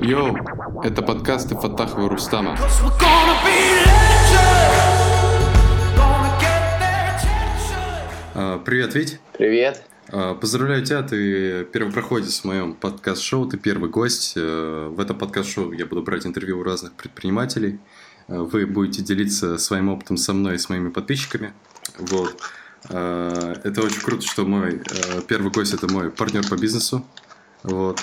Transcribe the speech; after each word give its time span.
Йоу, 0.00 0.36
это 0.82 1.02
подкасты 1.02 1.54
Фатахова 1.54 2.08
Рустама. 2.08 2.56
А, 8.34 8.58
Привет, 8.64 8.94
Вить. 8.94 9.18
Привет. 9.36 9.82
А, 10.08 10.34
Поздравляю 10.34 10.84
тебя, 10.84 11.02
ты 11.02 11.64
первопроходец 11.64 12.40
в 12.40 12.44
моем 12.44 12.74
подкаст-шоу, 12.74 13.46
ты 13.46 13.58
первый 13.58 13.90
гость. 13.90 14.34
Э, 14.36 14.88
В 14.90 15.00
этом 15.00 15.18
подкаст-шоу 15.18 15.72
я 15.72 15.86
буду 15.86 16.02
брать 16.02 16.26
интервью 16.26 16.60
у 16.60 16.62
разных 16.62 16.92
предпринимателей. 16.92 17.78
Вы 18.28 18.66
будете 18.66 19.02
делиться 19.02 19.58
своим 19.58 19.88
опытом 19.88 20.16
со 20.16 20.32
мной 20.32 20.54
и 20.54 20.58
с 20.58 20.68
моими 20.68 20.88
подписчиками. 20.90 21.52
Вот. 21.98 22.36
Это 22.88 23.82
очень 23.82 24.00
круто, 24.00 24.22
что 24.24 24.44
мой 24.46 24.80
первый 25.26 25.50
гость– 25.50 25.74
это 25.74 25.92
мой 25.92 26.10
партнер 26.10 26.48
по 26.48 26.54
бизнесу. 26.54 27.04
Вот. 27.64 28.00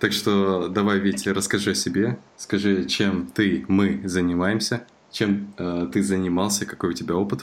Так 0.00 0.12
что 0.12 0.68
давай, 0.68 0.98
Витя, 0.98 1.28
расскажи 1.28 1.72
о 1.72 1.74
себе, 1.74 2.16
скажи, 2.38 2.86
чем 2.86 3.26
ты, 3.26 3.66
мы 3.68 4.00
занимаемся, 4.04 4.86
чем 5.10 5.52
э, 5.58 5.88
ты 5.92 6.02
занимался, 6.02 6.64
какой 6.64 6.90
у 6.90 6.92
тебя 6.94 7.16
опыт. 7.16 7.40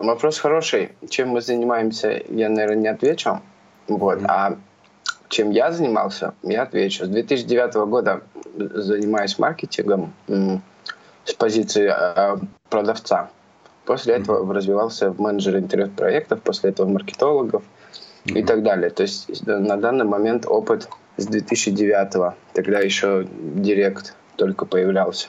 Вопрос 0.00 0.38
хороший. 0.38 0.90
Чем 1.08 1.28
мы 1.28 1.40
занимаемся, 1.40 2.20
я, 2.28 2.48
наверное, 2.48 2.76
не 2.76 2.88
отвечу. 2.88 3.40
Вот. 3.86 4.18
А 4.24 4.58
чем 5.28 5.52
я 5.52 5.70
занимался, 5.70 6.34
я 6.42 6.64
отвечу. 6.64 7.04
С 7.04 7.08
2009 7.08 7.74
года 7.88 8.22
занимаюсь 8.56 9.38
маркетингом 9.38 10.12
с 10.26 11.32
позиции 11.34 11.92
э, 11.96 12.38
продавца. 12.70 13.30
После 13.84 14.14
этого 14.14 14.52
развивался 14.52 15.12
в 15.12 15.20
менеджере 15.20 15.60
интернет-проектов, 15.60 16.42
после 16.42 16.70
этого 16.70 16.88
маркетологов 16.88 17.62
и 18.24 18.42
так 18.42 18.64
далее. 18.64 18.90
То 18.90 19.02
есть 19.02 19.46
на 19.46 19.76
данный 19.76 20.04
момент 20.04 20.44
опыт 20.46 20.88
с 21.16 21.26
2009 21.26 22.34
Тогда 22.54 22.80
еще 22.80 23.26
директ 23.32 24.14
только 24.36 24.64
появлялся. 24.66 25.28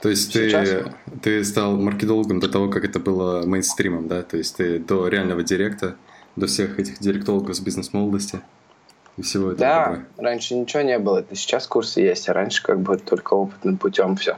То 0.00 0.08
есть 0.08 0.32
ты, 0.32 0.48
Сейчас? 0.48 0.92
ты 1.22 1.44
стал 1.44 1.76
маркетологом 1.76 2.40
до 2.40 2.48
того, 2.48 2.68
как 2.68 2.84
это 2.84 3.00
было 3.00 3.44
мейнстримом, 3.44 4.06
да? 4.06 4.22
То 4.22 4.36
есть 4.36 4.56
ты 4.56 4.78
до 4.78 5.08
реального 5.08 5.42
директа, 5.42 5.96
до 6.36 6.46
всех 6.46 6.78
этих 6.78 7.00
директологов 7.00 7.56
с 7.56 7.60
бизнес-молодости 7.60 8.40
и 9.16 9.22
всего 9.22 9.46
этого. 9.52 9.58
Да, 9.58 9.84
добра. 9.86 10.04
раньше 10.18 10.54
ничего 10.54 10.82
не 10.82 10.98
было. 10.98 11.18
Это 11.18 11.34
сейчас 11.34 11.66
курсы 11.66 12.00
есть, 12.00 12.28
а 12.28 12.32
раньше 12.32 12.62
как 12.62 12.78
бы 12.80 12.96
только 12.96 13.34
опытным 13.34 13.76
путем 13.76 14.16
все 14.16 14.36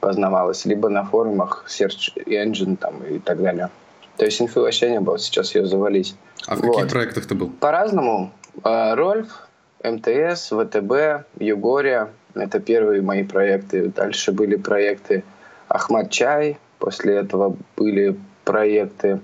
познавалось. 0.00 0.64
Либо 0.64 0.88
на 0.88 1.04
форумах 1.04 1.64
Search 1.68 2.12
Engine 2.26 2.76
там 2.76 3.02
и 3.04 3.18
так 3.20 3.40
далее. 3.40 3.70
То 4.16 4.24
есть 4.24 4.40
инфы 4.40 4.60
вообще 4.60 4.90
не 4.90 5.00
было, 5.00 5.18
сейчас 5.18 5.54
ее 5.54 5.66
завались. 5.66 6.16
А 6.46 6.56
в 6.56 6.60
каких 6.62 6.80
Вот. 6.82 6.90
проектах 6.90 7.26
ты 7.26 7.34
был? 7.34 7.50
По-разному. 7.50 8.32
Э, 8.64 8.94
Рольф, 8.94 9.45
МТС, 9.86 10.50
ВТБ, 10.50 11.26
Югория. 11.38 12.10
Это 12.34 12.58
первые 12.58 13.02
мои 13.02 13.22
проекты. 13.22 13.88
Дальше 13.88 14.32
были 14.32 14.56
проекты 14.56 15.22
Ахмад 15.68 16.10
Чай. 16.10 16.58
После 16.78 17.14
этого 17.14 17.56
были 17.76 18.18
проекты 18.44 19.20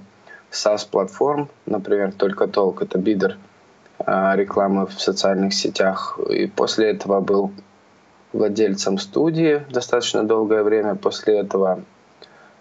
SaaS-платформ, 0.53 1.49
например, 1.67 2.13
Только 2.13 2.47
Толк. 2.47 2.81
Это 2.83 2.99
бидер 2.99 3.39
э, 3.99 4.37
рекламы 4.37 4.87
в 4.87 5.01
социальных 5.01 5.53
сетях. 5.53 6.19
И 6.31 6.47
после 6.47 6.91
этого 6.91 7.21
был 7.21 7.51
владельцем 8.33 8.99
студии 8.99 9.63
достаточно 9.69 10.23
долгое 10.23 10.63
время. 10.63 10.95
После 10.95 11.41
этого 11.41 11.83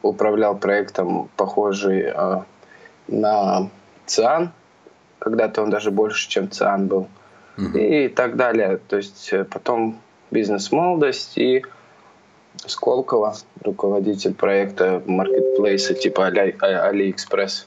управлял 0.02 0.58
проектом, 0.58 1.30
похожий 1.38 2.12
э, 2.14 2.42
на 3.08 3.70
ЦИАН. 4.08 4.52
Когда-то 5.20 5.62
он 5.62 5.70
даже 5.70 5.92
больше, 5.92 6.28
чем 6.28 6.50
ЦИАН 6.50 6.88
был. 6.88 7.08
И 7.70 8.08
так 8.10 8.36
далее. 8.36 8.80
То 8.88 8.98
есть 8.98 9.30
э, 9.32 9.44
потом 9.44 10.00
бизнес-молодость 10.32 11.38
и 11.38 11.64
Сколково, 12.66 13.36
руководитель 13.64 14.34
проекта 14.34 15.02
маркетплейса 15.08 15.94
типа 15.94 16.28
Али, 16.28 16.56
А- 16.60 16.90
Алиэкспресс. 16.90 17.66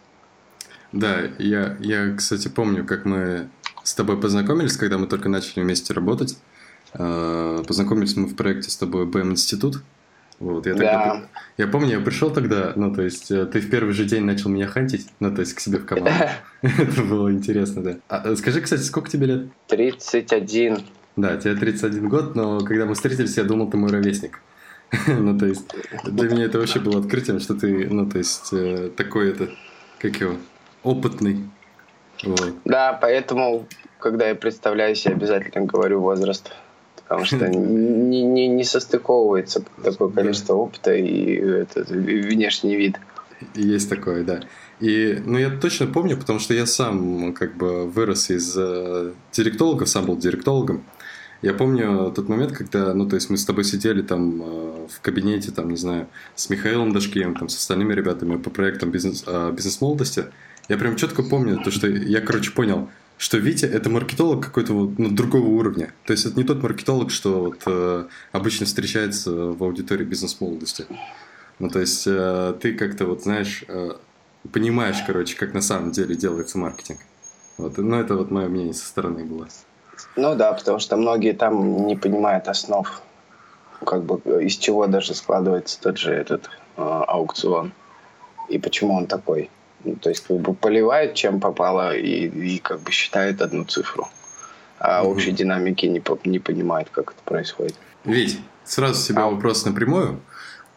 Да, 0.92 1.22
я, 1.38 1.76
я, 1.80 2.14
кстати, 2.14 2.48
помню, 2.48 2.84
как 2.84 3.04
мы 3.04 3.48
с 3.82 3.94
тобой 3.94 4.20
познакомились, 4.20 4.76
когда 4.76 4.98
мы 4.98 5.06
только 5.06 5.28
начали 5.28 5.62
вместе 5.62 5.92
работать. 5.92 6.36
Э, 6.92 7.62
Познакомились 7.66 8.16
мы 8.16 8.26
в 8.26 8.36
проекте 8.36 8.70
с 8.70 8.76
тобой 8.76 9.06
БМ 9.06 9.32
Институт. 9.32 9.82
Вот, 10.40 10.66
я, 10.66 10.72
тогда, 10.74 10.92
Да. 10.92 11.22
я 11.58 11.66
помню, 11.68 11.98
я 11.98 12.00
пришел 12.00 12.30
тогда, 12.30 12.72
ну, 12.76 12.92
то 12.92 13.02
есть, 13.02 13.30
э, 13.30 13.46
ты 13.46 13.60
в 13.60 13.70
первый 13.70 13.92
же 13.94 14.04
день 14.04 14.24
начал 14.24 14.50
меня 14.50 14.66
хантить, 14.66 15.06
ну, 15.20 15.32
то 15.34 15.40
есть, 15.40 15.54
к 15.54 15.60
себе 15.60 15.78
в 15.78 15.86
команду. 15.86 16.10
Это 16.62 17.02
было 17.02 17.30
интересно, 17.30 17.82
да. 17.82 17.96
А, 18.08 18.22
э, 18.28 18.36
скажи, 18.36 18.60
кстати, 18.60 18.82
сколько 18.82 19.08
тебе 19.08 19.26
лет? 19.26 19.46
31. 19.68 20.78
Да, 21.16 21.36
тебе 21.36 21.54
31 21.54 22.08
год, 22.08 22.34
но 22.34 22.60
когда 22.60 22.84
мы 22.84 22.94
встретились, 22.94 23.36
я 23.36 23.44
думал, 23.44 23.70
ты 23.70 23.76
мой 23.76 23.90
ровесник. 23.90 24.40
Ну, 25.08 25.38
то 25.38 25.46
есть, 25.46 25.72
для 26.04 26.28
меня 26.28 26.44
это 26.44 26.58
вообще 26.58 26.80
было 26.80 27.00
открытием, 27.00 27.40
что 27.40 27.54
ты, 27.54 27.88
ну, 27.88 28.08
то 28.08 28.18
есть, 28.18 28.52
э, 28.52 28.90
такой 28.96 29.30
это, 29.30 29.48
как 29.98 30.16
его, 30.20 30.36
опытный. 30.82 31.48
Вот. 32.24 32.54
Да, 32.64 32.92
поэтому, 33.00 33.66
когда 33.98 34.28
я 34.28 34.34
представляюсь, 34.34 35.04
я 35.06 35.12
обязательно 35.12 35.64
говорю 35.64 36.00
возраст. 36.00 36.52
Потому 37.08 37.24
что 37.24 37.48
не, 37.48 38.22
не, 38.22 38.48
не 38.48 38.64
состыковывается 38.64 39.64
такое 39.82 40.10
количество 40.10 40.54
опыта 40.54 40.94
и 40.94 41.34
этот 41.36 41.90
внешний 41.90 42.76
вид. 42.76 42.98
Есть 43.54 43.90
такое, 43.90 44.24
да. 44.24 44.40
И, 44.80 45.22
ну, 45.24 45.38
я 45.38 45.50
точно 45.50 45.86
помню, 45.86 46.16
потому 46.16 46.38
что 46.38 46.54
я 46.54 46.66
сам 46.66 47.32
как 47.32 47.56
бы 47.56 47.86
вырос 47.86 48.30
из 48.30 48.54
э, 48.56 49.12
директологов, 49.32 49.88
сам 49.88 50.06
был 50.06 50.16
директологом. 50.16 50.84
Я 51.42 51.52
помню 51.52 52.10
тот 52.14 52.28
момент, 52.28 52.52
когда, 52.52 52.94
ну, 52.94 53.08
то 53.08 53.16
есть 53.16 53.28
мы 53.30 53.36
с 53.36 53.44
тобой 53.44 53.64
сидели 53.64 54.02
там 54.02 54.42
э, 54.42 54.86
в 54.90 55.00
кабинете, 55.00 55.52
там, 55.52 55.70
не 55.70 55.76
знаю, 55.76 56.08
с 56.34 56.48
Михаилом 56.50 56.92
Дашкиевым, 56.92 57.36
там, 57.36 57.48
с 57.48 57.56
остальными 57.56 57.92
ребятами 57.92 58.36
по 58.36 58.50
проектам 58.50 58.90
бизнес, 58.90 59.24
э, 59.26 59.52
бизнес-молодости. 59.52 60.24
Я 60.68 60.78
прям 60.78 60.96
четко 60.96 61.22
помню 61.22 61.60
то, 61.62 61.70
что 61.70 61.86
я, 61.86 62.20
короче, 62.20 62.50
понял, 62.50 62.88
что 63.16 63.38
Витя 63.38 63.66
это 63.66 63.90
маркетолог 63.90 64.44
какой-то 64.44 64.72
вот, 64.72 64.98
ну, 64.98 65.10
другого 65.10 65.46
уровня. 65.46 65.92
То 66.04 66.12
есть 66.12 66.26
это 66.26 66.36
не 66.36 66.44
тот 66.44 66.62
маркетолог, 66.62 67.10
что 67.10 67.44
вот, 67.44 67.62
э, 67.66 68.06
обычно 68.32 68.66
встречается 68.66 69.30
в 69.30 69.62
аудитории 69.62 70.04
бизнес-молодости. 70.04 70.86
Ну, 71.58 71.68
то 71.68 71.80
есть 71.80 72.04
э, 72.06 72.54
ты 72.60 72.74
как-то 72.74 73.06
вот, 73.06 73.22
знаешь, 73.22 73.64
э, 73.68 73.92
понимаешь, 74.52 75.02
короче, 75.06 75.36
как 75.36 75.54
на 75.54 75.62
самом 75.62 75.92
деле 75.92 76.14
делается 76.14 76.58
маркетинг. 76.58 77.00
Вот, 77.56 77.78
ну, 77.78 77.96
это 77.96 78.16
вот 78.16 78.30
мое 78.30 78.48
мнение 78.48 78.74
со 78.74 78.86
стороны 78.86 79.24
было. 79.24 79.48
Ну 80.16 80.34
да, 80.34 80.52
потому 80.52 80.80
что 80.80 80.96
многие 80.96 81.32
там 81.32 81.86
не 81.86 81.96
понимают 81.96 82.48
основ, 82.48 83.02
как 83.84 84.02
бы 84.02 84.44
из 84.44 84.56
чего 84.56 84.86
даже 84.86 85.14
складывается 85.14 85.80
тот 85.80 85.98
же 85.98 86.12
этот 86.12 86.50
э, 86.76 86.82
аукцион 86.82 87.72
и 88.48 88.58
почему 88.58 88.94
он 88.94 89.06
такой. 89.06 89.50
Ну, 89.84 89.96
то 89.96 90.08
есть 90.08 90.26
как 90.26 90.38
бы 90.38 90.54
поливают 90.54 91.14
чем 91.14 91.40
попало 91.40 91.94
и, 91.96 92.26
и 92.26 92.58
как 92.58 92.80
бы 92.80 92.90
считают 92.90 93.40
одну 93.42 93.64
цифру, 93.64 94.08
а 94.78 95.02
Мгм. 95.02 95.12
общей 95.12 95.32
динамики 95.32 95.86
не, 95.86 96.02
не 96.28 96.38
понимают, 96.38 96.88
как 96.90 97.10
это 97.12 97.20
происходит. 97.24 97.74
Вить, 98.04 98.40
сразу 98.64 98.94
себе 99.00 99.20
А. 99.22 99.26
вопрос 99.30 99.64
напрямую. 99.64 100.20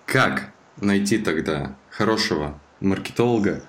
Как 0.05 0.49
найти 0.77 1.17
тогда 1.17 1.75
хорошего 1.89 2.59
маркетолога, 2.79 3.61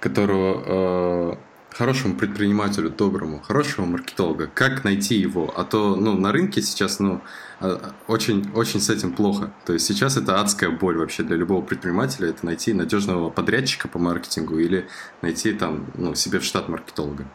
которого 0.00 1.34
э, 1.34 1.36
хорошему 1.70 2.16
предпринимателю, 2.16 2.90
доброму, 2.90 3.40
хорошего 3.40 3.86
маркетолога, 3.86 4.48
как 4.52 4.84
найти 4.84 5.16
его? 5.16 5.52
А 5.56 5.64
то, 5.64 5.96
ну, 5.96 6.14
на 6.14 6.32
рынке 6.32 6.62
сейчас, 6.62 7.00
ну, 7.00 7.20
э, 7.60 7.78
очень, 8.06 8.50
очень 8.54 8.80
с 8.80 8.90
этим 8.90 9.12
плохо. 9.12 9.52
То 9.64 9.72
есть 9.72 9.86
сейчас 9.86 10.16
это 10.16 10.40
адская 10.40 10.70
боль 10.70 10.98
вообще 10.98 11.22
для 11.22 11.36
любого 11.36 11.62
предпринимателя, 11.62 12.28
это 12.28 12.44
найти 12.44 12.72
надежного 12.72 13.30
подрядчика 13.30 13.88
по 13.88 13.98
маркетингу 13.98 14.58
или 14.58 14.88
найти 15.22 15.52
там, 15.52 15.86
ну, 15.94 16.14
себе 16.14 16.38
в 16.38 16.44
штат 16.44 16.68
маркетолога. 16.68 17.26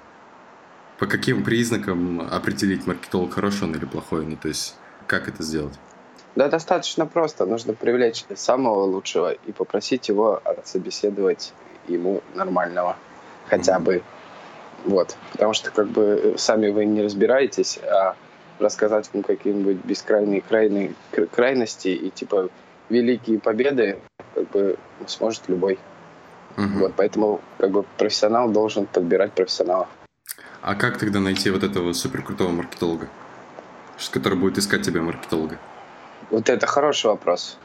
По 0.99 1.07
каким 1.07 1.43
признакам 1.43 2.21
определить, 2.21 2.87
маркетолог 2.87 3.33
хороший 3.33 3.63
он 3.63 3.75
или 3.75 3.85
плохой? 3.85 4.25
Ну, 4.25 4.37
то 4.37 4.47
есть, 4.47 4.75
как 5.07 5.27
это 5.27 5.43
сделать? 5.43 5.77
Да, 6.35 6.49
достаточно 6.49 7.05
просто. 7.05 7.45
Нужно 7.45 7.73
привлечь 7.73 8.25
самого 8.35 8.83
лучшего 8.83 9.31
и 9.31 9.51
попросить 9.51 10.09
его 10.09 10.41
отсобеседовать 10.43 11.53
ему 11.87 12.21
нормального. 12.33 12.97
Хотя 13.47 13.79
бы. 13.79 14.03
Вот. 14.85 15.17
Потому 15.31 15.53
что 15.53 15.71
как 15.71 15.87
бы 15.87 16.03
э, 16.03 16.37
сами 16.37 16.69
вы 16.69 16.85
не 16.85 17.01
разбираетесь, 17.01 17.79
а 17.79 18.15
рассказать 18.59 19.09
вам 19.13 19.23
какие-нибудь 19.23 19.83
бескрайние 19.83 20.41
крайные, 20.41 20.93
кр- 21.11 21.27
крайности 21.27 21.89
и 21.89 22.09
типа 22.09 22.49
великие 22.89 23.39
победы 23.39 23.99
как 24.33 24.49
бы 24.51 24.77
сможет 25.07 25.49
любой. 25.49 25.79
Мгм. 26.55 26.79
Вот. 26.79 26.93
Поэтому 26.95 27.41
как 27.57 27.71
бы 27.71 27.83
профессионал 27.97 28.49
должен 28.49 28.85
подбирать 28.85 29.33
профессионала. 29.33 29.89
А 30.61 30.75
как 30.75 30.97
тогда 30.97 31.19
найти 31.19 31.49
вот 31.49 31.63
этого 31.63 31.93
суперкрутого 31.93 32.49
маркетолога, 32.49 33.07
который 34.11 34.37
будет 34.37 34.57
искать 34.57 34.83
тебя 34.83 35.01
маркетолога? 35.01 35.57
Вот 36.29 36.49
это 36.49 36.65
хороший 36.65 37.07
вопрос. 37.07 37.57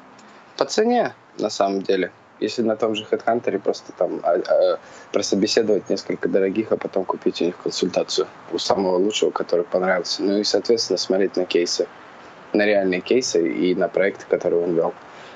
По 0.57 0.65
цене, 0.65 1.15
на 1.39 1.51
самом 1.51 1.83
деле. 1.83 2.13
Если 2.41 2.63
на 2.63 2.77
том 2.77 2.95
же 2.95 3.07
HeadHunter 3.11 3.59
просто 3.59 3.93
там 3.93 4.21
а, 4.23 4.41
а, 4.49 4.79
прособеседовать 5.13 5.91
несколько 5.91 6.29
дорогих, 6.29 6.73
а 6.73 6.77
потом 6.77 7.05
купить 7.05 7.43
у 7.43 7.45
них 7.45 7.57
консультацию 7.59 8.27
у 8.53 8.59
самого 8.59 8.97
лучшего, 8.97 9.31
который 9.31 9.65
понравился. 9.65 10.23
Ну 10.23 10.39
и, 10.39 10.45
соответственно, 10.45 10.97
смотреть 10.97 11.37
на 11.37 11.45
кейсы. 11.45 11.87
на 12.53 12.67
реальные 12.67 13.01
кейсы 13.01 13.47
и 13.49 13.75
на 13.75 13.89
проекты, 13.89 14.25
которые 14.29 14.65
он 14.65 14.75
вел. 14.75 14.95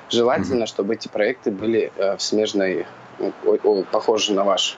Желательно, 0.09 0.63
mm-hmm. 0.63 0.67
чтобы 0.67 0.95
эти 0.95 1.07
проекты 1.07 1.51
были 1.51 1.91
э, 1.95 2.17
в 2.17 2.21
смежной, 2.21 2.85
о, 3.19 3.31
о, 3.63 3.83
похожи 3.83 4.33
на 4.33 4.43
ваш. 4.43 4.77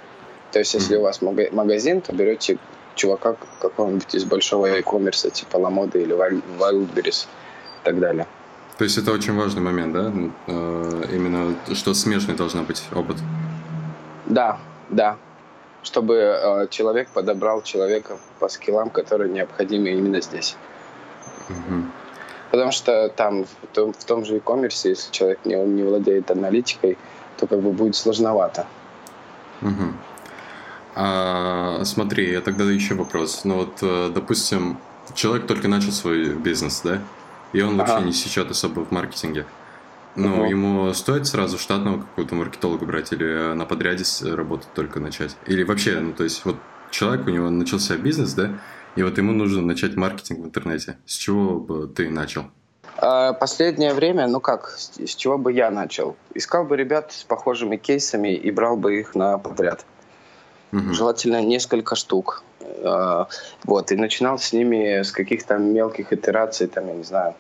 То 0.52 0.60
есть, 0.60 0.74
если 0.74 0.96
mm-hmm. 0.96 1.00
у 1.00 1.04
вас 1.04 1.22
магазин, 1.52 2.02
то 2.02 2.14
берете 2.14 2.58
чувака 2.96 3.36
какого-нибудь 3.60 4.14
из 4.16 4.24
большого 4.26 4.68
e-commerce, 4.68 5.30
типа 5.32 5.58
Ламода 5.58 5.98
или 6.00 6.16
Wildberries 6.16 7.26
и 7.26 7.86
так 7.86 8.00
далее. 8.00 8.28
То 8.78 8.84
есть 8.84 8.98
это 8.98 9.12
очень 9.12 9.36
важный 9.36 9.62
момент, 9.62 9.94
да? 9.94 10.14
Э, 10.48 11.04
именно, 11.12 11.56
что 11.74 11.94
смежный 11.94 12.36
должна 12.36 12.62
быть 12.62 12.84
опыт. 12.94 13.18
Да, 14.28 14.60
да. 14.90 15.18
Чтобы 15.82 16.16
э, 16.16 16.68
человек 16.70 17.10
подобрал 17.10 17.64
человека 17.64 18.18
по 18.40 18.50
скиллам, 18.50 18.90
которые 18.90 19.32
необходимы 19.32 19.90
именно 19.90 20.22
здесь. 20.22 20.56
Угу. 21.50 21.84
Потому 22.52 22.72
что 22.72 23.10
там, 23.10 23.46
в 23.46 23.68
том, 23.74 23.94
в 23.94 24.04
том 24.06 24.26
же 24.26 24.36
e-commerce, 24.36 24.88
если 24.88 25.12
человек 25.12 25.40
не, 25.44 25.56
не 25.56 25.84
владеет 25.84 26.30
аналитикой, 26.30 26.98
то 27.38 27.48
как 27.48 27.62
бы 27.62 27.72
будет 27.72 27.96
сложновато. 27.96 28.68
Угу. 29.62 29.94
А, 30.96 31.82
смотри, 31.84 32.32
я 32.32 32.42
тогда 32.42 32.64
еще 32.66 32.94
вопрос. 32.94 33.42
Ну 33.44 33.56
вот, 33.56 33.78
э, 33.82 34.12
допустим, 34.14 34.78
человек 35.16 35.48
только 35.48 35.68
начал 35.68 35.92
свой 35.92 36.36
бизнес, 36.36 36.82
да? 36.84 37.02
И 37.54 37.62
он 37.62 37.80
ага. 37.80 37.92
вообще 37.92 38.06
не 38.06 38.14
сечет 38.14 38.52
особо 38.52 38.86
в 38.86 38.92
маркетинге. 38.92 39.46
Ну, 40.16 40.42
угу. 40.42 40.46
ему 40.46 40.94
стоит 40.94 41.28
сразу 41.28 41.60
штатного 41.60 42.02
какого-то 42.02 42.36
маркетолога 42.36 42.86
брать 42.86 43.14
или 43.14 43.54
на 43.54 43.66
подряде 43.66 44.04
работать 44.24 44.74
только 44.74 45.00
начать? 45.00 45.36
Или 45.46 45.64
вообще, 45.64 46.00
ну, 46.00 46.14
то 46.14 46.24
есть, 46.24 46.44
вот 46.44 46.56
человек, 46.90 47.28
у 47.28 47.30
него 47.30 47.50
начался 47.50 47.98
бизнес, 47.98 48.34
да, 48.34 48.60
и 48.96 49.04
вот 49.04 49.18
ему 49.18 49.32
нужно 49.32 49.62
начать 49.62 49.96
маркетинг 49.96 50.40
в 50.40 50.46
интернете. 50.46 50.98
С 51.06 51.14
чего 51.14 51.60
бы 51.60 51.88
ты 51.88 52.10
начал? 52.10 52.46
А, 52.98 53.34
последнее 53.34 53.94
время, 53.94 54.28
ну 54.28 54.40
как, 54.40 54.70
с 54.70 55.16
чего 55.16 55.38
бы 55.38 55.54
я 55.54 55.70
начал? 55.70 56.16
Искал 56.34 56.66
бы 56.66 56.76
ребят 56.76 57.14
с 57.14 57.24
похожими 57.24 57.78
кейсами 57.78 58.34
и 58.34 58.50
брал 58.50 58.76
бы 58.76 59.00
их 59.00 59.14
на 59.14 59.38
подряд. 59.38 59.86
Угу. 60.72 60.94
Желательно 60.94 61.44
несколько 61.44 61.96
штук. 61.96 62.44
А, 62.84 63.28
вот, 63.64 63.92
и 63.92 63.96
начинал 63.96 64.40
с 64.40 64.54
ними 64.54 65.02
с 65.02 65.12
каких-то 65.12 65.58
мелких 65.58 66.14
итераций, 66.14 66.68
там, 66.68 66.88
я 66.88 66.94
не 66.94 67.04
знаю, 67.04 67.36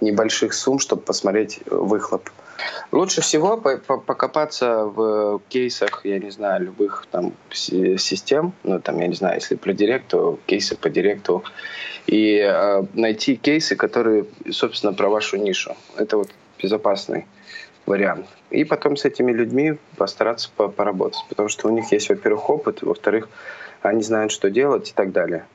небольших 0.00 0.54
сумм, 0.54 0.78
чтобы 0.78 1.02
посмотреть 1.02 1.60
выхлоп. 1.66 2.30
Лучше 2.92 3.20
всего 3.20 3.56
покопаться 3.56 4.84
в 4.84 5.40
кейсах, 5.48 6.00
я 6.04 6.18
не 6.18 6.30
знаю, 6.30 6.64
любых 6.64 7.06
там 7.10 7.32
систем, 7.50 8.52
ну 8.64 8.80
там, 8.80 8.98
я 8.98 9.06
не 9.06 9.14
знаю, 9.14 9.36
если 9.36 9.54
про 9.54 9.72
директ, 9.72 10.08
то 10.08 10.38
кейсы 10.46 10.76
по 10.76 10.90
директу, 10.90 11.42
и 12.06 12.36
э, 12.38 12.82
найти 12.94 13.36
кейсы, 13.36 13.76
которые, 13.76 14.26
собственно, 14.50 14.92
про 14.92 15.08
вашу 15.08 15.36
нишу. 15.36 15.76
Это 15.96 16.18
вот 16.18 16.30
безопасный 16.62 17.26
вариант. 17.86 18.26
И 18.50 18.64
потом 18.64 18.96
с 18.96 19.04
этими 19.04 19.32
людьми 19.32 19.78
постараться 19.96 20.50
поработать, 20.50 21.24
потому 21.28 21.48
что 21.48 21.68
у 21.68 21.70
них 21.70 21.90
есть, 21.92 22.08
во-первых, 22.08 22.50
опыт, 22.50 22.82
во-вторых, 22.82 23.28
они 23.82 24.02
знают, 24.02 24.32
что 24.32 24.50
делать 24.50 24.90
и 24.90 24.92
так 24.92 25.12
далее. 25.12 25.46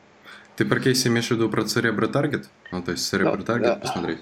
Ты 0.56 0.66
про 0.66 0.80
кейсы 0.80 1.10
имеешь 1.10 1.27
в 1.27 1.31
виду 1.31 1.50
про 1.50 1.63
Cerebro 1.63 2.12
Target? 2.12 2.45
Ну, 2.72 2.81
то 2.81 2.92
есть 2.92 3.13
Cerebro 3.13 3.38
ну, 3.38 3.44
Target 3.44 3.62
да. 3.62 3.75
посмотреть? 3.75 4.19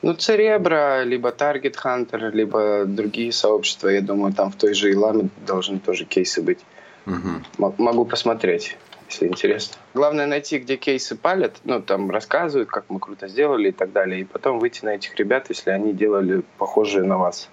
Ну, 0.00 0.12
Cerebro, 0.12 1.04
либо 1.04 1.30
Target 1.30 1.74
Hunter, 1.84 2.30
либо 2.30 2.84
другие 2.86 3.32
сообщества, 3.32 3.88
я 3.88 4.00
думаю, 4.00 4.32
там 4.32 4.50
в 4.50 4.56
той 4.56 4.72
же 4.72 4.92
Иламе 4.92 5.28
должны 5.46 5.78
тоже 5.78 6.04
кейсы 6.04 6.40
быть. 6.40 6.60
Угу. 7.06 7.72
Могу 7.78 8.04
посмотреть, 8.04 8.76
если 9.08 9.26
интересно. 9.26 9.76
Главное 9.94 10.26
найти, 10.26 10.58
где 10.58 10.76
кейсы 10.76 11.16
палят, 11.16 11.56
ну, 11.64 11.82
там 11.82 12.10
рассказывают, 12.10 12.68
как 12.68 12.84
мы 12.88 13.00
круто 13.00 13.28
сделали 13.28 13.68
и 13.68 13.72
так 13.72 13.92
далее, 13.92 14.20
и 14.20 14.24
потом 14.24 14.60
выйти 14.60 14.84
на 14.84 14.90
этих 14.94 15.16
ребят, 15.16 15.46
если 15.48 15.70
они 15.70 15.92
делали 15.92 16.42
похожие 16.58 17.04
на 17.04 17.18
вас. 17.18 17.48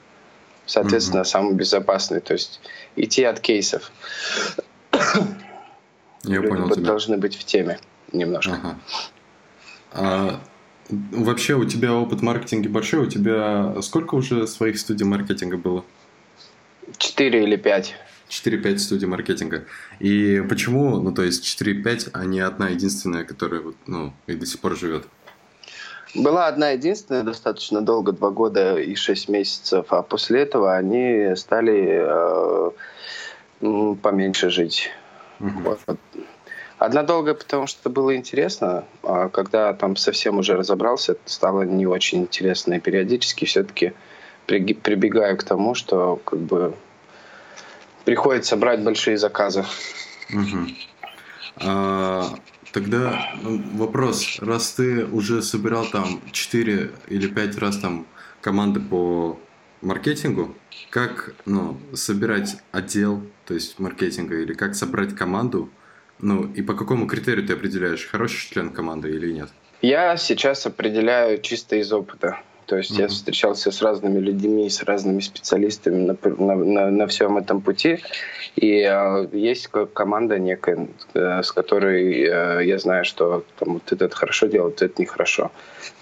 Соответственно, 0.68 1.22
угу. 1.22 1.30
самый 1.30 1.54
безопасный, 1.54 2.22
то 2.22 2.34
есть 2.34 2.62
идти 2.96 3.24
от 3.24 3.40
кейсов. 3.40 3.92
Я 6.28 6.38
Люди 6.38 6.48
понял 6.48 6.70
тебя. 6.70 6.86
должны 6.86 7.18
быть 7.18 7.36
в 7.36 7.44
теме 7.44 7.80
немножко. 8.12 8.54
Ага. 8.54 8.80
А, 9.92 10.40
вообще 10.90 11.56
у 11.56 11.66
тебя 11.66 11.94
опыт 11.94 12.22
маркетинга 12.22 12.70
большой? 12.70 13.08
У 13.08 13.10
тебя 13.10 13.76
сколько 13.82 14.16
уже 14.16 14.48
своих 14.48 14.80
студий 14.80 15.06
маркетинга 15.06 15.58
было? 15.58 15.84
Четыре 16.98 17.44
или 17.44 17.56
пять. 17.56 17.96
4-5 18.30 18.78
студий 18.80 19.08
маркетинга. 19.08 19.66
И 20.00 20.44
почему, 20.50 21.00
ну, 21.00 21.14
то 21.14 21.22
есть 21.22 21.46
4-5, 21.62 22.10
а 22.14 22.26
не 22.26 22.40
одна 22.40 22.70
единственная, 22.70 23.24
которая, 23.24 23.62
ну, 23.86 24.14
и 24.28 24.34
до 24.34 24.46
сих 24.46 24.60
пор 24.60 24.76
живет? 24.76 25.06
Была 26.16 26.48
одна 26.48 26.70
единственная 26.70 27.24
достаточно 27.24 27.82
долго, 27.82 28.14
два 28.14 28.32
года 28.32 28.78
и 28.80 28.96
шесть 28.96 29.28
месяцев, 29.28 29.88
а 29.90 30.02
после 30.02 30.42
этого 30.42 30.76
они 30.76 31.36
стали 31.36 32.72
э, 33.62 33.96
поменьше 34.02 34.50
жить. 34.50 34.92
Угу. 35.40 35.60
Вот. 35.60 35.80
Одна 36.78 37.04
долгая, 37.04 37.36
потому 37.36 37.68
что 37.68 37.90
было 37.90 38.16
интересно, 38.16 38.84
а 39.02 39.30
когда 39.30 39.74
там 39.74 39.96
совсем 39.96 40.40
уже 40.40 40.56
разобрался, 40.56 41.16
стало 41.26 41.62
не 41.62 41.88
очень 41.88 42.24
интересно. 42.24 42.74
И 42.76 42.80
периодически 42.80 43.46
все-таки 43.46 43.94
прибегаю 44.46 45.38
к 45.38 45.44
тому, 45.44 45.74
что 45.74 46.18
как 46.26 46.40
бы 46.40 46.76
приходится 48.04 48.58
брать 48.58 48.84
большие 48.84 49.18
заказы. 49.18 49.66
Угу. 50.34 50.68
А, 51.62 52.36
тогда 52.72 53.32
ну, 53.42 53.62
вопрос, 53.76 54.40
раз 54.42 54.72
ты 54.72 55.06
уже 55.06 55.42
собирал 55.42 55.86
там 55.86 56.22
4 56.32 56.92
или 57.08 57.28
5 57.28 57.58
раз 57.58 57.78
там 57.78 58.06
команды 58.42 58.80
по 58.80 59.40
маркетингу, 59.82 60.56
как 60.90 61.36
ну, 61.46 61.78
собирать 61.94 62.58
отдел, 62.72 63.22
то 63.46 63.54
есть 63.54 63.80
маркетинга, 63.80 64.40
или 64.42 64.54
как 64.54 64.76
собрать 64.76 65.16
команду, 65.16 65.70
ну 66.20 66.52
и 66.54 66.62
по 66.62 66.74
какому 66.74 67.08
критерию 67.08 67.46
ты 67.46 67.54
определяешь, 67.54 68.08
хороший 68.08 68.52
член 68.52 68.72
команды 68.72 69.10
или 69.10 69.32
нет? 69.32 69.50
Я 69.82 70.18
сейчас 70.18 70.66
определяю 70.66 71.42
чисто 71.42 71.76
из 71.76 71.92
опыта. 71.92 72.40
То 72.66 72.78
есть 72.78 72.92
mm-hmm. 72.92 73.02
я 73.02 73.08
встречался 73.08 73.72
с 73.72 73.82
разными 73.82 74.20
людьми, 74.20 74.70
с 74.70 74.84
разными 74.84 75.20
специалистами 75.20 76.06
на, 76.06 76.18
на, 76.24 76.56
на, 76.56 76.92
на 76.92 77.08
всем 77.08 77.38
этом 77.38 77.62
пути. 77.62 78.00
И 78.56 78.82
э, 78.82 79.28
есть 79.34 79.68
команда 79.94 80.40
некая, 80.40 80.88
э, 81.14 81.44
с 81.44 81.52
которой 81.52 82.24
э, 82.24 82.66
я 82.66 82.80
знаю, 82.80 83.06
что 83.06 83.44
там, 83.60 83.76
вот 83.76 83.92
этот 83.92 84.14
хорошо 84.14 84.48
делает, 84.48 84.82
этот 84.82 84.98
нехорошо. 85.00 85.52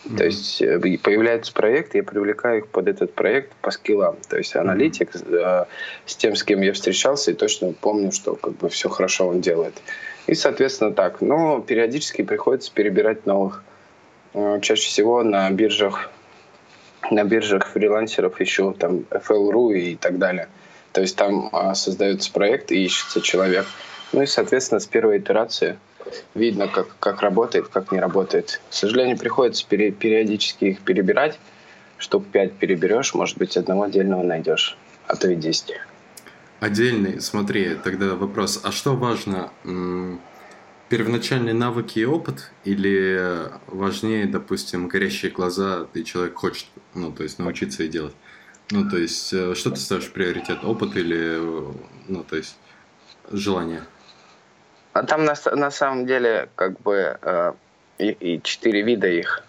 Mm-hmm. 0.06 0.18
То 0.18 0.24
есть 0.24 0.62
э, 0.62 0.80
появляется 1.04 1.52
проект, 1.54 1.96
я 1.96 2.04
привлекаю 2.04 2.60
их 2.60 2.68
под 2.68 2.88
этот 2.88 3.14
проект 3.14 3.52
по 3.62 3.72
скиллам. 3.72 4.16
То 4.30 4.38
есть 4.38 4.56
аналитик 4.56 5.16
mm-hmm. 5.16 5.64
э, 5.64 5.66
с 6.06 6.16
тем, 6.16 6.36
с 6.36 6.44
кем 6.44 6.62
я 6.62 6.72
встречался, 6.72 7.32
и 7.32 7.34
точно 7.34 7.74
помню, 7.74 8.12
что 8.12 8.36
как 8.36 8.54
бы 8.58 8.70
все 8.70 8.88
хорошо 8.88 9.28
он 9.28 9.42
делает. 9.42 9.74
И, 10.28 10.36
соответственно, 10.36 10.94
так. 10.94 11.20
Но 11.20 11.60
периодически 11.60 12.22
приходится 12.22 12.72
перебирать 12.72 13.26
новых. 13.26 13.64
Э, 14.34 14.60
чаще 14.62 14.88
всего 14.88 15.24
на 15.24 15.50
биржах 15.52 16.10
на 17.12 17.24
биржах 17.24 17.68
фрилансеров 17.68 18.40
еще 18.40 18.74
там 18.74 19.06
FL.ru 19.10 19.74
и 19.74 19.96
так 19.96 20.18
далее. 20.18 20.48
То 20.92 21.02
есть 21.02 21.16
там 21.16 21.50
а, 21.52 21.74
создается 21.74 22.32
проект 22.32 22.72
и 22.72 22.86
ищется 22.86 23.22
человек. 23.22 23.66
Ну 24.12 24.22
и, 24.22 24.26
соответственно, 24.26 24.80
с 24.80 24.86
первой 24.86 25.18
итерации 25.18 25.78
видно, 26.36 26.68
как, 26.68 26.96
как 27.00 27.22
работает, 27.22 27.68
как 27.68 27.92
не 27.92 28.00
работает. 28.00 28.62
К 28.70 28.74
сожалению, 28.74 29.18
приходится 29.18 29.66
пере, 29.68 29.92
периодически 29.92 30.66
их 30.66 30.82
перебирать. 30.82 31.40
Штук 31.98 32.26
пять 32.32 32.54
переберешь, 32.54 33.14
может 33.14 33.38
быть, 33.38 33.58
одного 33.58 33.84
отдельного 33.84 34.24
найдешь, 34.24 34.78
а 35.08 35.16
то 35.16 35.30
и 35.30 35.36
десять. 35.36 35.74
Отдельный, 36.60 37.22
смотри, 37.22 37.76
тогда 37.76 38.16
вопрос, 38.16 38.62
а 38.64 38.72
что 38.72 38.96
важно, 38.96 39.50
первоначальные 40.94 41.56
навыки 41.56 41.98
и 41.98 42.06
опыт, 42.06 42.52
или 42.66 43.50
важнее, 43.66 44.28
допустим, 44.28 44.88
горящие 44.88 45.32
глаза, 45.32 45.88
и 45.96 46.04
человек 46.04 46.36
хочет, 46.36 46.68
ну, 46.94 47.12
то 47.12 47.24
есть 47.24 47.40
научиться 47.40 47.82
и 47.82 47.88
делать? 47.88 48.14
Ну, 48.70 48.88
то 48.88 48.98
есть, 48.98 49.34
э, 49.34 49.56
что 49.56 49.72
ты 49.72 49.78
ставишь 49.78 50.12
приоритет, 50.12 50.64
опыт 50.64 50.96
или, 50.96 51.40
ну, 52.08 52.24
то 52.24 52.36
есть, 52.36 52.56
желание? 53.32 53.82
А 54.94 55.02
там 55.02 55.26
на, 55.26 55.34
на 55.56 55.72
самом 55.72 56.06
деле, 56.06 56.50
как 56.56 56.80
бы, 56.82 57.18
э, 57.20 57.54
и, 57.98 58.12
и 58.12 58.44
четыре 58.44 58.84
вида 58.84 59.08
их. 59.08 59.44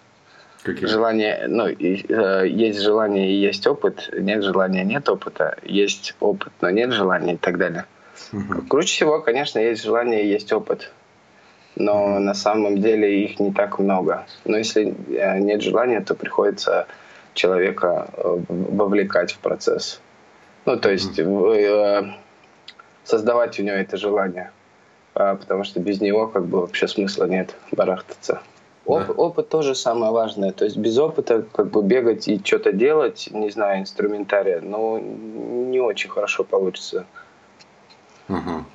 Какие? 0.63 0.87
Желание, 0.87 1.45
ну, 1.47 1.67
и, 1.67 2.11
э, 2.11 2.47
есть 2.47 2.81
желание 2.81 3.31
и 3.31 3.35
есть 3.35 3.67
опыт, 3.67 4.09
нет 4.17 4.43
желания, 4.43 4.83
нет 4.83 5.07
опыта, 5.09 5.59
есть 5.61 6.15
опыт, 6.19 6.53
но 6.61 6.71
нет 6.71 6.91
желания 6.91 7.35
и 7.35 7.37
так 7.37 7.59
далее. 7.59 7.85
Угу. 8.33 8.63
Круче 8.67 8.87
всего, 8.87 9.21
конечно, 9.21 9.59
есть 9.59 9.83
желание 9.83 10.25
и 10.25 10.27
есть 10.27 10.51
опыт 10.51 10.91
но 11.75 12.19
на 12.19 12.33
самом 12.33 12.79
деле 12.81 13.23
их 13.25 13.39
не 13.39 13.51
так 13.51 13.79
много. 13.79 14.25
Но 14.45 14.57
если 14.57 14.95
э, 15.09 15.39
нет 15.39 15.61
желания, 15.61 16.01
то 16.01 16.15
приходится 16.15 16.87
человека 17.33 18.09
э, 18.13 18.37
вовлекать 18.49 19.33
в 19.33 19.39
процесс. 19.39 20.01
Ну, 20.65 20.77
то 20.77 20.89
есть 20.91 21.19
mm-hmm. 21.19 22.13
создавать 23.03 23.59
у 23.59 23.63
него 23.63 23.75
это 23.75 23.97
желание. 23.97 24.51
А, 25.13 25.35
потому 25.35 25.63
что 25.63 25.79
без 25.79 26.01
него 26.01 26.27
как 26.27 26.45
бы 26.45 26.61
вообще 26.61 26.87
смысла 26.87 27.25
нет 27.25 27.55
барахтаться. 27.71 28.41
Оп- 28.85 29.07
да. 29.07 29.13
Опыт 29.13 29.49
тоже 29.49 29.73
самое 29.73 30.11
важное. 30.11 30.51
То 30.51 30.65
есть 30.65 30.77
без 30.77 30.97
опыта 30.97 31.43
как 31.53 31.67
бы 31.67 31.81
бегать 31.81 32.27
и 32.27 32.41
что-то 32.43 32.73
делать, 32.73 33.29
не 33.31 33.49
знаю, 33.49 33.81
инструментария, 33.81 34.59
ну, 34.61 34.99
не 34.99 35.79
очень 35.79 36.09
хорошо 36.09 36.43
получится. 36.43 37.05
Ага. 38.27 38.65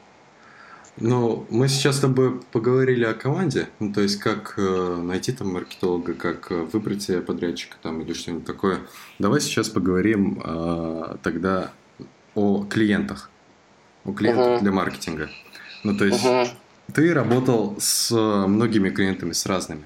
Ну, 1.00 1.46
мы 1.48 1.68
сейчас 1.68 1.96
с 1.96 2.00
тобой 2.00 2.40
поговорили 2.52 3.06
о 3.06 3.14
команде, 3.14 3.68
ну, 3.78 3.90
то 3.90 4.02
есть 4.02 4.18
как 4.18 4.54
э, 4.58 4.96
найти 5.02 5.32
там 5.32 5.54
маркетолога, 5.54 6.12
как 6.12 6.52
э, 6.52 6.54
выбрать 6.54 7.02
себе 7.02 7.22
подрядчика 7.22 7.76
там 7.82 8.02
или 8.02 8.12
что-нибудь 8.12 8.44
такое. 8.44 8.80
Давай 9.18 9.40
сейчас 9.40 9.70
поговорим 9.70 10.42
э, 10.44 11.16
тогда 11.22 11.72
о 12.34 12.64
клиентах, 12.64 13.30
о 14.04 14.12
клиентах 14.12 14.46
uh-huh. 14.46 14.60
для 14.60 14.72
маркетинга. 14.72 15.30
Ну, 15.84 15.96
то 15.96 16.04
есть 16.04 16.22
uh-huh. 16.22 16.48
ты 16.92 17.14
работал 17.14 17.76
с 17.78 18.14
многими 18.14 18.90
клиентами, 18.90 19.32
с 19.32 19.46
разными. 19.46 19.84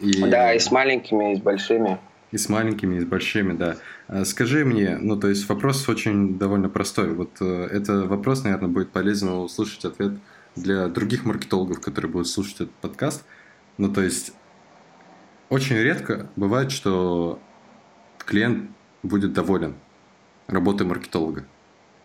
И... 0.00 0.20
Да, 0.22 0.52
и 0.52 0.58
с 0.58 0.72
маленькими, 0.72 1.34
и 1.34 1.36
с 1.36 1.40
большими. 1.40 2.00
И 2.34 2.36
с 2.36 2.48
маленькими, 2.48 2.96
и 2.96 3.00
с 3.00 3.04
большими, 3.04 3.52
да. 3.52 3.76
А 4.08 4.24
скажи 4.24 4.64
мне, 4.64 4.98
ну, 5.00 5.16
то 5.16 5.28
есть 5.28 5.48
вопрос 5.48 5.88
очень 5.88 6.36
довольно 6.36 6.68
простой. 6.68 7.14
Вот 7.14 7.36
э, 7.40 7.68
это 7.70 8.08
вопрос, 8.08 8.42
наверное, 8.42 8.68
будет 8.68 8.90
полезно 8.90 9.38
услышать 9.38 9.84
ответ 9.84 10.14
для 10.56 10.88
других 10.88 11.24
маркетологов, 11.24 11.80
которые 11.80 12.10
будут 12.10 12.26
слушать 12.26 12.56
этот 12.56 12.72
подкаст. 12.72 13.24
Ну, 13.78 13.92
то 13.92 14.02
есть 14.02 14.32
очень 15.48 15.76
редко 15.76 16.28
бывает, 16.34 16.72
что 16.72 17.38
клиент 18.18 18.68
будет 19.04 19.32
доволен 19.32 19.76
работой 20.48 20.88
маркетолога. 20.88 21.46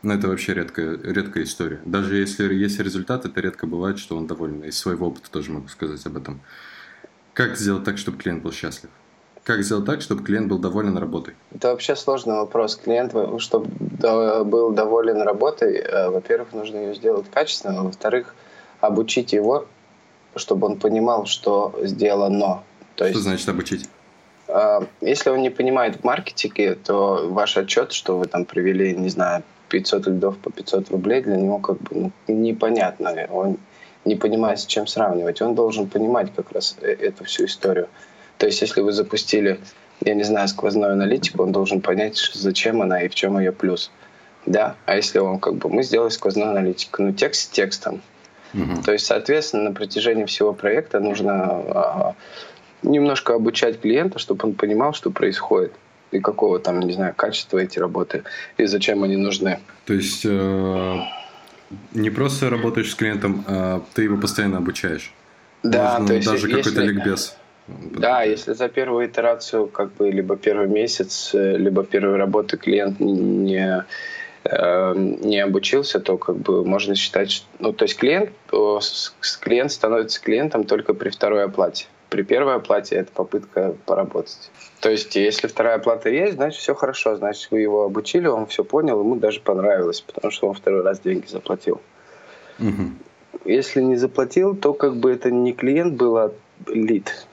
Но 0.04 0.14
это 0.14 0.28
вообще 0.28 0.54
редкая, 0.54 0.96
редкая 1.02 1.46
история. 1.46 1.82
Даже 1.86 2.18
если 2.18 2.54
есть 2.54 2.80
результат, 2.80 3.26
это 3.26 3.42
редко 3.42 3.66
бывает, 3.66 3.98
что 3.98 4.16
он 4.16 4.28
доволен. 4.28 4.64
Из 4.64 4.78
своего 4.78 5.08
опыта 5.08 5.32
тоже 5.32 5.52
могу 5.52 5.70
сказать 5.70 6.06
об 6.06 6.18
этом. 6.18 6.40
Как 7.34 7.58
сделать 7.58 7.84
так, 7.84 7.98
чтобы 7.98 8.20
клиент 8.20 8.44
был 8.44 8.52
счастлив? 8.52 8.92
Как 9.50 9.64
сделать 9.64 9.86
так, 9.86 10.02
чтобы 10.04 10.24
клиент 10.24 10.48
был 10.48 10.60
доволен 10.60 10.96
работой? 10.96 11.34
Это 11.56 11.70
вообще 11.70 11.96
сложный 11.96 12.36
вопрос. 12.36 12.76
Клиент, 12.76 13.16
чтобы 13.40 13.66
был 14.46 14.70
доволен 14.74 15.24
работой, 15.24 15.78
э, 15.78 16.10
во-первых, 16.12 16.54
нужно 16.54 16.78
ее 16.78 16.94
сделать 16.94 17.26
качественно, 17.34 17.82
во-вторых, 17.84 18.36
обучить 18.80 19.34
его, 19.34 19.66
чтобы 20.36 20.68
он 20.68 20.78
понимал, 20.78 21.26
что 21.26 21.74
сделано. 21.82 22.62
То 22.96 23.06
есть, 23.06 23.16
что 23.16 23.24
значит 23.24 23.50
обучить? 23.50 23.90
Э, 24.48 24.82
если 25.02 25.32
он 25.32 25.42
не 25.42 25.50
понимает 25.50 25.96
в 25.96 26.04
маркетинге, 26.04 26.76
то 26.76 27.28
ваш 27.28 27.58
отчет, 27.58 27.92
что 27.92 28.20
вы 28.20 28.28
там 28.28 28.46
привели, 28.46 28.96
не 28.96 29.10
знаю, 29.10 29.42
500 29.70 30.06
лидов 30.06 30.38
по 30.38 30.52
500 30.52 30.92
рублей, 30.92 31.24
для 31.24 31.38
него 31.38 31.58
как 31.58 31.82
бы 31.82 31.90
ну, 31.92 32.12
непонятно. 32.28 33.16
Он 33.32 33.58
не 34.06 34.16
понимает, 34.16 34.60
с 34.60 34.68
чем 34.68 34.86
сравнивать. 34.86 35.42
Он 35.42 35.56
должен 35.56 35.88
понимать 35.88 36.32
как 36.36 36.52
раз 36.52 36.76
э, 36.82 36.92
эту 36.92 37.24
всю 37.24 37.46
историю. 37.46 37.88
То 38.40 38.46
есть, 38.48 38.62
если 38.62 38.82
вы 38.82 38.94
запустили, 38.94 39.60
я 40.04 40.16
не 40.16 40.24
знаю, 40.24 40.48
сквозную 40.48 40.94
аналитику, 40.94 41.44
он 41.44 41.52
должен 41.52 41.82
понять, 41.82 42.18
зачем 42.34 42.82
она 42.82 43.04
и 43.04 43.10
в 43.10 43.14
чем 43.14 43.38
ее 43.38 43.52
плюс. 43.52 43.92
Да, 44.46 44.78
а 44.86 44.96
если 44.96 45.20
он 45.20 45.40
как 45.40 45.56
бы 45.56 45.70
мы 45.70 45.84
сделали 45.84 46.10
сквозную 46.10 46.52
аналитику, 46.52 47.04
ну 47.04 47.12
текст 47.12 47.52
текстом. 47.52 48.02
Угу. 48.54 48.84
То 48.86 48.94
есть, 48.94 49.06
соответственно, 49.06 49.64
на 49.64 49.72
протяжении 49.74 50.24
всего 50.24 50.54
проекта 50.54 51.02
нужно 51.02 51.34
а, 51.36 52.16
немножко 52.82 53.36
обучать 53.36 53.82
клиента, 53.82 54.20
чтобы 54.20 54.48
он 54.48 54.54
понимал, 54.56 54.94
что 54.94 55.12
происходит 55.12 55.74
и 56.12 56.20
какого 56.20 56.60
там, 56.60 56.80
не 56.80 56.94
знаю, 56.94 57.14
качества 57.16 57.60
эти 57.60 57.78
работы 57.78 58.24
и 58.58 58.66
зачем 58.66 59.04
они 59.04 59.18
нужны. 59.18 59.60
То 59.86 59.94
есть 59.94 60.26
э, 60.26 61.00
не 61.94 62.10
просто 62.10 62.50
работаешь 62.50 62.90
с 62.90 62.96
клиентом, 62.96 63.44
а 63.48 63.84
ты 63.94 64.04
его 64.04 64.18
постоянно 64.18 64.58
обучаешь. 64.58 65.14
Да, 65.62 66.00
Можно 66.00 66.08
то 66.08 66.14
есть 66.14 66.28
даже 66.28 66.48
какой-то 66.48 66.82
ликбез. 66.82 67.36
Да, 67.92 68.24
если 68.24 68.54
за 68.54 68.70
первую 68.70 69.08
итерацию, 69.08 69.68
как 69.68 69.94
бы, 69.94 70.10
либо 70.10 70.36
первый 70.36 70.68
месяц, 70.68 71.32
э, 71.34 71.58
либо 71.58 71.84
первой 71.84 72.18
работы 72.18 72.58
клиент 72.58 73.00
не, 73.00 73.86
э, 74.44 74.94
не 74.96 75.40
обучился, 75.40 76.00
то 76.00 76.18
как 76.18 76.38
бы 76.38 76.66
можно 76.66 76.96
считать, 76.96 77.32
что, 77.32 77.48
ну, 77.60 77.74
то 77.74 77.84
есть 77.84 77.98
клиент, 77.98 78.32
клиент 79.42 79.72
становится 79.72 80.22
клиентом 80.22 80.64
только 80.64 80.94
при 80.94 81.10
второй 81.10 81.44
оплате. 81.44 81.88
При 82.10 82.24
первой 82.24 82.56
оплате 82.56 82.96
это 82.96 83.12
попытка 83.12 83.76
поработать. 83.86 84.50
То 84.80 84.90
есть, 84.90 85.16
если 85.16 85.48
вторая 85.48 85.76
оплата 85.76 86.10
есть, 86.10 86.36
значит, 86.36 86.60
все 86.60 86.74
хорошо. 86.74 87.16
Значит, 87.16 87.52
вы 87.52 87.60
его 87.60 87.84
обучили, 87.84 88.28
он 88.28 88.48
все 88.48 88.64
понял, 88.64 89.00
ему 89.00 89.16
даже 89.16 89.42
понравилось, 89.42 90.02
потому 90.02 90.32
что 90.32 90.48
он 90.48 90.56
второй 90.56 90.82
раз 90.82 91.00
деньги 91.02 91.28
заплатил. 91.28 91.82
Угу. 92.60 93.46
Если 93.46 93.82
не 93.82 93.96
заплатил, 93.96 94.56
то 94.56 94.74
как 94.74 94.96
бы 94.96 95.12
это 95.12 95.32
не 95.32 95.54
клиент 95.54 95.96
был, 95.96 96.18
а 96.18 96.32
лид. 96.68 97.28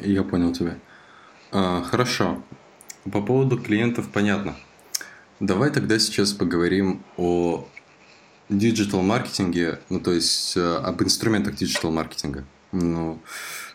Я 0.00 0.22
понял 0.22 0.52
тебя. 0.52 0.78
А, 1.52 1.82
хорошо. 1.82 2.42
По 3.10 3.22
поводу 3.22 3.58
клиентов 3.58 4.08
понятно. 4.12 4.56
Давай 5.40 5.70
тогда 5.70 5.98
сейчас 5.98 6.32
поговорим 6.32 7.02
о 7.16 7.68
digital 8.48 9.02
маркетинге, 9.02 9.80
ну 9.90 10.00
то 10.00 10.12
есть 10.12 10.56
э, 10.56 10.76
об 10.76 11.02
инструментах 11.02 11.56
digital 11.56 11.90
маркетинга. 11.90 12.44
Ну, 12.72 13.20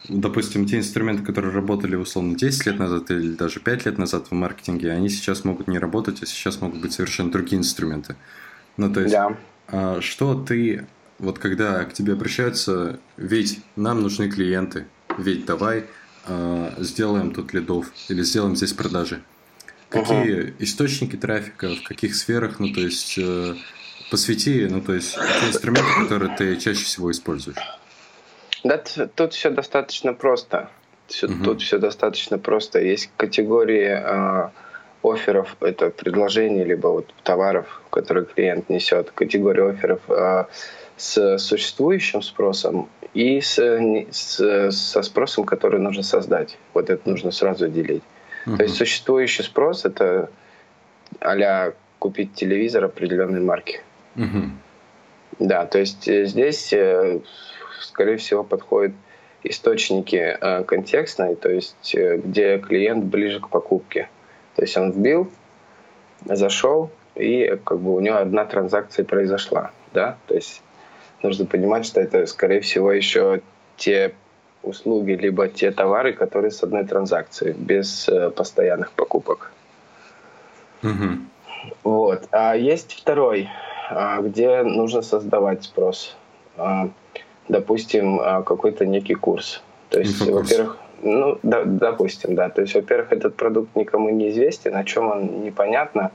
допустим, 0.08 0.66
те 0.66 0.78
инструменты, 0.78 1.24
которые 1.24 1.54
работали 1.54 1.96
условно 1.96 2.36
10 2.36 2.66
лет 2.66 2.80
назад 2.80 3.10
или 3.12 3.34
даже 3.34 3.60
5 3.60 3.86
лет 3.86 3.98
назад 3.98 4.28
в 4.28 4.32
маркетинге, 4.34 4.92
они 4.92 5.10
сейчас 5.10 5.44
могут 5.44 5.68
не 5.68 5.80
работать, 5.80 6.22
а 6.22 6.26
сейчас 6.26 6.62
могут 6.62 6.82
быть 6.82 6.94
совершенно 6.94 7.32
другие 7.32 7.60
инструменты. 7.60 8.16
Ну, 8.78 8.92
то 8.94 9.02
есть, 9.02 9.14
да. 9.14 9.38
а 9.68 10.02
что 10.02 10.36
ты, 10.36 10.88
вот 11.20 11.40
когда 11.40 11.84
к 11.86 11.94
тебе 11.94 12.14
обращаются, 12.14 13.00
ведь 13.18 13.62
нам 13.76 14.02
нужны 14.02 14.30
клиенты, 14.30 14.86
ведь 15.18 15.46
давай 15.46 15.86
а, 16.28 16.74
сделаем 16.78 17.34
тут 17.34 17.54
лидов 17.54 17.88
или 18.10 18.22
сделаем 18.24 18.56
здесь 18.56 18.74
продажи. 18.74 19.22
Какие 19.90 20.38
uh 20.38 20.54
источники 20.60 21.18
трафика, 21.18 21.76
в 21.76 21.84
каких 21.84 22.16
сферах, 22.16 22.60
ну, 22.60 22.72
то 22.74 22.80
есть, 22.80 23.18
э, 23.18 23.56
посвяти, 24.10 24.66
ну, 24.70 24.80
то 24.82 24.94
есть, 24.94 25.16
те 25.16 25.48
инструменты, 25.48 26.04
которые 26.04 26.36
ты 26.38 26.56
чаще 26.56 26.86
всего 26.86 27.12
используешь. 27.12 27.58
Да, 28.64 28.78
тут 29.16 29.34
все 29.34 29.50
достаточно 29.50 30.14
просто. 30.14 30.70
Все, 31.08 31.28
угу. 31.28 31.44
Тут 31.44 31.62
все 31.62 31.78
достаточно 31.78 32.38
просто. 32.38 32.80
Есть 32.80 33.10
категории 33.18 33.90
э, 33.90 34.50
офферов, 35.04 35.58
это 35.60 35.90
предложений, 35.90 36.64
либо 36.66 36.88
вот 36.88 37.14
товаров, 37.24 37.82
которые 37.90 38.26
клиент 38.26 38.70
несет. 38.70 39.12
Категория 39.12 39.70
офферов 39.70 40.00
э, 40.08 40.46
с 41.02 41.40
существующим 41.40 42.22
спросом 42.22 42.88
и 43.16 43.42
с, 43.42 43.58
с, 44.12 44.72
со 44.72 45.02
спросом, 45.02 45.46
который 45.46 45.80
нужно 45.80 46.04
создать. 46.04 46.60
Вот 46.76 46.92
это 46.92 47.10
нужно 47.10 47.32
сразу 47.32 47.68
делить. 47.68 48.04
Угу. 48.46 48.58
То 48.58 48.64
есть 48.64 48.76
существующий 48.76 49.42
спрос 49.42 49.86
это 49.86 50.30
а 51.20 51.74
купить 51.98 52.36
телевизор 52.36 52.86
определенной 52.86 53.40
марки. 53.42 53.82
Угу. 54.16 54.52
Да, 55.40 55.66
то 55.66 55.80
есть 55.80 56.08
э, 56.08 56.26
здесь 56.26 56.72
э, 56.72 57.22
скорее 57.80 58.18
всего, 58.18 58.44
подходят 58.44 58.94
источники 59.44 60.38
э, 60.40 60.64
контекстные, 60.64 61.36
то 61.36 61.50
есть 61.50 61.96
где 61.96 62.60
клиент 62.60 63.06
ближе 63.06 63.40
к 63.40 63.50
покупке. 63.50 64.08
То 64.56 64.62
есть 64.62 64.78
он 64.78 64.92
вбил, 64.92 65.32
зашел, 66.26 66.92
и 67.16 67.58
как 67.64 67.80
бы 67.80 67.96
у 67.96 68.00
него 68.00 68.18
одна 68.18 68.46
транзакция 68.46 69.04
произошла. 69.04 69.72
Да? 69.94 70.18
То 70.28 70.36
есть 70.36 70.62
нужно 71.24 71.46
понимать, 71.46 71.86
что 71.86 72.02
это, 72.02 72.26
скорее 72.26 72.62
всего, 72.62 72.92
еще 72.92 73.42
те 73.78 74.14
услуги, 74.64 75.14
либо 75.14 75.48
те 75.48 75.72
товары, 75.72 76.14
которые 76.14 76.52
с 76.52 76.62
одной 76.64 76.86
транзакции, 76.86 77.54
без 77.58 78.08
э, 78.10 78.30
постоянных 78.30 78.92
покупок. 78.92 79.52
Угу. 80.84 81.08
Вот. 81.84 82.28
А 82.32 82.56
есть 82.56 82.94
второй, 82.94 83.50
а, 83.90 84.22
где 84.22 84.64
нужно 84.64 85.02
создавать 85.02 85.64
спрос. 85.64 86.16
А, 86.58 86.90
допустим, 87.48 88.20
а, 88.20 88.42
какой-то 88.44 88.86
некий 88.86 89.16
курс. 89.16 89.62
То 89.90 90.00
есть, 90.00 90.22
во-первых, 90.22 90.78
ну, 91.02 91.40
да, 91.44 91.64
допустим, 91.66 92.36
да. 92.36 92.50
То 92.50 92.62
есть, 92.62 92.76
во-первых, 92.76 93.12
этот 93.12 93.36
продукт 93.36 93.76
никому 93.76 94.10
не 94.10 94.30
известен, 94.30 94.76
о 94.76 94.84
чем 94.84 95.12
он 95.12 95.44
непонятно 95.44 96.12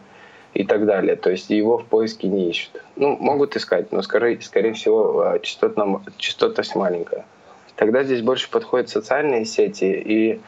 и 0.57 0.65
так 0.65 0.87
далее. 0.87 1.17
То 1.17 1.31
есть 1.31 1.51
его 1.51 1.79
в 1.79 1.85
поиске 1.85 2.29
не 2.29 2.49
ищут. 2.49 2.83
Ну, 2.97 3.17
могут 3.19 3.57
искать, 3.57 3.93
но 3.93 4.01
скорее, 4.01 4.41
скорее 4.41 4.73
всего 4.73 5.21
а, 5.21 5.39
частотно, 5.39 6.03
частотность 6.17 6.75
маленькая. 6.75 7.27
Тогда 7.75 8.05
здесь 8.05 8.23
больше 8.23 8.51
подходят 8.51 8.89
социальные 8.89 9.45
сети, 9.45 9.85
и 9.85 10.41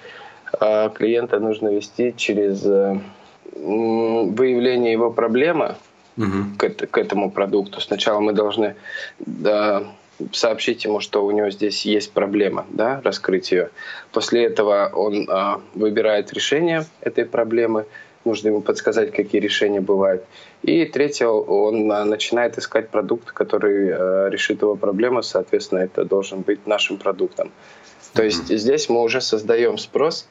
э, 0.59 0.91
клиента 0.95 1.39
нужно 1.41 1.69
вести 1.69 2.15
через 2.17 2.65
э, 2.65 2.99
выявление 3.53 4.93
его 4.93 5.11
проблемы 5.11 5.75
угу. 6.17 6.57
к, 6.57 6.71
к 6.87 6.97
этому 6.97 7.31
продукту. 7.31 7.83
Сначала 7.83 8.21
мы 8.21 8.33
должны 8.33 8.77
да, 9.19 9.85
сообщить 10.33 10.85
ему, 10.85 11.01
что 11.01 11.23
у 11.27 11.31
него 11.33 11.51
здесь 11.51 11.85
есть 11.85 12.13
проблема, 12.13 12.65
да, 12.71 13.03
раскрыть 13.05 13.53
ее. 13.53 13.69
После 14.11 14.45
этого 14.45 14.91
он 14.95 15.29
а, 15.31 15.61
выбирает 15.75 16.33
решение 16.33 16.87
этой 17.03 17.27
проблемы, 17.27 17.85
нужно 18.29 18.49
ему 18.49 18.61
подсказать, 18.61 19.13
какие 19.13 19.41
решения 19.41 19.81
бывают. 19.81 20.23
И 20.63 20.85
третье, 20.85 21.27
он 21.29 21.87
начинает 21.87 22.59
искать 22.59 22.91
продукт, 22.91 23.33
который 23.33 23.89
э, 23.89 24.31
решит 24.31 24.63
его 24.63 24.77
проблему, 24.77 25.23
соответственно, 25.23 25.81
это 25.81 26.05
должен 26.05 26.43
быть 26.43 26.67
нашим 26.67 26.99
продуктом. 26.99 27.51
То 28.13 28.23
есть 28.23 28.49
здесь 28.49 28.89
мы 28.89 29.03
уже 29.03 29.21
создаем 29.21 29.79
спрос 29.79 30.29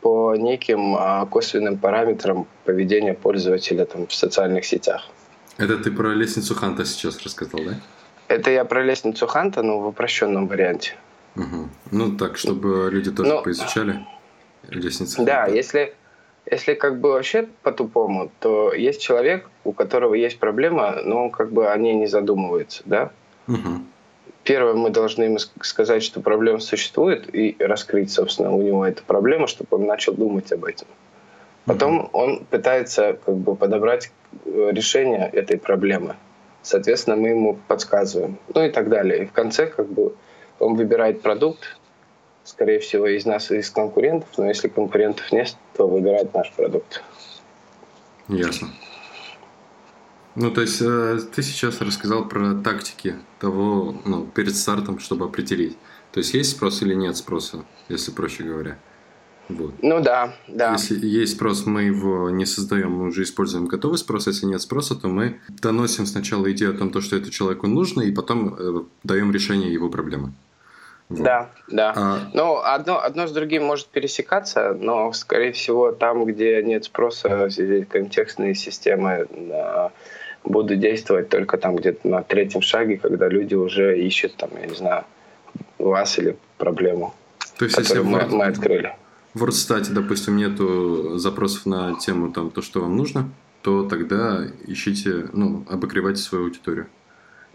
по 0.00 0.36
неким 0.36 0.96
э, 0.96 1.26
косвенным 1.30 1.78
параметрам 1.78 2.46
поведения 2.64 3.14
пользователя 3.14 3.84
там, 3.84 4.06
в 4.06 4.12
социальных 4.12 4.64
сетях. 4.64 5.08
Это 5.58 5.76
ты 5.76 5.90
про 5.90 6.14
лестницу 6.14 6.54
Ханта 6.54 6.84
сейчас 6.84 7.22
рассказал, 7.22 7.60
да? 7.64 7.74
Это 8.28 8.50
я 8.50 8.64
про 8.64 8.84
лестницу 8.84 9.26
Ханта, 9.26 9.62
но 9.62 9.80
в 9.80 9.86
упрощенном 9.86 10.46
варианте. 10.46 10.94
Угу. 11.36 11.68
Ну 11.92 12.16
так, 12.16 12.36
чтобы 12.36 12.90
люди 12.92 13.10
тоже 13.10 13.30
но, 13.30 13.42
поизучали 13.42 14.06
лестницу. 14.68 15.24
Да, 15.24 15.42
Ханта. 15.42 15.56
если 15.56 15.94
если 16.50 16.74
как 16.74 17.00
бы 17.00 17.10
вообще 17.10 17.48
по-тупому, 17.62 18.30
то 18.40 18.72
есть 18.72 19.00
человек, 19.00 19.48
у 19.64 19.72
которого 19.72 20.14
есть 20.14 20.38
проблема, 20.38 20.98
но 21.04 21.24
он 21.24 21.30
как 21.30 21.52
бы 21.52 21.70
о 21.70 21.76
ней 21.76 21.94
не 21.94 22.06
задумывается, 22.06 22.82
да? 22.86 23.10
Угу. 23.46 23.82
Первое, 24.44 24.74
мы 24.74 24.90
должны 24.90 25.24
ему 25.24 25.38
сказать, 25.38 26.02
что 26.02 26.20
проблема 26.20 26.60
существует, 26.60 27.34
и 27.34 27.56
раскрыть, 27.58 28.10
собственно, 28.10 28.52
у 28.54 28.62
него 28.62 28.86
эту 28.86 29.02
проблему, 29.04 29.46
чтобы 29.46 29.76
он 29.76 29.86
начал 29.86 30.14
думать 30.14 30.50
об 30.52 30.64
этом. 30.64 30.88
Потом 31.66 32.00
угу. 32.00 32.10
он 32.12 32.44
пытается 32.46 33.18
как 33.24 33.36
бы 33.36 33.54
подобрать 33.54 34.10
э, 34.46 34.70
решение 34.72 35.28
этой 35.28 35.58
проблемы. 35.58 36.16
Соответственно, 36.62 37.16
мы 37.16 37.28
ему 37.28 37.58
подсказываем. 37.68 38.38
Ну 38.54 38.64
и 38.64 38.70
так 38.70 38.88
далее. 38.88 39.22
И 39.22 39.26
в 39.26 39.32
конце 39.32 39.66
как 39.66 39.86
бы 39.86 40.14
он 40.58 40.74
выбирает 40.74 41.20
продукт, 41.20 41.76
скорее 42.44 42.78
всего, 42.78 43.06
из 43.06 43.26
нас 43.26 43.50
из 43.50 43.70
конкурентов, 43.70 44.28
но 44.38 44.46
если 44.46 44.68
конкурентов 44.68 45.30
нет, 45.30 45.54
то 45.78 45.86
выбирает 45.86 46.34
наш 46.34 46.52
продукт. 46.52 47.02
Ясно. 48.28 48.68
Ну, 50.34 50.50
то 50.50 50.60
есть 50.60 50.82
э, 50.82 51.18
ты 51.34 51.42
сейчас 51.42 51.80
рассказал 51.80 52.28
про 52.28 52.54
тактики 52.54 53.16
того, 53.40 53.94
ну, 54.04 54.26
перед 54.26 54.54
стартом, 54.54 54.98
чтобы 54.98 55.24
определить. 55.24 55.76
То 56.12 56.18
есть 56.18 56.34
есть 56.34 56.50
спрос 56.50 56.82
или 56.82 56.94
нет 56.94 57.16
спроса, 57.16 57.64
если 57.88 58.10
проще 58.10 58.42
говоря. 58.42 58.78
Вот. 59.48 59.74
Ну 59.82 60.00
да, 60.00 60.34
да. 60.46 60.72
Если 60.72 61.06
есть 61.06 61.36
спрос, 61.36 61.64
мы 61.64 61.84
его 61.84 62.28
не 62.28 62.44
создаем, 62.44 62.92
мы 62.92 63.06
уже 63.06 63.22
используем 63.22 63.66
готовый 63.66 63.98
спрос. 63.98 64.26
Если 64.26 64.46
нет 64.46 64.60
спроса, 64.60 64.94
то 64.94 65.08
мы 65.08 65.40
доносим 65.48 66.06
сначала 66.06 66.50
идею 66.52 66.74
о 66.74 66.76
том, 66.76 67.00
что 67.00 67.16
это 67.16 67.30
человеку 67.30 67.66
нужно, 67.66 68.02
и 68.02 68.12
потом 68.12 68.54
э, 68.54 68.82
даем 69.04 69.32
решение 69.32 69.72
его 69.72 69.88
проблемы. 69.88 70.34
Вот. 71.08 71.22
Да, 71.22 71.50
да. 71.68 71.92
А... 71.96 72.18
Ну, 72.34 72.60
одно, 72.62 73.02
одно 73.02 73.26
с 73.26 73.32
другим 73.32 73.64
может 73.64 73.86
пересекаться, 73.86 74.76
но, 74.78 75.12
скорее 75.12 75.52
всего, 75.52 75.92
там, 75.92 76.24
где 76.26 76.62
нет 76.62 76.84
спроса, 76.84 77.48
контекстные 77.88 78.54
системы 78.54 79.26
да, 79.30 79.90
будут 80.44 80.80
действовать 80.80 81.30
только 81.30 81.56
там 81.56 81.76
где-то 81.76 82.06
на 82.06 82.22
третьем 82.22 82.60
шаге, 82.60 82.98
когда 82.98 83.28
люди 83.28 83.54
уже 83.54 83.98
ищут, 83.98 84.36
там, 84.36 84.50
я 84.60 84.66
не 84.66 84.74
знаю, 84.74 85.04
вас 85.78 86.18
или 86.18 86.36
проблему, 86.58 87.14
То 87.56 87.64
есть, 87.64 87.76
которую 87.76 88.04
если 88.04 88.26
мы, 88.26 88.36
мы 88.36 88.44
открыли. 88.44 88.96
В 89.34 89.44
WordStat, 89.44 89.90
допустим, 89.90 90.36
нету 90.36 91.18
запросов 91.18 91.66
на 91.66 91.94
тему 91.98 92.32
там, 92.32 92.50
то, 92.50 92.60
что 92.60 92.80
вам 92.80 92.96
нужно, 92.96 93.30
то 93.62 93.84
тогда 93.84 94.44
ищите, 94.66 95.26
ну, 95.32 95.64
обогревайте 95.68 96.20
свою 96.20 96.44
аудиторию. 96.44 96.86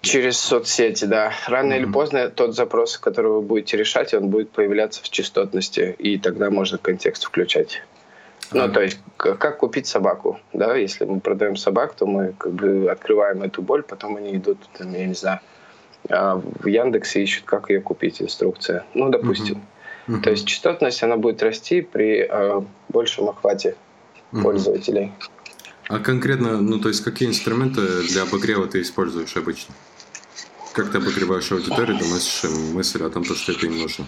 Через 0.03 0.37
соцсети, 0.37 1.05
да. 1.05 1.31
Рано 1.47 1.73
mm-hmm. 1.73 1.77
или 1.77 1.85
поздно 1.85 2.29
тот 2.29 2.55
запрос, 2.55 2.97
который 2.97 3.31
вы 3.31 3.41
будете 3.41 3.77
решать, 3.77 4.13
он 4.13 4.27
будет 4.27 4.51
появляться 4.51 5.01
в 5.01 5.09
частотности, 5.09 5.95
и 5.97 6.17
тогда 6.17 6.49
можно 6.49 6.77
контекст 6.77 7.23
включать. 7.23 7.81
Ну, 8.51 8.69
то 8.69 8.81
есть, 8.81 8.99
как 9.15 9.57
купить 9.59 9.87
собаку, 9.87 10.41
да, 10.51 10.75
если 10.75 11.05
мы 11.05 11.21
продаем 11.21 11.55
собак, 11.55 11.95
то 11.95 12.05
мы 12.05 12.33
как 12.37 12.51
бы 12.51 12.91
открываем 12.91 13.43
эту 13.43 13.61
боль, 13.61 13.81
потом 13.81 14.17
они 14.17 14.35
идут, 14.35 14.57
там, 14.77 14.93
я 14.93 15.05
не 15.07 15.15
знаю, 15.15 15.39
а, 16.09 16.35
в 16.35 16.67
Яндексе 16.67 17.23
ищут, 17.23 17.45
как 17.45 17.69
ее 17.69 17.79
купить, 17.79 18.21
инструкция. 18.21 18.85
Ну, 18.93 19.09
допустим. 19.09 19.63
Uh-huh. 20.07 20.17
Uh-huh. 20.17 20.21
То 20.21 20.31
есть 20.31 20.45
частотность, 20.45 21.01
она 21.01 21.15
будет 21.15 21.41
расти 21.41 21.79
при 21.79 22.27
э, 22.29 22.61
большем 22.89 23.29
охвате 23.29 23.75
uh-huh. 24.33 24.41
пользователей. 24.41 25.13
А 25.87 25.99
конкретно, 25.99 26.61
ну, 26.61 26.79
то 26.79 26.89
есть, 26.89 27.03
какие 27.03 27.29
инструменты 27.29 27.81
для 28.09 28.23
обогрева 28.23 28.67
ты 28.67 28.81
используешь 28.81 29.35
обычно? 29.37 29.73
Как 30.73 30.91
ты 30.91 30.97
обогреваешь 30.97 31.51
аудиторию, 31.51 31.99
доносишь 31.99 32.45
им 32.45 32.73
мысль 32.73 33.03
о 33.03 33.09
том, 33.09 33.23
что 33.23 33.51
это 33.51 33.65
им 33.67 33.77
нужно? 33.77 34.05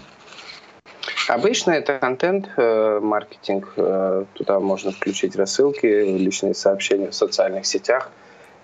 Обычно 1.27 1.71
это 1.71 1.99
контент, 1.99 2.49
э, 2.57 2.99
маркетинг. 2.99 3.73
Э, 3.77 4.25
туда 4.33 4.59
можно 4.59 4.91
включить 4.91 5.35
рассылки, 5.35 5.85
личные 5.85 6.55
сообщения 6.55 7.11
в 7.11 7.15
социальных 7.15 7.67
сетях 7.67 8.09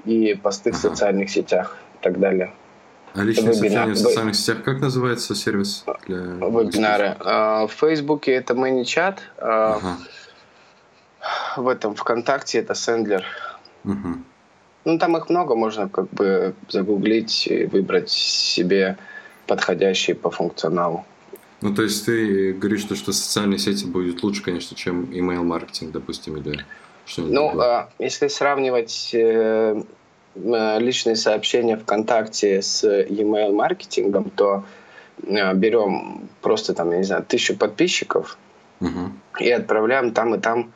и 0.06 0.34
посты 0.34 0.72
ага. 0.72 0.78
в 0.78 0.82
социальных 0.82 1.30
сетях 1.30 1.78
и 2.00 2.04
так 2.04 2.20
далее. 2.20 2.54
А 3.14 3.24
личные 3.24 3.54
сообщения 3.54 3.94
в 3.94 3.98
социальных 3.98 4.36
сетях, 4.36 4.64
как 4.64 4.80
называется 4.80 5.36
сервис? 5.36 5.86
Для... 6.08 6.18
Вебинары. 6.18 7.18
Э, 7.20 7.68
в 7.68 7.72
Фейсбуке 7.72 8.32
это 8.34 8.56
ManyChat. 8.56 9.18
Ага. 9.38 9.98
В 11.56 11.68
этом 11.68 11.94
ВКонтакте 11.96 12.60
это 12.60 12.74
Сендлер. 12.74 13.26
Угу. 13.86 14.24
Ну, 14.84 14.98
там 14.98 15.16
их 15.18 15.30
много, 15.30 15.56
можно 15.56 15.88
как 15.90 16.10
бы 16.10 16.56
загуглить 16.70 17.48
и 17.48 17.66
выбрать 17.66 18.10
себе 18.10 18.98
подходящие 19.48 20.16
по 20.16 20.32
функционалу. 20.32 21.06
Ну, 21.62 21.76
то 21.76 21.84
есть 21.84 22.06
ты 22.06 22.54
говоришь, 22.54 22.82
что, 22.82 22.96
что 22.96 23.14
социальные 23.14 23.60
сети 23.60 23.86
будут 23.86 24.24
лучше, 24.24 24.42
конечно, 24.42 24.76
чем 24.76 25.04
email 25.12 25.44
маркетинг, 25.44 25.92
допустим, 25.92 26.38
или 26.38 26.66
что-нибудь 27.06 27.36
Ну, 27.36 27.62
а, 27.62 27.90
если 28.00 28.28
сравнивать 28.28 29.12
э, 29.14 29.84
э, 30.36 30.80
личные 30.80 31.16
сообщения 31.16 31.78
ВКонтакте 31.78 32.64
с 32.64 32.84
email 32.84 33.52
маркетингом, 33.52 34.32
то 34.32 34.64
э, 35.24 35.54
берем 35.54 36.30
просто 36.42 36.74
там, 36.74 36.92
я 36.92 36.98
не 36.98 37.04
знаю, 37.04 37.24
тысячу 37.24 37.56
подписчиков 37.56 38.40
угу. 38.80 39.12
и 39.40 39.52
отправляем 39.52 40.14
там 40.14 40.34
и 40.34 40.40
там 40.40 40.72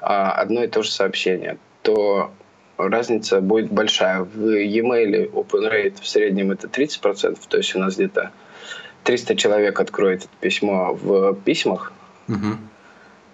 э, 0.00 0.04
одно 0.04 0.62
и 0.62 0.68
то 0.68 0.82
же 0.82 0.90
сообщение, 0.92 1.58
то 1.82 2.30
разница 2.78 3.40
будет 3.40 3.70
большая. 3.70 4.20
В 4.20 4.46
e-mail 4.56 5.30
open 5.32 5.70
rate 5.70 6.00
в 6.00 6.08
среднем 6.08 6.52
это 6.52 6.68
30%, 6.68 7.38
то 7.48 7.56
есть 7.56 7.74
у 7.74 7.80
нас 7.80 7.96
где-то 7.96 8.30
300 9.04 9.36
человек 9.36 9.80
откроет 9.80 10.24
это 10.24 10.30
письмо 10.40 10.94
в 10.94 11.34
письмах, 11.34 11.92
угу. 12.28 12.56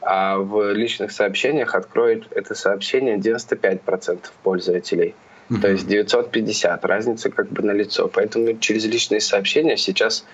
а 0.01 0.39
в 0.39 0.73
личных 0.73 1.13
сообщениях 1.13 1.75
откроет 1.75 2.27
это 2.31 2.55
сообщение 2.55 3.19
95% 3.19 4.21
пользователей. 4.43 5.15
Угу. 5.51 5.61
То 5.61 5.71
есть 5.71 5.87
950. 5.87 6.85
Разница 6.85 7.31
как 7.31 7.51
бы 7.51 7.63
на 7.63 7.73
лицо. 7.73 8.09
Поэтому 8.09 8.57
через 8.59 8.87
личные 8.87 9.21
сообщения 9.21 9.77
сейчас 9.77 10.25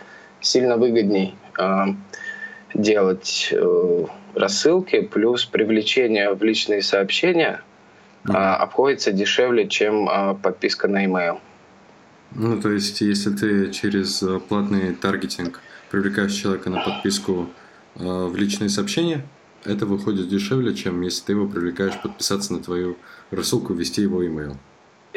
сильно 0.41 0.77
выгодней 0.77 1.35
э, 1.59 1.87
делать 2.75 3.49
э, 3.51 4.05
рассылки, 4.35 5.01
плюс 5.01 5.45
привлечение 5.45 6.33
в 6.33 6.43
личные 6.45 6.83
сообщения 6.83 7.63
mm 8.25 8.57
обходится 8.57 9.13
дешевле, 9.13 9.67
чем 9.67 10.09
а, 10.09 10.35
подписка 10.35 10.89
на 10.89 11.07
email. 11.07 11.41
Ну, 12.35 12.61
то 12.61 12.71
есть, 12.71 13.01
если 13.01 13.31
ты 13.31 13.71
через 13.73 14.23
э, 14.23 14.39
платный 14.39 14.95
таргетинг 14.95 15.61
привлекаешь 15.91 16.33
человека 16.33 16.71
на 16.71 16.81
подписку 16.81 17.49
э, 17.97 18.03
в 18.05 18.37
личные 18.37 18.69
сообщения, 18.69 19.23
это 19.65 19.85
выходит 19.85 20.29
дешевле, 20.29 20.75
чем 20.75 21.01
если 21.01 21.25
ты 21.25 21.33
его 21.33 21.49
привлекаешь 21.49 22.01
подписаться 22.01 22.53
на 22.53 22.61
твою 22.61 22.97
рассылку, 23.33 23.75
ввести 23.75 24.03
его 24.03 24.23
email. 24.23 24.55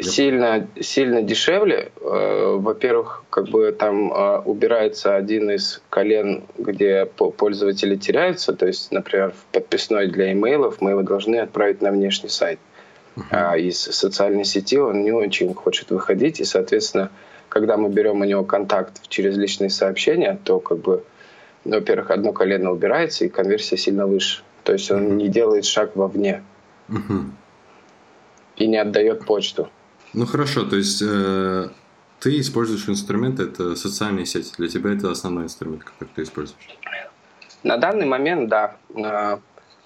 Сильно, 0.00 0.66
сильно 0.80 1.22
дешевле. 1.22 1.92
Э, 2.00 2.56
во-первых, 2.58 3.22
как 3.30 3.48
бы 3.48 3.70
там 3.70 4.10
убирается 4.44 5.14
один 5.14 5.52
из 5.52 5.82
колен, 5.90 6.42
где 6.58 7.06
пользователи 7.06 7.94
теряются. 7.94 8.54
То 8.54 8.66
есть, 8.66 8.90
например, 8.90 9.30
в 9.30 9.52
подписной 9.52 10.08
для 10.08 10.32
имейлов 10.32 10.80
мы 10.80 10.90
его 10.90 11.02
должны 11.02 11.36
отправить 11.36 11.80
на 11.80 11.92
внешний 11.92 12.28
сайт 12.28 12.58
uh-huh. 13.16 13.60
из 13.60 13.80
социальной 13.80 14.44
сети, 14.44 14.78
он 14.78 15.02
не 15.02 15.12
очень 15.12 15.54
хочет 15.54 15.90
выходить, 15.90 16.40
и, 16.40 16.44
соответственно, 16.44 17.10
когда 17.48 17.76
мы 17.76 17.88
берем 17.88 18.20
у 18.20 18.24
него 18.24 18.44
контакт 18.44 19.08
через 19.08 19.36
личные 19.36 19.70
сообщения, 19.70 20.38
то, 20.44 20.60
как 20.60 20.78
бы, 20.78 21.04
ну, 21.64 21.76
во-первых, 21.76 22.10
одно 22.10 22.32
колено 22.32 22.72
убирается, 22.72 23.24
и 23.24 23.28
конверсия 23.28 23.76
сильно 23.76 24.06
выше. 24.06 24.42
То 24.64 24.72
есть 24.72 24.90
он 24.90 25.16
не 25.16 25.28
делает 25.28 25.64
шаг 25.64 25.94
вовне 25.94 26.42
uh-huh. 26.88 27.30
и 28.56 28.66
не 28.66 28.76
отдает 28.76 29.24
почту. 29.24 29.68
Ну 30.14 30.26
хорошо, 30.26 30.64
то 30.64 30.76
есть 30.76 31.02
э, 31.04 31.68
ты 32.20 32.40
используешь 32.40 32.88
инструмент, 32.88 33.40
это 33.40 33.76
социальные 33.76 34.26
сети. 34.26 34.52
Для 34.56 34.68
тебя 34.68 34.92
это 34.92 35.10
основной 35.10 35.44
инструмент, 35.44 35.84
который 35.84 36.08
ты 36.14 36.22
используешь? 36.22 36.78
На 37.62 37.76
данный 37.76 38.06
момент, 38.06 38.48
да. 38.48 38.76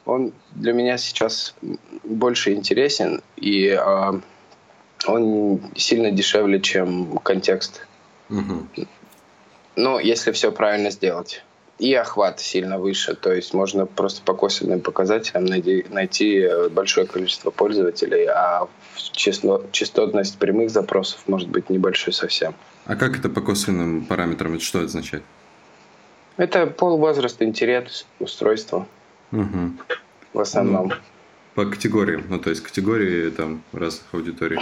Он 0.09 0.33
для 0.53 0.73
меня 0.73 0.97
сейчас 0.97 1.55
больше 2.03 2.55
интересен, 2.55 3.23
и 3.37 3.68
э, 3.68 4.12
он 5.07 5.61
сильно 5.77 6.11
дешевле, 6.11 6.61
чем 6.61 7.18
контекст. 7.18 7.87
Угу. 8.31 8.87
Ну, 9.77 9.99
если 9.99 10.33
все 10.33 10.51
правильно 10.51 10.90
сделать. 10.90 11.44
и 11.79 11.94
охват 11.94 12.40
сильно 12.40 12.79
выше. 12.79 13.14
То 13.14 13.33
есть 13.33 13.55
можно 13.55 13.87
просто 13.87 14.23
по 14.23 14.35
косвенным 14.35 14.81
показателям 14.81 15.44
найти, 15.44 15.85
найти 15.90 16.38
э, 16.40 16.68
большое 16.68 17.07
количество 17.07 17.51
пользователей, 17.51 18.25
а 18.27 18.66
число, 18.97 19.62
частотность 19.71 20.38
прямых 20.38 20.71
запросов 20.71 21.21
может 21.29 21.49
быть 21.49 21.71
небольшой 21.71 22.12
совсем. 22.12 22.55
А 22.87 22.97
как 22.97 23.18
это 23.18 23.29
по 23.29 23.40
косвенным 23.40 24.07
параметрам? 24.07 24.55
Это 24.55 24.64
что 24.64 24.79
это 24.79 24.87
означает? 24.87 25.23
Это 26.37 26.66
пол, 26.66 26.99
возраст, 26.99 27.40
интерес, 27.42 28.07
устройство. 28.18 28.87
Угу. 29.33 29.73
В 30.35 30.41
основном. 30.41 30.88
Ну, 30.88 30.95
по 31.55 31.67
категориям, 31.67 32.25
ну 32.29 32.38
то 32.38 32.51
есть 32.51 32.62
категории 32.62 33.31
там 33.31 33.62
разных 33.73 34.05
аудиторий, 34.12 34.61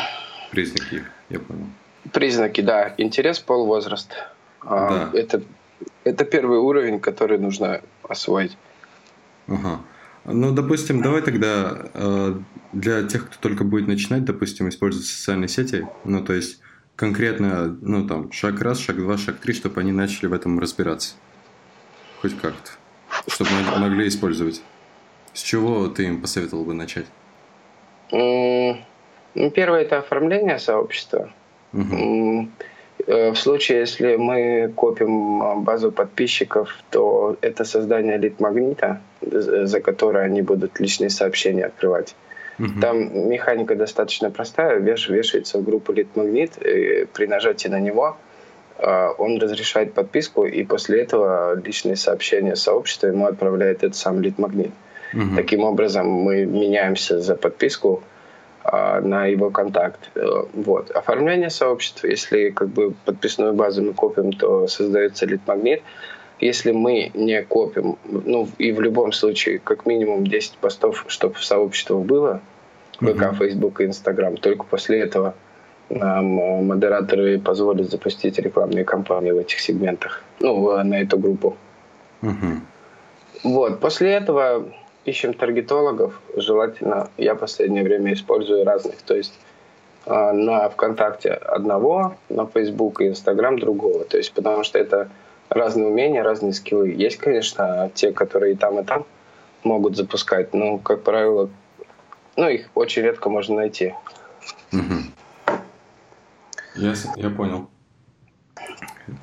признаки, 0.51 1.05
я 1.29 1.41
понял. 1.41 1.67
Признаки, 2.13 2.61
да. 2.61 2.95
Интерес, 2.99 3.39
пол, 3.39 3.67
возраст. 3.67 4.13
А, 4.61 5.11
да. 5.13 5.19
Это 5.19 5.43
это 6.05 6.25
первый 6.25 6.59
уровень, 6.59 7.01
который 7.01 7.39
нужно 7.39 7.83
освоить. 8.03 8.57
Ага. 9.49 9.81
Ну, 10.25 10.53
допустим, 10.53 11.03
давай 11.03 11.23
тогда 11.23 11.89
э, 11.95 12.35
для 12.73 13.03
тех, 13.05 13.27
кто 13.27 13.37
только 13.41 13.65
будет 13.65 13.87
начинать, 13.87 14.25
допустим, 14.25 14.69
использовать 14.69 15.07
социальные 15.07 15.49
сети, 15.49 15.87
ну, 16.05 16.25
то 16.25 16.33
есть 16.33 16.61
конкретно, 16.97 17.77
ну, 17.81 18.07
там, 18.07 18.33
шаг 18.33 18.61
раз, 18.61 18.79
шаг 18.79 18.97
два, 18.97 19.19
шаг 19.19 19.37
три, 19.37 19.55
чтобы 19.55 19.81
они 19.81 19.93
начали 19.93 20.27
в 20.27 20.33
этом 20.33 20.59
разбираться. 20.59 21.15
Хоть 22.21 22.37
как-то. 22.41 22.73
Чтобы 23.27 23.51
могли 23.79 24.09
использовать. 24.09 24.63
С 25.33 25.43
чего 25.43 25.89
ты 25.89 26.05
им 26.05 26.21
посоветовал 26.21 26.65
бы 26.65 26.75
начать? 26.75 27.07
Ну, 28.11 29.51
первое– 29.55 29.81
это 29.83 29.99
оформление 29.99 30.59
сообщества. 30.59 31.31
Угу. 31.73 32.49
Э, 33.07 33.31
в 33.33 33.37
случае, 33.37 33.81
если 33.81 34.17
мы 34.17 34.73
копим 34.75 35.43
а, 35.43 35.55
базу 35.57 35.93
подписчиков, 35.93 36.75
то 36.91 37.37
это 37.43 37.65
создание 37.65 38.17
лид-магнита, 38.17 39.01
за 39.21 39.81
которое 39.81 40.25
они 40.25 40.43
будут 40.43 40.81
личные 40.81 41.11
сообщения 41.11 41.67
открывать. 41.67 42.15
Угу. 42.59 42.81
Там 42.81 43.29
механика 43.29 43.75
достаточно 43.75 44.31
простая. 44.31 44.79
Веш, 44.79 45.09
вешается 45.09 45.59
в 45.59 45.65
группу 45.65 45.93
лид-магнит, 45.93 46.55
при 47.13 47.27
нажатии 47.27 47.69
на 47.69 47.81
него 47.81 48.17
он 48.79 49.39
разрешает 49.39 49.95
подписку, 49.95 50.45
и 50.45 50.65
после 50.65 51.03
этого 51.03 51.55
личные 51.59 51.97
сообщения 51.97 52.57
сообщества 52.57 53.07
ему 53.07 53.27
отправляет 53.27 53.79
этот 53.79 53.97
сам 53.97 54.21
лид-магнит. 54.21 54.73
Угу. 55.15 55.37
Таким 55.37 55.65
образом, 55.65 56.07
мы 56.09 56.45
меняемся 56.45 57.21
за 57.21 57.37
подписку, 57.37 58.03
а, 58.69 59.01
на 59.01 59.27
его 59.27 59.51
контакт. 59.51 60.11
Э, 60.17 60.43
вот. 60.55 60.91
Оформление 60.91 61.51
сообщества, 61.51 62.09
если 62.09 62.51
как 62.51 62.69
бы 62.69 62.95
подписную 63.05 63.53
базу 63.53 63.83
мы 63.83 63.93
копим, 63.93 64.33
то 64.33 64.67
создается 64.67 65.25
лид-магнит. 65.25 65.83
Если 66.41 66.73
мы 66.73 67.13
не 67.15 67.43
копим, 67.45 67.97
ну 68.05 68.49
и 68.59 68.73
в 68.73 68.81
любом 68.81 69.13
случае 69.13 69.61
как 69.61 69.87
минимум 69.87 70.27
10 70.27 70.57
постов, 70.57 71.05
чтобы 71.07 71.35
в 71.35 71.45
сообществах 71.45 72.01
было, 72.01 72.41
ВК, 72.97 73.05
mm 73.05 73.37
Facebook 73.37 73.81
и 73.81 73.85
Instagram, 73.85 74.37
только 74.37 74.65
после 74.65 74.99
этого 74.99 75.35
нам 75.91 76.41
э, 76.41 76.63
модераторы 76.63 77.39
позволят 77.39 77.91
запустить 77.91 78.39
рекламные 78.39 78.85
кампании 78.85 79.31
в 79.31 79.39
этих 79.39 79.61
сегментах, 79.61 80.23
ну, 80.41 80.83
на 80.83 81.01
эту 81.01 81.19
группу. 81.19 81.57
Mm-hmm. 82.23 82.61
Вот, 83.45 83.81
после 83.81 84.13
этого 84.13 84.65
ищем 85.05 85.35
таргетологов, 85.35 86.21
желательно, 86.37 87.11
я 87.17 87.35
в 87.35 87.39
последнее 87.39 87.85
время 87.85 88.13
использую 88.13 88.65
разных, 88.65 88.97
то 89.03 89.15
есть 89.15 89.39
а, 90.05 90.33
на 90.33 90.69
ВКонтакте 90.69 91.31
одного, 91.31 92.17
на 92.29 92.47
Facebook 92.47 93.01
и 93.01 93.09
Инстаграм 93.09 93.59
другого, 93.59 94.05
то 94.05 94.17
есть 94.17 94.33
потому 94.33 94.65
что 94.65 94.79
это 94.79 95.09
разные 95.49 95.87
умения, 95.87 96.23
разные 96.23 96.53
скиллы. 96.53 96.91
Есть, 96.91 97.19
конечно, 97.19 97.91
те, 97.95 98.13
которые 98.13 98.55
и 98.55 98.57
там, 98.57 98.81
и 98.81 98.85
там 98.85 99.05
могут 99.63 99.97
запускать, 99.97 100.53
но, 100.55 100.79
как 100.79 101.03
правило, 101.03 101.51
ну, 102.37 102.49
их 102.49 102.69
очень 102.75 103.03
редко 103.03 103.31
можно 103.31 103.57
найти. 103.57 103.95
Угу. 104.73 104.95
Я, 106.77 106.95
я 107.17 107.31
понял. 107.31 107.69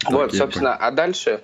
Вот, 0.10 0.32
так, 0.32 0.36
собственно, 0.36 0.72
понял. 0.72 0.88
а 0.88 0.92
дальше 0.92 1.44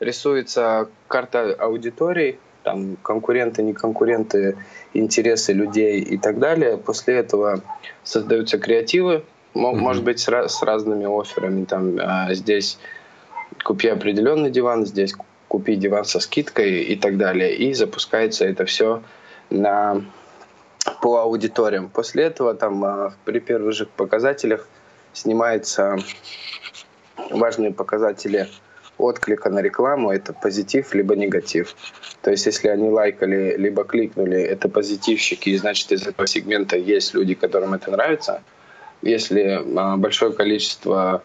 рисуется 0.00 0.88
карта 1.08 1.54
аудитории, 1.58 2.38
там 2.62 2.96
конкуренты, 2.96 3.62
не 3.62 3.72
конкуренты, 3.72 4.56
интересы 4.94 5.52
людей 5.52 6.00
и 6.00 6.18
так 6.18 6.38
далее. 6.38 6.76
После 6.76 7.16
этого 7.16 7.62
создаются 8.04 8.58
креативы, 8.58 9.24
mm-hmm. 9.54 9.74
может 9.74 10.04
быть, 10.04 10.20
с, 10.20 10.28
с 10.28 10.62
разными 10.62 11.06
офферами. 11.06 11.64
Там 11.64 11.98
а, 12.00 12.34
здесь 12.34 12.78
купи 13.64 13.88
определенный 13.88 14.50
диван, 14.50 14.86
здесь 14.86 15.14
купи 15.48 15.76
диван 15.76 16.04
со 16.04 16.20
скидкой 16.20 16.82
и 16.82 16.96
так 16.96 17.16
далее. 17.16 17.56
И 17.56 17.72
запускается 17.72 18.44
это 18.44 18.64
все 18.66 19.02
на 19.50 20.02
по 21.02 21.18
аудиториям. 21.18 21.88
После 21.88 22.24
этого 22.24 22.54
там 22.54 22.84
а, 22.84 23.14
при 23.24 23.40
первых 23.40 23.74
же 23.74 23.86
показателях 23.86 24.68
снимаются 25.18 25.98
важные 27.30 27.72
показатели 27.72 28.48
отклика 28.98 29.48
на 29.50 29.60
рекламу 29.60 30.10
это 30.10 30.32
позитив 30.32 30.94
либо 30.94 31.14
негатив. 31.16 31.74
То 32.22 32.30
есть 32.30 32.46
если 32.46 32.68
они 32.68 32.88
лайкали 32.90 33.56
либо 33.56 33.84
кликнули, 33.84 34.40
это 34.40 34.68
позитивщики, 34.68 35.50
и 35.50 35.56
значит 35.56 35.92
из 35.92 36.06
этого 36.06 36.26
сегмента 36.26 36.76
есть 36.76 37.14
люди, 37.14 37.34
которым 37.34 37.74
это 37.74 37.90
нравится. 37.90 38.42
Если 39.02 39.62
а, 39.76 39.96
большое 39.96 40.32
количество 40.32 41.22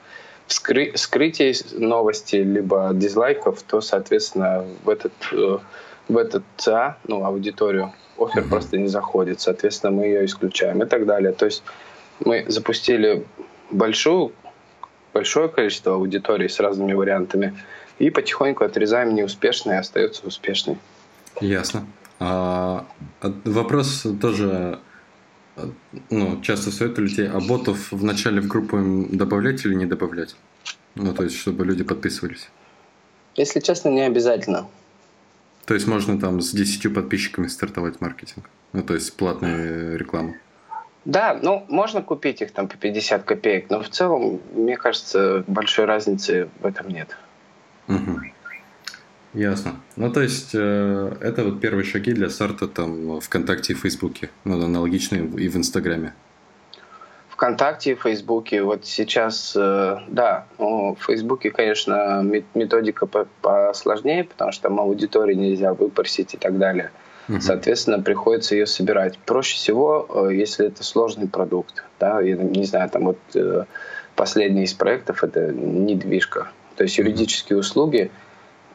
скры 0.48 0.92
скрытий 0.96 1.56
новости 1.74 2.36
либо 2.36 2.92
дизлайков, 2.94 3.64
то, 3.64 3.82
соответственно, 3.82 4.66
в 4.84 4.90
этот, 4.90 5.14
э, 5.32 5.58
в 6.10 6.18
этот 6.18 6.44
ЦА, 6.58 6.98
ну, 7.08 7.26
аудиторию, 7.26 7.92
офер 8.20 8.44
mm-hmm. 8.44 8.50
просто 8.50 8.78
не 8.78 8.88
заходит. 8.88 9.42
Соответственно, 9.42 9.94
мы 9.94 10.06
ее 10.06 10.26
исключаем 10.26 10.84
и 10.84 10.86
так 10.86 11.08
далее. 11.08 11.32
То 11.32 11.46
есть 11.46 11.64
мы 12.20 12.46
запустили 12.48 13.26
большую 13.74 14.34
большое 15.14 15.48
количество 15.48 15.94
аудиторий 15.94 16.50
с 16.50 16.60
разными 16.60 16.94
вариантами, 16.94 17.56
и 18.00 18.10
потихоньку 18.10 18.64
отрезаем 18.64 19.14
неуспешный, 19.14 19.76
и 19.76 19.78
остается 19.78 20.26
успешный. 20.26 20.78
Ясно. 21.40 21.86
А, 22.20 22.86
вопрос 23.22 24.06
тоже 24.20 24.80
ну, 26.10 26.42
часто 26.42 26.72
советую 26.72 27.08
людей, 27.08 27.28
а 27.30 27.40
ботов 27.40 27.92
в 27.92 28.04
начале 28.04 28.42
в 28.42 28.48
группу 28.48 28.78
добавлять 29.10 29.64
или 29.66 29.76
не 29.76 29.86
добавлять? 29.86 30.36
Ну, 30.96 31.14
то 31.14 31.24
есть, 31.24 31.38
чтобы 31.38 31.66
люди 31.66 31.84
подписывались. 31.84 32.50
Если 33.36 33.60
честно, 33.60 33.90
не 33.90 34.02
обязательно. 34.02 34.68
То 35.66 35.74
есть 35.74 35.88
можно 35.88 36.20
там 36.20 36.42
с 36.42 36.52
10 36.52 36.94
подписчиками 36.94 37.48
стартовать 37.48 38.02
маркетинг? 38.02 38.50
Ну, 38.74 38.84
то 38.84 38.94
есть 38.94 39.16
платную 39.16 39.98
рекламу? 39.98 40.36
Да, 41.06 41.38
ну, 41.42 41.66
можно 41.68 42.02
купить 42.02 42.42
их 42.42 42.52
там 42.52 42.68
по 42.68 42.78
50 42.78 43.24
копеек, 43.24 43.70
но 43.70 43.82
в 43.82 43.90
целом, 43.90 44.40
мне 44.54 44.78
кажется, 44.78 45.44
большой 45.48 45.86
разницы 45.86 46.50
в 46.62 46.66
этом 46.66 46.88
нет. 46.88 47.18
Угу. 47.90 48.22
Ясно. 49.34 49.76
Ну, 49.96 50.12
то 50.12 50.22
есть, 50.22 50.52
э, 50.54 51.16
это 51.20 51.44
вот 51.44 51.60
первые 51.60 51.84
шаги 51.84 52.14
для 52.14 52.30
старта 52.30 52.68
там 52.68 53.20
ВКонтакте 53.20 53.74
и 53.74 53.76
Фейсбуке, 53.76 54.30
ну, 54.46 54.64
аналогичные 54.64 55.26
и 55.26 55.50
в 55.50 55.58
Инстаграме. 55.58 56.14
ВКонтакте 57.30 57.92
и 57.92 57.96
Фейсбуке. 57.96 58.62
Вот 58.62 58.86
сейчас, 58.86 59.54
э, 59.56 59.98
да, 60.08 60.46
ну, 60.60 60.96
в 60.96 61.04
Фейсбуке, 61.06 61.50
конечно, 61.50 62.24
методика 62.54 63.08
посложнее, 63.42 64.24
потому 64.24 64.52
что 64.52 64.70
там 64.70 64.80
аудитории 64.80 65.34
нельзя 65.34 65.74
выпросить 65.74 66.36
и 66.36 66.38
так 66.38 66.58
далее. 66.58 66.92
Угу. 67.30 67.40
Соответственно, 67.40 68.02
приходится 68.02 68.56
ее 68.56 68.66
собирать. 68.66 69.18
Проще 69.20 69.56
всего, 69.56 70.28
э, 70.30 70.36
если 70.36 70.68
это 70.68 70.84
сложный 70.84 71.28
продукт. 71.28 71.84
Да, 72.00 72.20
я 72.22 72.36
не 72.36 72.66
знаю, 72.66 72.90
там 72.90 73.06
вот 73.06 73.20
э, 73.34 73.64
последний 74.16 74.64
из 74.64 74.74
проектов 74.74 75.24
это 75.24 75.52
недвижка. 75.52 76.50
То 76.76 76.84
есть 76.84 76.98
юридические 76.98 77.60
услуги 77.60 78.12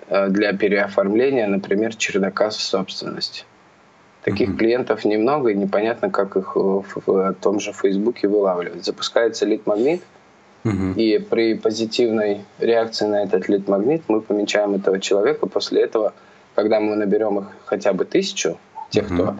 э, 0.09 0.29
для 0.29 0.55
переоформления, 0.55 1.47
например, 1.47 1.95
чердака 1.95 2.49
в 2.49 2.55
собственность. 2.55 3.45
Таких 4.23 4.51
mm 4.51 4.57
клиентов 4.57 5.05
немного, 5.05 5.51
и 5.51 5.55
непонятно, 5.55 6.11
как 6.11 6.37
их 6.37 6.57
в, 6.57 6.85
в 7.07 7.35
том 7.41 7.61
же 7.61 7.73
Фейсбуке 7.73 8.29
вылавливать. 8.29 8.85
Запускается 8.85 9.45
лид-магнит, 9.45 10.03
mm 10.65 10.95
и 10.95 11.19
при 11.19 11.55
позитивной 11.55 12.41
реакции 12.59 13.07
на 13.07 13.23
этот 13.23 13.49
лид-магнит 13.49 14.03
мы 14.09 14.23
помечаем 14.23 14.75
этого 14.75 14.99
человека. 15.01 15.47
После 15.47 15.83
этого 15.83 16.15
когда 16.59 16.81
мы 16.81 16.97
наберем 16.97 17.39
их 17.39 17.47
хотя 17.67 17.93
бы 17.93 18.05
тысячу, 18.05 18.59
тех, 18.91 19.09
mm-hmm. 19.09 19.15
кто 19.15 19.37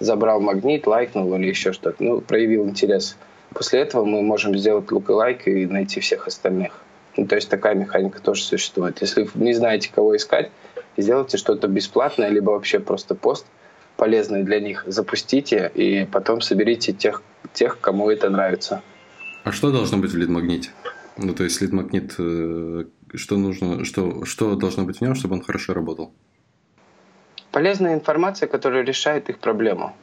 забрал 0.00 0.40
магнит, 0.40 0.86
лайкнул 0.86 1.34
или 1.34 1.48
еще 1.48 1.74
что-то, 1.74 2.02
ну, 2.02 2.22
проявил 2.22 2.64
интерес. 2.66 3.18
После 3.52 3.80
этого 3.80 4.06
мы 4.06 4.22
можем 4.22 4.56
сделать 4.56 4.90
лук 4.90 5.10
и 5.10 5.12
лайк 5.12 5.46
и 5.46 5.66
найти 5.66 6.00
всех 6.00 6.26
остальных. 6.26 6.80
Ну, 7.18 7.26
то 7.26 7.34
есть 7.34 7.50
такая 7.50 7.74
механика 7.74 8.22
тоже 8.22 8.42
существует. 8.42 9.02
Если 9.02 9.28
вы 9.34 9.44
не 9.44 9.52
знаете, 9.52 9.90
кого 9.94 10.16
искать, 10.16 10.50
сделайте 10.96 11.36
что-то 11.36 11.68
бесплатное, 11.68 12.30
либо 12.30 12.52
вообще 12.52 12.80
просто 12.80 13.14
пост 13.14 13.44
полезный 13.98 14.42
для 14.42 14.58
них, 14.58 14.84
запустите 14.86 15.70
и 15.74 16.06
потом 16.06 16.40
соберите 16.40 16.94
тех, 16.94 17.22
тех 17.52 17.80
кому 17.80 18.08
это 18.08 18.30
нравится. 18.30 18.80
А 19.44 19.52
что 19.52 19.70
должно 19.70 19.98
быть 19.98 20.12
в 20.12 20.16
лид-магните? 20.16 20.70
Ну, 21.18 21.34
то 21.34 21.44
есть 21.44 21.60
лид-магнит, 21.60 22.14
э, 22.18 22.84
что 23.12 23.36
нужно, 23.36 23.84
что, 23.84 24.24
что 24.24 24.56
должно 24.56 24.84
быть 24.84 25.00
в 25.00 25.00
нем, 25.02 25.14
чтобы 25.14 25.34
он 25.34 25.42
хорошо 25.42 25.74
работал? 25.74 26.14
Полезная 27.52 27.94
информация, 27.94 28.48
которая 28.48 28.82
решает 28.82 29.28
их 29.28 29.38
проблему. 29.38 29.94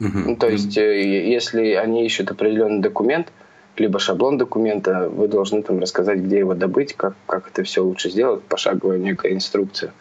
Угу. 0.00 0.18
Ну, 0.18 0.36
то 0.36 0.48
есть, 0.48 0.76
э, 0.78 1.28
если 1.30 1.72
они 1.72 2.06
ищут 2.06 2.30
определенный 2.30 2.80
документ, 2.80 3.32
либо 3.76 3.98
шаблон 3.98 4.38
документа, 4.38 5.08
вы 5.08 5.26
должны 5.28 5.62
там 5.62 5.80
рассказать, 5.80 6.20
где 6.20 6.38
его 6.38 6.54
добыть, 6.54 6.94
как, 6.94 7.14
как 7.26 7.48
это 7.48 7.64
все 7.64 7.82
лучше 7.82 8.08
сделать, 8.08 8.42
пошаговая 8.44 8.98
некая 8.98 9.32
инструкция. 9.32 9.92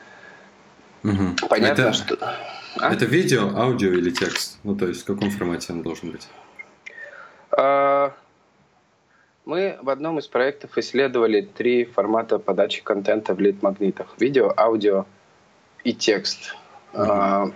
Угу. 1.04 1.48
Понятно, 1.50 1.82
это, 1.82 1.94
что... 1.94 2.18
А? 2.78 2.94
Это 2.94 3.06
видео, 3.06 3.50
аудио 3.56 3.92
или 3.92 4.12
текст? 4.12 4.60
Ну, 4.64 4.76
то 4.76 4.88
есть, 4.88 5.02
в 5.02 5.06
каком 5.06 5.32
формате 5.32 5.74
он 5.74 5.82
должен 5.82 6.12
быть? 6.12 6.28
А, 7.52 8.14
мы 9.46 9.78
в 9.82 9.90
одном 9.90 10.20
из 10.20 10.28
проектов 10.28 10.78
исследовали 10.78 11.42
три 11.42 11.86
формата 11.86 12.40
подачи 12.40 12.84
контента 12.84 13.34
в 13.34 13.40
лид-магнитах. 13.40 14.16
Видео, 14.20 14.54
аудио 14.56 15.06
и 15.84 15.94
текст. 15.94 16.56
Mm-hmm. 16.94 17.54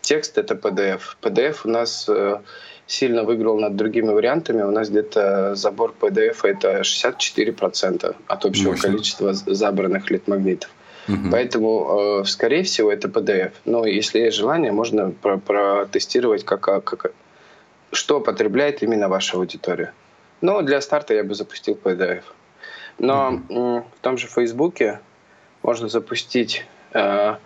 Текст— 0.00 0.38
это 0.38 0.54
PDF. 0.54 1.00
PDF 1.22 1.56
у 1.64 1.68
нас 1.68 2.08
э, 2.08 2.40
сильно 2.86 3.24
выиграл 3.24 3.58
над 3.58 3.76
другими 3.76 4.08
вариантами. 4.08 4.62
У 4.62 4.70
нас 4.70 4.88
где-то 4.88 5.54
забор 5.54 5.94
PDF— 6.00 6.38
это 6.42 6.80
64% 6.80 8.16
от 8.26 8.44
общего 8.44 8.70
Мощно. 8.70 8.88
количества 8.88 9.32
забранных 9.32 10.10
лид-магнитов. 10.10 10.70
Угу. 11.08 11.30
Поэтому, 11.30 12.20
э, 12.20 12.24
скорее 12.24 12.62
всего, 12.62 12.92
это 12.92 13.08
PDF. 13.08 13.52
Но 13.64 13.86
если 13.86 14.20
есть 14.20 14.36
желание, 14.36 14.72
можно 14.72 15.10
про 15.10 15.38
протестировать, 15.38 16.44
как, 16.44 16.60
как, 16.60 17.12
что 17.92 18.20
потребляет 18.20 18.82
именно 18.82 19.08
ваша 19.08 19.36
аудитория. 19.36 19.92
Но 20.40 20.62
для 20.62 20.80
старта 20.80 21.14
я 21.14 21.24
бы 21.24 21.34
запустил 21.34 21.78
PDF. 21.82 22.22
Но 22.98 23.40
угу. 23.48 23.86
в 23.96 24.00
том 24.00 24.18
же 24.18 24.26
Фейсбуке 24.26 25.00
можно 25.62 25.88
запустить 25.88 26.66
э, 26.92 27.36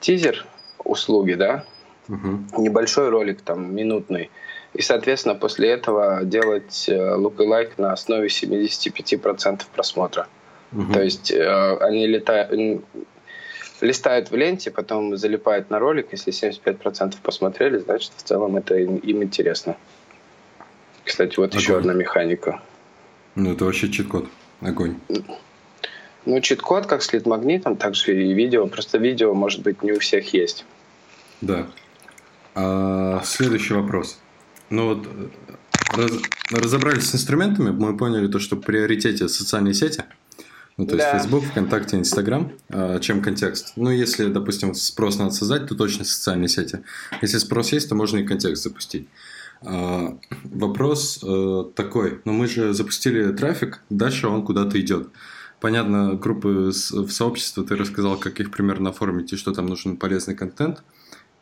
тизер 0.00 0.46
услуги, 0.84 1.34
да, 1.34 1.64
угу. 2.08 2.62
небольшой 2.62 3.08
ролик, 3.08 3.42
там, 3.42 3.74
минутный, 3.74 4.30
и, 4.74 4.82
соответственно, 4.82 5.34
после 5.34 5.70
этого 5.70 6.24
делать 6.24 6.88
э, 6.88 6.94
look-alike 6.94 7.72
на 7.78 7.92
основе 7.92 8.28
75% 8.28 9.62
просмотра. 9.72 10.28
Угу. 10.72 10.92
То 10.92 11.02
есть 11.02 11.30
э, 11.30 11.76
они 11.80 12.06
летают, 12.06 12.82
листают 13.80 14.30
в 14.30 14.36
ленте, 14.36 14.70
потом 14.70 15.16
залипают 15.16 15.70
на 15.70 15.78
ролик. 15.78 16.08
Если 16.12 16.32
75% 16.32 17.14
посмотрели, 17.22 17.78
значит, 17.78 18.12
в 18.16 18.22
целом 18.22 18.56
это 18.56 18.76
им, 18.76 18.96
им 18.96 19.22
интересно. 19.22 19.76
Кстати, 21.04 21.38
вот 21.38 21.50
Огонь. 21.50 21.60
еще 21.60 21.78
одна 21.78 21.94
механика. 21.94 22.60
Ну, 23.34 23.52
это 23.52 23.64
вообще 23.64 23.90
чит-код. 23.90 24.26
Огонь. 24.60 24.96
Ну, 26.28 26.42
чит-код, 26.42 26.84
как 26.84 27.02
с 27.02 27.10
лид-магнитом, 27.14 27.76
также 27.76 28.22
и 28.22 28.34
видео. 28.34 28.66
Просто 28.66 28.98
видео, 28.98 29.32
может 29.32 29.62
быть, 29.62 29.82
не 29.82 29.92
у 29.92 29.98
всех 29.98 30.34
есть. 30.34 30.66
Да. 31.40 31.66
А, 32.54 33.22
следующий 33.24 33.72
вопрос. 33.72 34.18
Ну 34.68 34.94
вот, 34.94 35.08
раз, 35.96 36.10
разобрались 36.50 37.08
с 37.08 37.14
инструментами, 37.14 37.70
мы 37.70 37.96
поняли 37.96 38.26
то, 38.26 38.40
что 38.40 38.56
в 38.56 38.60
приоритете 38.60 39.26
социальные 39.26 39.72
сети, 39.72 40.04
ну 40.76 40.86
то 40.86 40.98
да. 40.98 41.12
есть 41.12 41.22
Facebook, 41.22 41.44
ВКонтакте, 41.44 41.96
Инстаграм, 41.96 42.52
а, 42.68 42.98
чем 42.98 43.22
контекст. 43.22 43.72
Ну 43.76 43.88
если, 43.88 44.26
допустим, 44.26 44.74
спрос 44.74 45.18
надо 45.18 45.30
создать, 45.30 45.66
то 45.66 45.74
точно 45.74 46.04
социальные 46.04 46.48
сети. 46.48 46.80
Если 47.22 47.38
спрос 47.38 47.72
есть, 47.72 47.88
то 47.88 47.94
можно 47.94 48.18
и 48.18 48.24
контекст 48.24 48.64
запустить. 48.64 49.08
А, 49.62 50.18
вопрос 50.44 51.20
э, 51.22 51.64
такой, 51.74 52.20
но 52.26 52.32
ну, 52.32 52.34
мы 52.34 52.48
же 52.48 52.74
запустили 52.74 53.32
трафик, 53.32 53.80
дальше 53.88 54.28
он 54.28 54.44
куда-то 54.44 54.78
идет. 54.78 55.08
Понятно, 55.60 56.14
группы 56.14 56.70
в 56.70 57.10
сообщество, 57.10 57.64
ты 57.64 57.74
рассказал, 57.74 58.16
как 58.16 58.38
их 58.38 58.50
примерно 58.52 58.90
оформить 58.90 59.32
и 59.32 59.36
что 59.36 59.52
там 59.52 59.66
нужен 59.66 59.96
полезный 59.96 60.36
контент. 60.36 60.82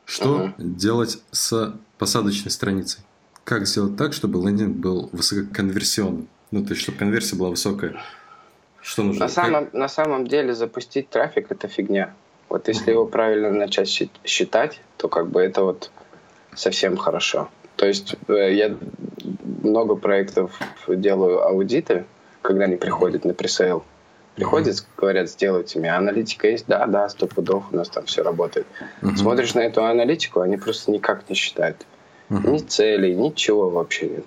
Что 0.07 0.47
uh-huh. 0.47 0.53
делать 0.59 1.19
с 1.33 1.75
посадочной 1.99 2.51
страницей? 2.51 3.03
Как 3.45 3.67
сделать 3.67 3.97
так, 3.97 4.13
чтобы 4.13 4.41
лендинг 4.41 4.77
был 4.77 5.11
высококонверсионным? 5.13 6.29
Ну, 6.51 6.65
то 6.65 6.71
есть, 6.71 6.83
чтобы 6.83 6.99
конверсия 6.99 7.37
была 7.37 7.51
высокая. 7.51 8.01
Что 8.81 9.03
нужно? 9.03 9.25
На 9.25 9.29
самом, 9.29 9.69
на 9.73 9.89
самом 9.89 10.27
деле 10.27 10.55
запустить 10.55 11.11
трафик– 11.11 11.47
это 11.51 11.69
фигня. 11.69 12.15
Вот 12.49 12.69
если 12.69 12.87
uh-huh. 12.87 12.93
его 12.93 13.07
правильно 13.07 13.51
начать 13.51 14.11
считать, 14.25 14.81
то 14.97 15.09
как 15.09 15.29
бы 15.29 15.43
это 15.43 15.63
вот 15.63 15.91
совсем 16.55 16.97
хорошо. 16.97 17.51
То 17.75 17.87
есть 17.87 18.17
э, 18.29 18.55
я 18.55 18.77
много 19.63 19.97
проектов 19.97 20.59
делаю 20.89 21.43
аудиты, 21.43 22.07
когда 22.43 22.65
они 22.65 22.77
приходят 22.77 23.25
на 23.25 23.35
пресейл. 23.35 23.85
Приходят, 24.37 24.85
говорят, 24.99 25.31
сделайте 25.31 25.79
мне. 25.79 25.95
Аналитика 25.95 26.47
есть? 26.47 26.67
Да, 26.67 26.87
да, 26.87 27.09
сто 27.09 27.27
пудов, 27.27 27.65
у 27.73 27.77
нас 27.77 27.89
там 27.89 28.05
все 28.05 28.23
работает. 28.23 28.67
Mm-hmm. 29.01 29.17
Смотришь 29.17 29.55
на 29.55 29.61
эту 29.61 29.85
аналитику, 29.85 30.41
они 30.41 30.59
просто 30.59 30.91
никак 30.91 31.29
не 31.31 31.35
считают. 31.35 31.87
Mm-hmm. 32.29 32.51
Ни 32.51 32.59
целей, 32.59 33.15
ничего 33.15 33.71
вообще 33.71 34.09
нет. 34.09 34.25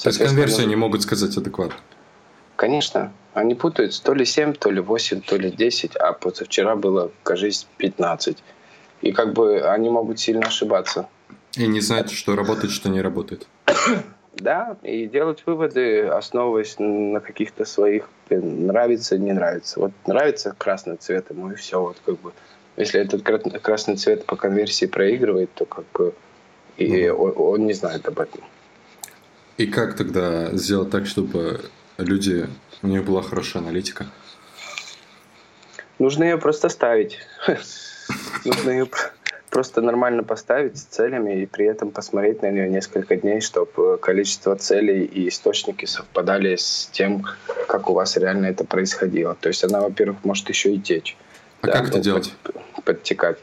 То 0.00 0.10
есть 0.10 0.20
конверсию 0.20 0.68
не 0.68 0.76
могут 0.76 1.02
сказать 1.02 1.36
адекватно? 1.36 1.76
Конечно. 2.54 3.12
Они 3.34 3.56
путают 3.56 4.00
то 4.00 4.14
ли 4.14 4.24
7, 4.24 4.54
то 4.54 4.70
ли 4.70 4.80
8, 4.80 5.22
то 5.22 5.36
ли 5.36 5.50
10, 5.50 5.96
а 5.96 6.12
позавчера 6.12 6.76
было, 6.76 7.10
кажись, 7.24 7.66
15. 7.78 8.38
И 9.02 9.12
как 9.12 9.32
бы 9.32 9.60
они 9.60 9.90
могут 9.90 10.20
сильно 10.20 10.46
ошибаться. 10.46 11.08
И 11.56 11.66
не 11.66 11.80
знать, 11.80 12.12
что 12.12 12.36
работает, 12.36 12.72
что 12.72 12.88
не 12.88 13.00
работает. 13.00 13.48
Да, 14.34 14.76
и 14.82 15.06
делать 15.06 15.42
выводы, 15.46 16.06
основываясь 16.06 16.76
на 16.78 17.20
каких-то 17.20 17.64
своих 17.64 18.08
нравится, 18.30 19.18
не 19.18 19.32
нравится. 19.32 19.80
Вот 19.80 19.92
нравится 20.06 20.54
красный 20.56 20.96
цвет 20.96 21.30
ему, 21.30 21.50
и 21.50 21.54
все. 21.54 21.80
Вот 21.80 21.96
как 22.04 22.20
бы, 22.20 22.32
если 22.76 23.00
этот 23.00 23.22
красный 23.22 23.96
цвет 23.96 24.26
по 24.26 24.36
конверсии 24.36 24.86
проигрывает, 24.86 25.52
то 25.54 25.64
как 25.64 25.84
бы 25.92 26.14
и 26.78 27.08
он, 27.08 27.32
он 27.36 27.66
не 27.66 27.72
знает 27.72 28.06
об 28.06 28.20
этом. 28.20 28.42
И 29.56 29.66
как 29.66 29.96
тогда 29.96 30.54
сделать 30.56 30.90
так, 30.90 31.06
чтобы 31.06 31.60
люди, 31.98 32.46
у 32.82 32.86
них 32.86 33.04
была 33.04 33.22
хорошая 33.22 33.62
аналитика? 33.62 34.06
Нужно 35.98 36.22
ее 36.22 36.38
просто 36.38 36.68
ставить. 36.68 37.18
Нужно 38.44 38.70
ее 38.70 38.88
просто 39.58 39.80
нормально 39.80 40.22
поставить 40.22 40.78
с 40.78 40.84
целями 40.84 41.42
и 41.42 41.46
при 41.46 41.66
этом 41.66 41.90
посмотреть 41.90 42.42
на 42.42 42.50
нее 42.52 42.68
несколько 42.68 43.16
дней, 43.16 43.40
чтобы 43.40 43.98
количество 43.98 44.54
целей 44.54 45.04
и 45.04 45.28
источники 45.28 45.84
совпадали 45.84 46.54
с 46.54 46.88
тем, 46.92 47.24
как 47.66 47.90
у 47.90 47.92
вас 47.92 48.16
реально 48.16 48.46
это 48.46 48.64
происходило. 48.64 49.34
То 49.34 49.48
есть 49.48 49.64
она, 49.64 49.80
во-первых, 49.80 50.18
может 50.22 50.48
еще 50.48 50.72
и 50.72 50.78
течь. 50.78 51.16
А 51.62 51.66
да, 51.66 51.72
как 51.72 51.88
это 51.88 51.98
делать? 51.98 52.32
подтекать. 52.84 53.38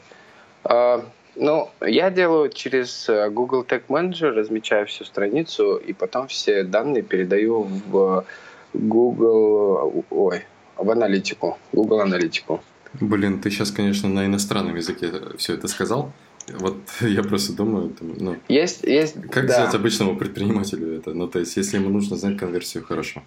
А, 0.64 1.04
ну, 1.34 1.68
я 1.82 2.08
делаю 2.08 2.48
через 2.48 3.10
э, 3.10 3.28
Google 3.28 3.66
Tag 3.68 3.82
Manager, 3.88 4.30
размечаю 4.30 4.86
всю 4.86 5.04
страницу 5.04 5.76
и 5.76 5.92
потом 5.92 6.28
все 6.28 6.62
данные 6.62 7.02
передаю 7.02 7.64
в 7.64 8.24
Google, 8.72 10.02
ой, 10.08 10.46
в 10.78 10.90
аналитику, 10.90 11.58
Google 11.72 12.00
аналитику. 12.00 12.62
Блин, 12.94 13.40
ты 13.40 13.50
сейчас, 13.50 13.70
конечно, 13.70 14.08
на 14.08 14.26
иностранном 14.26 14.76
языке 14.76 15.10
все 15.36 15.54
это 15.54 15.68
сказал. 15.68 16.12
Вот 16.48 16.76
я 17.00 17.22
просто 17.22 17.52
думаю, 17.52 17.90
там, 17.90 18.14
ну, 18.18 18.36
есть, 18.48 18.84
есть, 18.84 19.14
как 19.30 19.46
да. 19.46 19.54
сделать 19.54 19.74
обычному 19.74 20.16
предпринимателю 20.16 20.96
это? 20.98 21.12
Ну, 21.12 21.28
то 21.28 21.38
есть, 21.38 21.56
если 21.56 21.76
ему 21.76 21.90
нужно 21.90 22.16
знать 22.16 22.38
конверсию, 22.38 22.84
хорошо. 22.84 23.22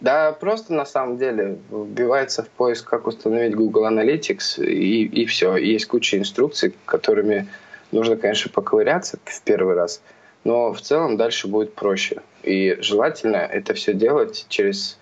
Да, 0.00 0.32
просто 0.32 0.74
на 0.74 0.84
самом 0.84 1.16
деле 1.16 1.58
вбивается 1.70 2.42
в 2.42 2.48
поиск, 2.48 2.88
как 2.88 3.06
установить 3.06 3.54
Google 3.54 3.86
Analytics, 3.86 4.62
и, 4.62 5.04
и 5.04 5.24
все. 5.24 5.56
Есть 5.56 5.86
куча 5.86 6.18
инструкций, 6.18 6.74
которыми 6.84 7.48
нужно, 7.90 8.16
конечно, 8.16 8.50
поковыряться 8.50 9.18
в 9.24 9.42
первый 9.42 9.74
раз, 9.74 10.02
но 10.42 10.74
в 10.74 10.80
целом 10.82 11.16
дальше 11.16 11.48
будет 11.48 11.74
проще. 11.74 12.20
И 12.42 12.76
желательно 12.80 13.36
это 13.36 13.72
все 13.72 13.94
делать 13.94 14.44
через 14.48 14.98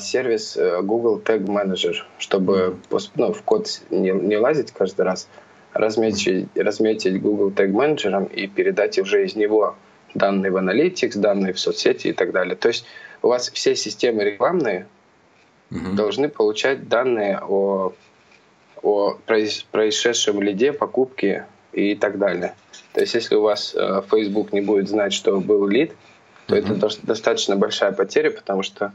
сервис 0.00 0.56
э, 0.56 0.80
Google 0.82 1.20
Tag 1.20 1.44
Manager, 1.44 1.94
чтобы 2.18 2.76
ну, 3.16 3.32
в 3.32 3.42
код 3.42 3.82
не, 3.90 4.10
не 4.10 4.36
лазить 4.36 4.72
каждый 4.72 5.02
раз, 5.02 5.28
разметить, 5.74 6.48
разметить 6.54 7.20
Google 7.20 7.50
Tag 7.50 7.72
Manager 7.72 8.32
и 8.32 8.46
передать 8.46 8.98
уже 8.98 9.26
из 9.26 9.36
него 9.36 9.76
данные 10.14 10.50
в 10.52 10.56
Analytics, 10.56 11.18
данные 11.18 11.52
в 11.52 11.60
соцсети 11.60 12.08
и 12.08 12.12
так 12.12 12.32
далее. 12.32 12.56
То 12.56 12.68
есть 12.68 12.86
у 13.22 13.28
вас 13.28 13.50
все 13.50 13.76
системы 13.76 14.24
рекламные 14.24 14.86
угу. 15.70 15.92
должны 15.92 16.28
получать 16.28 16.88
данные 16.88 17.40
о, 17.40 17.92
о 18.82 19.18
происшедшем 19.26 20.40
лиде, 20.40 20.72
покупке 20.72 21.46
и 21.72 21.94
так 21.94 22.18
далее. 22.18 22.54
То 22.94 23.00
есть 23.02 23.14
если 23.14 23.34
у 23.34 23.42
вас 23.42 23.74
э, 23.74 24.02
Facebook 24.10 24.52
не 24.52 24.60
будет 24.60 24.88
знать, 24.88 25.12
что 25.12 25.40
был 25.40 25.66
лид, 25.66 25.92
то 26.48 26.56
угу. 26.56 26.74
это 26.74 26.88
достаточно 27.02 27.56
большая 27.56 27.92
потеря, 27.92 28.30
потому 28.30 28.62
что 28.62 28.92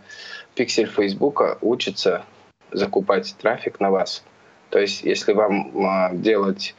пиксель 0.56 0.88
Фейсбука 0.88 1.60
учится 1.62 2.26
закупать 2.72 3.36
трафик 3.40 3.80
на 3.80 3.92
вас. 3.92 4.24
То 4.72 4.80
есть, 4.80 5.04
если 5.04 5.34
вам 5.34 5.86
а, 5.86 6.10
делать 6.14 6.74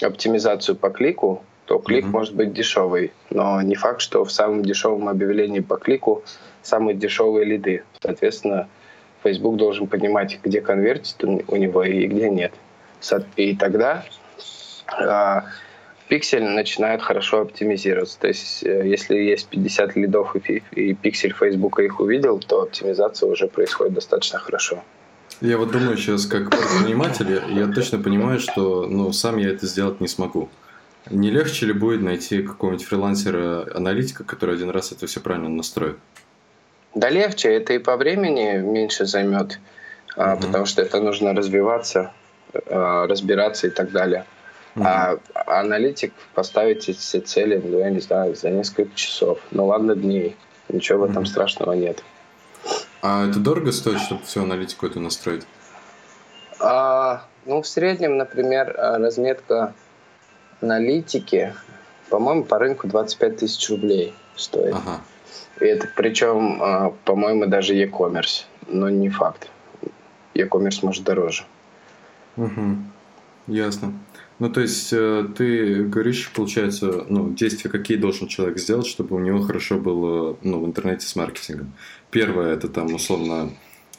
оптимизацию 0.00 0.76
по 0.76 0.90
клику, 0.90 1.44
то 1.64 1.78
клик 1.78 2.04
mm-hmm. 2.04 2.10
может 2.10 2.34
быть 2.34 2.52
дешевый, 2.52 3.12
но 3.30 3.60
не 3.60 3.74
факт, 3.74 4.00
что 4.00 4.24
в 4.24 4.30
самом 4.30 4.62
дешевом 4.62 5.08
объявлении 5.08 5.60
по 5.60 5.76
клику 5.76 6.22
самые 6.62 6.96
дешевые 6.96 7.44
лиды. 7.44 7.82
Соответственно, 8.00 8.68
Facebook 9.24 9.56
должен 9.56 9.88
понимать, 9.88 10.38
где 10.42 10.60
конвертит 10.60 11.22
у 11.24 11.56
него 11.56 11.82
и 11.82 12.06
где 12.06 12.30
нет. 12.30 12.52
И 13.34 13.56
тогда 13.56 14.04
а, 14.86 15.46
пиксель 16.10 16.42
начинает 16.42 17.02
хорошо 17.02 17.42
оптимизироваться. 17.42 18.18
То 18.18 18.28
есть, 18.28 18.64
э, 18.64 18.82
если 18.84 19.14
есть 19.14 19.46
50 19.46 19.96
лидов 19.96 20.34
и, 20.34 20.62
и 20.72 20.92
пиксель 20.92 21.32
Facebook 21.32 21.78
их 21.78 22.00
увидел, 22.00 22.40
то 22.40 22.62
оптимизация 22.62 23.30
уже 23.30 23.46
происходит 23.46 23.94
достаточно 23.94 24.40
хорошо. 24.40 24.82
Я 25.40 25.56
вот 25.56 25.70
думаю 25.70 25.96
сейчас, 25.96 26.26
как 26.26 26.50
предприниматель, 26.50 27.40
я 27.48 27.68
точно 27.68 27.98
понимаю, 27.98 28.40
что 28.40 28.86
ну, 28.86 29.12
сам 29.12 29.38
я 29.38 29.50
это 29.50 29.66
сделать 29.66 30.00
не 30.00 30.08
смогу. 30.08 30.48
Не 31.08 31.30
легче 31.30 31.66
ли 31.66 31.72
будет 31.72 32.02
найти 32.02 32.42
какого-нибудь 32.42 32.84
фрилансера-аналитика, 32.84 34.24
который 34.24 34.56
один 34.56 34.70
раз 34.70 34.92
это 34.92 35.06
все 35.06 35.20
правильно 35.20 35.48
настроит? 35.48 35.96
Да 36.94 37.08
легче, 37.08 37.50
это 37.50 37.72
и 37.72 37.78
по 37.78 37.96
времени 37.96 38.58
меньше 38.58 39.06
займет, 39.06 39.60
угу. 40.16 40.36
потому 40.40 40.66
что 40.66 40.82
это 40.82 41.00
нужно 41.00 41.34
развиваться, 41.34 42.12
а, 42.66 43.06
разбираться 43.06 43.68
и 43.68 43.70
так 43.70 43.92
далее. 43.92 44.26
Угу. 44.76 44.84
А 44.84 45.18
аналитик 45.46 46.12
поставить 46.34 46.88
эти 46.88 47.18
цели, 47.18 47.60
ну, 47.62 47.78
я 47.78 47.90
не 47.90 48.00
знаю, 48.00 48.34
за 48.34 48.50
несколько 48.50 48.94
часов. 48.94 49.38
Ну 49.50 49.66
ладно, 49.66 49.94
дней. 49.94 50.36
Ничего 50.68 51.00
в 51.00 51.04
этом 51.04 51.22
угу. 51.22 51.26
страшного 51.26 51.72
нет. 51.72 52.02
А 53.02 53.28
это 53.28 53.40
дорого 53.40 53.72
стоит, 53.72 54.00
чтобы 54.00 54.22
всю 54.22 54.42
аналитику 54.42 54.86
эту 54.86 55.00
настроить? 55.00 55.46
А, 56.60 57.24
ну, 57.46 57.62
в 57.62 57.66
среднем, 57.66 58.16
например, 58.18 58.74
разметка 58.76 59.74
аналитики, 60.60 61.54
по-моему, 62.10 62.44
по 62.44 62.58
рынку 62.58 62.86
25 62.86 63.38
тысяч 63.38 63.70
рублей 63.70 64.14
стоит. 64.36 64.74
Ага. 64.74 65.00
И 65.60 65.64
это 65.64 65.88
причем, 65.96 66.62
а, 66.62 66.90
по-моему, 67.04 67.46
даже 67.46 67.74
e-commerce, 67.74 68.44
но 68.66 68.88
не 68.90 69.08
факт. 69.08 69.48
E-commerce 70.34 70.80
может 70.82 71.04
дороже. 71.04 71.44
Угу. 72.36 72.76
Ясно. 73.46 73.94
Ну, 74.40 74.48
то 74.48 74.62
есть, 74.62 74.88
э, 74.90 75.28
ты 75.36 75.84
говоришь, 75.84 76.30
получается, 76.34 77.04
ну, 77.10 77.30
действия 77.30 77.70
какие 77.70 77.98
должен 77.98 78.26
человек 78.26 78.58
сделать, 78.58 78.86
чтобы 78.86 79.16
у 79.16 79.18
него 79.18 79.42
хорошо 79.42 79.78
было, 79.78 80.38
ну, 80.42 80.60
в 80.60 80.66
интернете 80.66 81.06
с 81.06 81.14
маркетингом. 81.14 81.74
Первое, 82.10 82.54
это 82.54 82.68
там, 82.68 82.94
условно, 82.94 83.50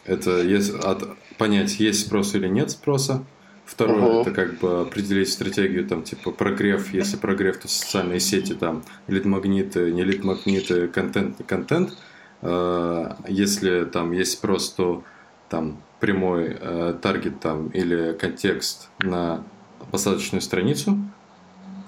это 0.04 0.42
есть, 0.42 0.74
от, 0.74 1.16
понять, 1.38 1.80
есть 1.80 2.08
спрос 2.08 2.34
или 2.34 2.48
нет 2.48 2.72
спроса. 2.72 3.24
Второе, 3.66 4.02
uh-huh. 4.02 4.22
это 4.22 4.32
как 4.32 4.58
бы 4.58 4.82
определить 4.82 5.30
стратегию, 5.30 5.88
там, 5.88 6.02
типа, 6.02 6.32
прогрев, 6.32 6.92
если 6.92 7.18
прогрев, 7.18 7.58
то 7.58 7.68
социальные 7.68 8.20
сети, 8.20 8.54
там, 8.54 8.84
лид-магниты, 9.08 9.92
не 9.92 10.04
лид-магниты, 10.04 10.88
контент, 10.88 11.38
контент. 11.46 11.96
Э, 12.42 13.14
если 13.28 13.86
там 13.86 14.12
есть 14.12 14.32
спрос, 14.32 14.72
то 14.72 15.04
там 15.50 15.84
прямой 16.00 16.58
э, 16.60 16.96
таргет 17.00 17.40
там 17.40 17.68
или 17.68 18.18
контекст 18.20 18.90
на 19.00 19.44
посадочную 19.90 20.42
страницу. 20.42 20.98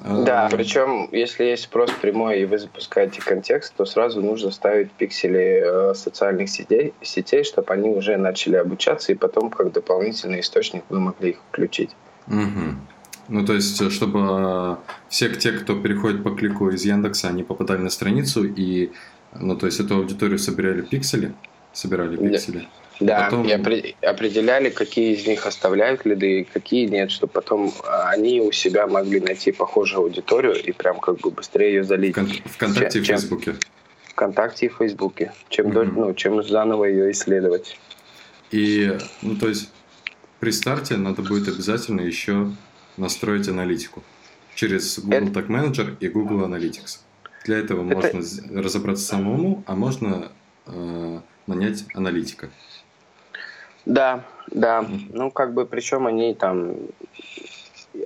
Да, 0.03 0.49
причем, 0.51 1.07
если 1.13 1.45
есть 1.45 1.63
спрос 1.63 1.89
прямой, 2.01 2.41
и 2.41 2.45
вы 2.45 2.57
запускаете 2.57 3.21
контекст, 3.21 3.73
то 3.75 3.85
сразу 3.85 4.21
нужно 4.21 4.51
ставить 4.51 4.91
пиксели 4.91 5.63
э, 5.63 5.93
социальных 5.95 6.49
сетей, 6.49 6.93
сетей, 7.01 7.45
чтобы 7.45 7.73
они 7.73 7.89
уже 7.89 8.17
начали 8.17 8.57
обучаться, 8.57 9.13
и 9.13 9.15
потом 9.15 9.49
как 9.49 9.71
дополнительный 9.71 10.41
источник 10.41 10.83
вы 10.89 10.99
могли 10.99 11.31
их 11.31 11.37
включить. 11.49 11.91
Угу. 12.27 12.75
Ну, 13.29 13.45
то 13.45 13.53
есть, 13.53 13.91
чтобы 13.91 14.19
э, 14.19 14.75
все 15.07 15.29
те, 15.29 15.53
кто 15.53 15.75
переходит 15.75 16.21
по 16.21 16.31
клику 16.31 16.69
из 16.69 16.83
Яндекса, 16.83 17.29
они 17.29 17.43
попадали 17.43 17.79
на 17.79 17.89
страницу, 17.89 18.43
и, 18.43 18.91
ну, 19.33 19.55
то 19.55 19.67
есть, 19.67 19.79
эту 19.79 19.95
аудиторию 19.95 20.37
собирали 20.37 20.81
пиксели, 20.81 21.33
собирали 21.71 22.17
пиксели. 22.17 22.59
Да. 22.59 22.82
Да, 23.05 23.25
потом... 23.25 23.45
и 23.45 23.51
определяли, 23.51 24.69
какие 24.69 25.15
из 25.15 25.27
них 25.27 25.45
оставляют 25.45 26.05
лиды, 26.05 26.47
какие 26.51 26.85
нет, 26.87 27.11
чтобы 27.11 27.33
потом 27.33 27.73
а, 27.83 28.09
они 28.09 28.39
у 28.39 28.51
себя 28.51 28.87
могли 28.87 29.19
найти 29.19 29.51
похожую 29.51 30.03
аудиторию 30.03 30.55
и 30.61 30.71
прям 30.71 30.99
как 30.99 31.19
бы 31.19 31.31
быстрее 31.31 31.75
ее 31.75 31.83
залить. 31.83 32.15
Вконтакте 32.45 32.99
и 32.99 33.03
Фейсбуке. 33.03 33.55
Вконтакте 34.05 34.65
и 34.67 34.69
Фейсбуке. 34.69 35.33
Чем, 35.49 35.67
mm-hmm. 35.67 35.91
ну, 35.95 36.13
чем 36.13 36.43
заново 36.43 36.85
ее 36.85 37.11
исследовать. 37.11 37.77
И, 38.51 38.97
ну, 39.21 39.35
то 39.35 39.49
есть, 39.49 39.69
при 40.39 40.51
старте 40.51 40.95
надо 40.95 41.23
будет 41.23 41.47
обязательно 41.47 42.01
еще 42.01 42.51
настроить 42.97 43.49
аналитику 43.49 44.03
через 44.55 44.99
Google 44.99 45.29
Это... 45.29 45.39
Tag 45.39 45.47
Manager 45.47 45.97
и 45.99 46.07
Google 46.07 46.45
Analytics. 46.45 46.99
Для 47.45 47.57
этого 47.57 47.85
Это... 47.89 48.15
можно 48.15 48.61
разобраться 48.61 49.03
самому, 49.03 49.63
а 49.65 49.75
можно 49.75 50.31
э, 50.67 51.19
нанять 51.47 51.85
аналитика. 51.93 52.49
Да, 53.85 54.23
да. 54.51 54.85
Ну, 55.11 55.31
как 55.31 55.53
бы, 55.53 55.65
причем 55.65 56.07
они 56.07 56.33
там, 56.33 56.75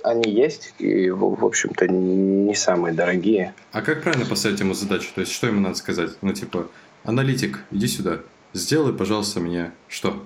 они 0.02 0.30
есть, 0.30 0.74
и, 0.78 1.10
в, 1.10 1.44
общем-то, 1.44 1.88
не 1.88 2.54
самые 2.54 2.94
дорогие. 2.94 3.54
А 3.72 3.82
как 3.82 4.02
правильно 4.02 4.26
поставить 4.26 4.60
ему 4.60 4.74
задачу? 4.74 5.10
То 5.14 5.20
есть, 5.20 5.32
что 5.32 5.46
ему 5.46 5.60
надо 5.60 5.74
сказать? 5.76 6.10
Ну, 6.20 6.32
типа, 6.32 6.68
аналитик, 7.04 7.64
иди 7.70 7.86
сюда, 7.86 8.18
сделай, 8.52 8.92
пожалуйста, 8.92 9.40
мне 9.40 9.72
что? 9.88 10.24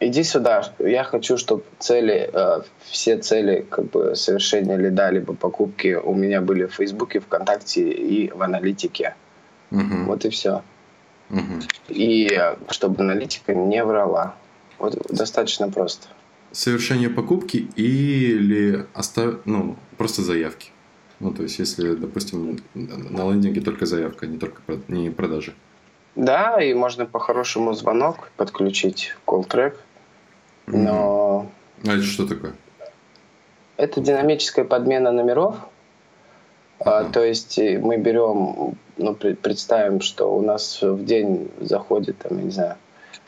Иди 0.00 0.22
сюда. 0.22 0.72
Я 0.78 1.02
хочу, 1.02 1.36
чтобы 1.36 1.64
цели, 1.80 2.30
э, 2.32 2.60
все 2.84 3.18
цели 3.18 3.66
как 3.68 3.90
бы 3.90 4.14
совершения 4.14 4.76
лида 4.76 5.10
либо 5.10 5.34
покупки 5.34 5.94
у 5.94 6.14
меня 6.14 6.40
были 6.40 6.66
в 6.66 6.74
Фейсбуке, 6.74 7.18
ВКонтакте 7.18 7.90
и 7.90 8.30
в 8.30 8.40
аналитике. 8.42 9.16
Угу. 9.72 10.04
Вот 10.06 10.24
и 10.24 10.30
все. 10.30 10.62
Угу. 11.30 11.62
И 11.88 12.28
э, 12.32 12.56
чтобы 12.70 13.02
аналитика 13.02 13.54
не 13.54 13.84
врала. 13.84 14.36
Вот 14.78 14.96
достаточно 15.10 15.70
просто. 15.70 16.08
Совершение 16.52 17.10
покупки 17.10 17.68
или 17.76 18.86
остав... 18.94 19.40
ну, 19.44 19.76
просто 19.96 20.22
заявки. 20.22 20.70
Ну, 21.20 21.32
то 21.32 21.42
есть, 21.42 21.58
если, 21.58 21.94
допустим, 21.94 22.60
на 22.74 23.30
лендинге 23.30 23.60
только 23.60 23.86
заявка, 23.86 24.26
не 24.26 24.38
только 24.38 24.62
не 24.88 25.10
продажи. 25.10 25.54
Да, 26.14 26.60
и 26.62 26.74
можно 26.74 27.06
по-хорошему 27.06 27.74
звонок 27.74 28.30
подключить, 28.36 29.14
call-трек, 29.26 29.74
но... 30.66 31.50
А 31.86 31.92
это 31.92 32.02
что 32.02 32.26
такое? 32.26 32.54
Это 33.76 34.00
динамическая 34.00 34.64
подмена 34.64 35.12
номеров. 35.12 35.56
А, 36.80 37.04
то 37.04 37.24
есть 37.24 37.58
э, 37.58 37.78
мы 37.78 37.96
берем, 37.96 38.76
ну, 38.96 39.14
представим, 39.14 40.00
что 40.00 40.36
у 40.36 40.42
нас 40.42 40.80
в 40.82 41.04
день 41.04 41.50
заходит, 41.60 42.18
там, 42.18 42.38
я 42.38 42.44
не 42.44 42.50
знаю, 42.50 42.76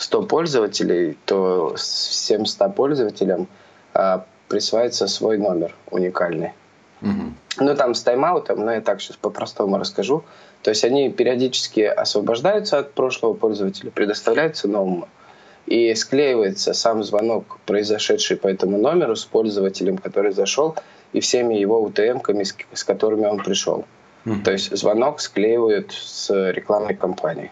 100 0.02 0.22
пользователей, 0.22 1.18
то 1.26 1.74
всем 1.76 2.46
100 2.46 2.70
пользователям 2.70 3.48
а, 3.92 4.24
присваивается 4.48 5.06
свой 5.06 5.38
номер 5.38 5.74
уникальный. 5.90 6.52
Угу. 7.02 7.34
Ну, 7.60 7.76
там 7.76 7.94
с 7.94 8.02
тайм-аутом, 8.02 8.64
но 8.64 8.72
я 8.72 8.80
так 8.80 9.00
сейчас 9.00 9.16
по-простому 9.16 9.78
расскажу. 9.78 10.24
То 10.62 10.70
есть 10.70 10.84
они 10.84 11.10
периодически 11.10 11.80
освобождаются 11.80 12.78
от 12.78 12.92
прошлого 12.92 13.34
пользователя, 13.34 13.90
предоставляются 13.90 14.68
новому. 14.68 15.08
И 15.66 15.94
склеивается 15.94 16.72
сам 16.72 17.02
звонок, 17.02 17.58
произошедший 17.66 18.36
по 18.36 18.48
этому 18.48 18.78
номеру, 18.78 19.16
с 19.16 19.24
пользователем, 19.24 19.98
который 19.98 20.32
зашел, 20.32 20.74
и 21.12 21.20
всеми 21.20 21.54
его 21.54 21.86
UTM-ками, 21.86 22.44
с, 22.44 22.54
с 22.72 22.84
которыми 22.84 23.26
он 23.26 23.38
пришел. 23.38 23.84
Mm-hmm. 24.24 24.42
То 24.42 24.52
есть 24.52 24.76
звонок 24.76 25.20
склеивают 25.20 25.92
с 25.92 26.30
рекламной 26.52 26.94
кампанией. 26.94 27.50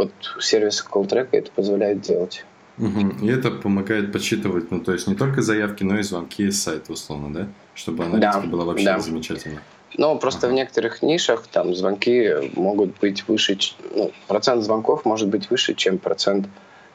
Вот 0.00 0.12
сервис 0.40 0.82
CallTrack 0.90 1.28
это 1.32 1.50
позволяет 1.50 2.00
делать. 2.00 2.46
Угу. 2.78 3.26
И 3.26 3.28
это 3.28 3.50
помогает 3.50 4.12
подсчитывать, 4.12 4.70
ну, 4.70 4.80
то 4.80 4.94
есть 4.94 5.06
не 5.06 5.14
только 5.14 5.42
заявки, 5.42 5.84
но 5.84 5.98
и 5.98 6.02
звонки 6.02 6.44
из 6.44 6.62
сайта, 6.62 6.94
условно, 6.94 7.34
да? 7.34 7.48
Чтобы 7.74 8.04
аналитика 8.04 8.40
да, 8.40 8.46
была 8.46 8.64
вообще 8.64 8.86
да. 8.86 8.98
замечательна. 8.98 9.60
Но 9.98 10.16
просто 10.16 10.46
ага. 10.46 10.54
в 10.54 10.56
некоторых 10.56 11.02
нишах 11.02 11.46
там 11.48 11.74
звонки 11.74 12.32
могут 12.54 12.98
быть 12.98 13.28
выше, 13.28 13.58
ну, 13.94 14.10
процент 14.26 14.64
звонков 14.64 15.04
может 15.04 15.28
быть 15.28 15.50
выше, 15.50 15.74
чем 15.74 15.98
процент 15.98 16.48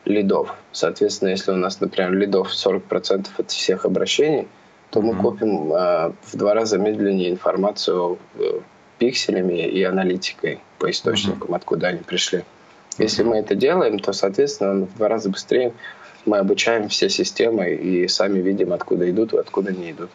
лидов. 0.05 0.55
Соответственно, 0.71 1.29
если 1.29 1.51
у 1.51 1.57
нас, 1.57 1.79
например, 1.79 2.11
лидов 2.13 2.49
40% 2.51 3.27
от 3.37 3.51
всех 3.51 3.85
обращений, 3.85 4.47
то 4.89 5.01
мы 5.03 5.13
копим 5.13 5.71
э, 5.71 6.11
в 6.23 6.35
два 6.35 6.55
раза 6.55 6.79
медленнее 6.79 7.29
информацию 7.29 8.17
э, 8.39 8.61
пикселями 8.97 9.67
и 9.67 9.83
аналитикой 9.83 10.61
по 10.79 10.89
источникам, 10.89 11.51
uh 11.51 11.55
откуда 11.55 11.89
они 11.89 11.99
пришли. 11.99 12.43
Если 12.97 13.23
мы 13.23 13.37
это 13.37 13.55
делаем, 13.55 13.99
то, 13.99 14.13
соответственно, 14.13 14.85
в 14.85 14.95
два 14.95 15.09
раза 15.09 15.29
быстрее 15.29 15.73
мы 16.25 16.37
обучаем 16.37 16.89
все 16.89 17.09
системы 17.09 17.73
и 17.73 18.07
сами 18.07 18.39
видим, 18.39 18.73
откуда 18.73 19.09
идут 19.09 19.33
и 19.33 19.37
откуда 19.37 19.71
не 19.71 19.91
идут. 19.91 20.09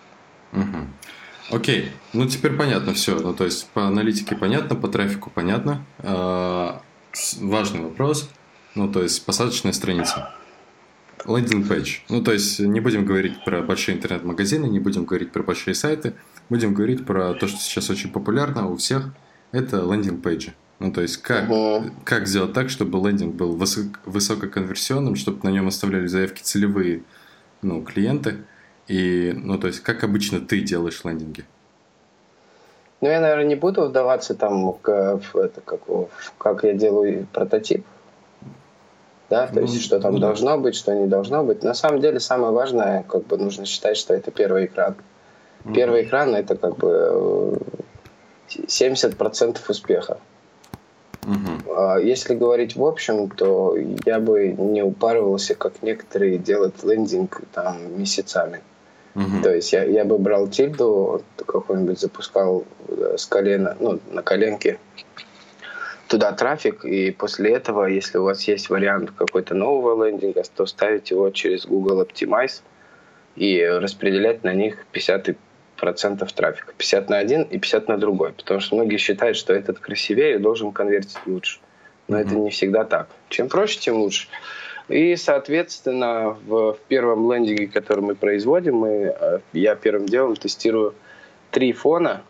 Угу. 0.53 1.57
Окей, 1.57 1.91
ну 2.13 2.27
теперь 2.27 2.53
понятно 2.53 2.95
все. 2.95 3.19
Ну 3.19 3.35
то 3.35 3.45
есть 3.45 3.69
по 3.71 3.87
аналитике 3.87 4.37
понятно, 4.37 4.77
по 4.77 4.89
трафику 4.89 5.31
понятно. 5.35 5.85
А, 5.99 6.81
важный 7.41 7.81
вопрос. 7.81 8.29
Ну 8.75 8.91
то 8.91 9.03
есть 9.03 9.25
посадочная 9.25 9.73
страница. 9.73 10.33
Лендинг 11.27 11.69
пейдж. 11.69 11.99
Ну 12.09 12.23
то 12.23 12.33
есть 12.33 12.61
не 12.61 12.81
будем 12.81 13.05
говорить 13.05 13.45
про 13.45 13.63
большие 13.63 13.97
интернет-магазины, 13.97 14.67
не 14.67 14.81
будем 14.81 15.05
говорить 15.05 15.33
про 15.33 15.43
большие 15.43 15.75
сайты. 15.75 16.15
Будем 16.49 16.73
говорить 16.73 17.05
про 17.05 17.35
то, 17.35 17.47
что 17.47 17.59
сейчас 17.59 17.91
очень 17.91 18.11
популярно 18.11 18.69
у 18.69 18.77
всех. 18.77 19.13
Это 19.53 19.79
лендинг 19.79 20.23
пейджи. 20.23 20.55
Ну, 20.81 20.93
то 20.93 21.03
есть, 21.03 21.19
как, 21.19 21.51
угу. 21.51 21.91
как 22.05 22.27
сделать 22.27 22.55
так, 22.55 22.71
чтобы 22.71 23.07
лендинг 23.07 23.35
был 23.35 23.55
высок, 23.55 24.01
высококонверсионным, 24.07 25.15
чтобы 25.15 25.41
на 25.43 25.51
нем 25.51 25.69
оставляли 25.69 26.07
заявки 26.07 26.43
целевые 26.43 27.03
ну, 27.61 27.83
клиенты. 27.83 28.39
И, 28.89 29.33
ну, 29.37 29.59
то 29.59 29.67
есть, 29.67 29.81
как 29.81 30.05
обычно 30.05 30.41
ты 30.41 30.63
делаешь 30.63 31.03
лендинги? 31.05 31.45
Ну, 33.03 33.09
я, 33.09 33.21
наверное, 33.21 33.45
не 33.45 33.57
буду 33.57 33.83
вдаваться 33.83 34.35
там 34.35 34.73
в, 34.73 34.79
в 34.83 35.37
это, 35.37 35.61
как, 35.61 35.87
в, 35.87 36.09
как 36.39 36.65
я 36.65 36.73
делаю 36.73 37.27
прототип. 37.31 37.85
Да, 39.29 39.47
то 39.49 39.57
ну, 39.57 39.61
есть, 39.61 39.83
что 39.83 40.01
там 40.01 40.15
ну, 40.15 40.19
должно 40.19 40.57
быть, 40.57 40.75
что 40.75 40.95
не 40.95 41.07
должно 41.07 41.45
быть. 41.45 41.63
На 41.63 41.75
самом 41.75 42.01
деле, 42.01 42.21
самое 42.21 42.53
важное, 42.53 43.03
как 43.03 43.27
бы 43.27 43.37
нужно 43.37 43.67
считать, 43.67 43.99
что 43.99 44.15
это 44.15 44.31
первый 44.31 44.65
экран. 44.65 44.97
Mm-hmm. 45.65 45.75
Первый 45.75 46.05
экран 46.05 46.35
это 46.35 46.57
как 46.57 46.79
бы 46.79 47.61
70% 48.49 49.59
успеха. 49.69 50.19
Uh-huh. 51.31 52.05
Если 52.05 52.35
говорить 52.35 52.77
в 52.77 52.85
общем, 52.85 53.31
то 53.31 53.77
я 54.05 54.19
бы 54.19 54.49
не 54.49 54.83
упарывался, 54.83 55.55
как 55.55 55.83
некоторые 55.83 56.39
делают 56.39 56.83
лендинг 56.83 57.43
там 57.53 57.99
месяцами. 57.99 58.61
Uh-huh. 59.15 59.43
То 59.43 59.55
есть 59.55 59.73
я, 59.73 59.85
я 59.85 60.05
бы 60.05 60.19
брал 60.19 60.49
тильду, 60.49 61.23
какой-нибудь 61.47 62.01
запускал 62.01 62.65
э, 62.89 63.15
с 63.17 63.27
колена, 63.27 63.77
ну, 63.81 64.01
на 64.11 64.23
коленке 64.23 64.79
туда 66.09 66.33
трафик, 66.33 66.85
и 66.85 67.13
после 67.13 67.53
этого, 67.55 67.87
если 67.87 68.19
у 68.19 68.25
вас 68.25 68.43
есть 68.49 68.69
вариант 68.69 69.13
какой-то 69.17 69.55
нового 69.55 70.05
лендинга, 70.05 70.43
то 70.57 70.67
ставить 70.67 71.13
его 71.13 71.31
через 71.31 71.67
Google 71.67 72.03
Optimize 72.03 72.63
и 73.37 73.65
распределять 73.65 74.43
на 74.43 74.53
них 74.53 74.85
50 74.91 75.37
процентов 75.81 76.33
трафика. 76.33 76.73
50 76.77 77.09
на 77.09 77.19
один 77.19 77.43
и 77.43 77.59
50 77.59 77.89
на 77.89 77.97
другой. 77.99 78.33
Потому 78.33 78.61
что 78.61 78.77
многие 78.77 78.99
считают, 78.99 79.37
что 79.37 79.53
этот 79.53 79.79
красивее 79.79 80.37
и 80.37 80.39
должен 80.39 80.73
конвертить 80.73 81.19
лучше. 81.27 81.59
Но 82.07 82.19
mm-hmm. 82.19 82.27
это 82.27 82.35
не 82.37 82.51
всегда 82.51 82.85
так. 82.85 83.09
Чем 83.29 83.49
проще, 83.49 83.81
тем 83.81 83.97
лучше. 83.97 84.29
И, 84.89 85.17
соответственно, 85.17 86.37
в, 86.47 86.73
в 86.75 86.79
первом 86.89 87.33
лендинге, 87.33 87.69
который 87.69 88.01
мы 88.01 88.15
производим, 88.15 88.77
мы, 88.77 89.15
э, 89.19 89.39
я 89.53 89.75
первым 89.77 90.07
делом 90.07 90.37
тестирую 90.37 90.95
три 91.51 91.73
фона 91.73 92.23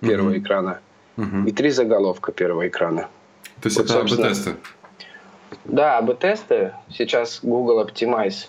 первого 0.00 0.30
mm-hmm. 0.30 0.38
экрана 0.38 0.80
mm-hmm. 1.16 1.48
и 1.48 1.52
три 1.52 1.70
заголовка 1.70 2.32
первого 2.32 2.68
экрана. 2.68 3.08
То 3.60 3.66
есть 3.66 3.76
вот, 3.76 3.90
это 3.90 4.00
АБ-тесты? 4.00 4.54
Да, 5.64 5.98
АБ-тесты. 5.98 6.72
Сейчас 6.90 7.40
Google 7.42 7.84
Optimize 7.84 8.46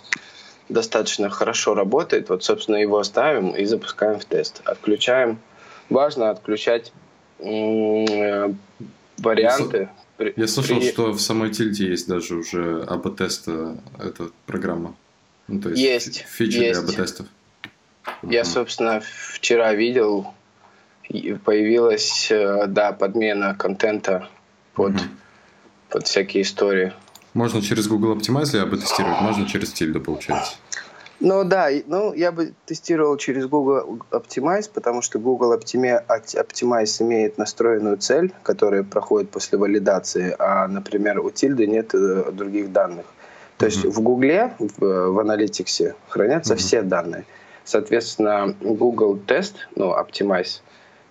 достаточно 0.72 1.30
хорошо 1.30 1.76
работает. 1.76 2.30
Вот, 2.30 2.43
собственно, 2.43 2.78
его 2.78 2.97
оставим 2.97 3.51
и 3.51 3.65
запускаем 3.65 4.19
в 4.19 4.26
тест. 4.26 4.61
Отключаем. 4.65 5.39
Важно 5.89 6.30
отключать 6.30 6.93
э, 7.39 8.53
варианты. 9.17 9.89
Я, 10.19 10.32
я 10.36 10.47
слышал, 10.47 10.80
при... 10.80 10.89
что 10.89 11.11
в 11.11 11.19
самой 11.19 11.51
тильде 11.51 11.88
есть 11.88 12.07
даже 12.07 12.36
уже 12.36 12.84
АБ-теста, 12.84 13.78
эта 13.99 14.30
программа. 14.45 14.95
Ну, 15.47 15.59
то 15.61 15.69
есть, 15.69 15.82
есть 15.82 16.26
фичи 16.28 16.57
есть. 16.57 16.80
для 16.80 16.89
АБ-тестов. 16.89 17.28
Я, 18.24 18.45
собственно, 18.45 19.01
вчера 19.01 19.74
видел, 19.74 20.34
появилась, 21.43 22.32
э, 22.32 22.67
да, 22.67 22.93
подмена 22.93 23.55
контента 23.55 24.30
под, 24.74 24.91
угу. 24.91 25.01
под 25.89 26.07
всякие 26.07 26.43
истории. 26.43 26.93
Можно 27.34 27.61
через 27.61 27.88
Google 27.88 28.15
Optimize 28.15 28.53
ли 28.53 28.77
тестировать, 28.77 29.21
можно 29.21 29.47
через 29.47 29.73
Tilda, 29.73 29.99
получается. 29.99 30.55
Ну 31.21 31.43
да, 31.43 31.69
ну 31.86 32.13
я 32.13 32.32
бы 32.32 32.53
тестировал 32.65 33.15
через 33.15 33.45
Google 33.45 33.99
Optimize, 34.09 34.69
потому 34.73 35.03
что 35.03 35.19
Google 35.19 35.53
Optimize 35.55 37.01
имеет 37.03 37.38
настроенную 37.38 37.97
цель, 37.97 38.34
которая 38.41 38.84
проходит 38.84 39.29
после 39.29 39.59
валидации, 39.59 40.36
а, 40.39 40.67
например, 40.67 41.19
у 41.19 41.29
Tilda 41.29 41.67
нет 41.67 41.93
э, 41.93 42.32
других 42.32 42.71
данных. 42.73 43.05
То 43.57 43.67
mm-hmm. 43.67 43.69
есть 43.69 43.86
в 43.86 44.01
Google, 44.01 44.49
в, 44.57 44.79
в 44.79 45.19
Analytics 45.19 45.93
хранятся 46.09 46.55
mm-hmm. 46.55 46.57
все 46.57 46.82
данные. 46.82 47.25
Соответственно, 47.63 48.55
Google 48.59 49.19
тест, 49.27 49.55
ну, 49.75 49.93
Optimize, 49.93 50.61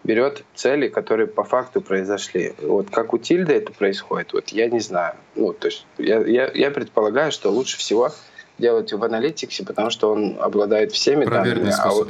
берет 0.04 0.44
цели, 0.54 0.88
которые 0.88 1.26
по 1.26 1.44
факту 1.44 1.80
произошли. 1.80 2.54
Вот 2.62 2.90
как 2.90 3.12
у 3.12 3.18
Тильды 3.18 3.52
это 3.54 3.72
происходит, 3.72 4.32
вот 4.32 4.48
я 4.48 4.68
не 4.68 4.80
знаю. 4.80 5.14
Ну, 5.34 5.52
то 5.52 5.68
есть 5.68 5.86
я, 5.98 6.20
я, 6.20 6.50
я 6.52 6.70
предполагаю, 6.70 7.32
что 7.32 7.50
лучше 7.50 7.78
всего 7.78 8.10
делать 8.58 8.92
в 8.92 9.02
аналитиксе, 9.02 9.64
потому 9.64 9.90
что 9.90 10.12
он 10.12 10.36
обладает 10.40 10.92
всеми 10.92 11.24
Проверенный 11.24 11.54
данными. 11.54 11.70
Способ. 11.70 11.90
А 11.90 11.94
вот, 11.94 12.08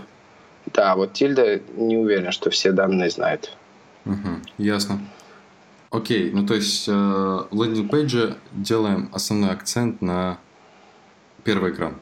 да, 0.72 0.96
вот 0.96 1.12
Тильда 1.12 1.60
не 1.76 1.96
уверен, 1.96 2.32
что 2.32 2.50
все 2.50 2.72
данные 2.72 3.10
знает. 3.10 3.56
Угу, 4.06 4.40
ясно. 4.58 5.00
Окей, 5.90 6.30
ну 6.30 6.46
то 6.46 6.54
есть 6.54 6.88
э, 6.88 6.92
в 6.92 7.48
лендинг-пейдже 7.52 8.36
делаем 8.52 9.10
основной 9.12 9.50
акцент 9.50 10.00
на 10.00 10.38
первый 11.42 11.72
экран. 11.72 11.96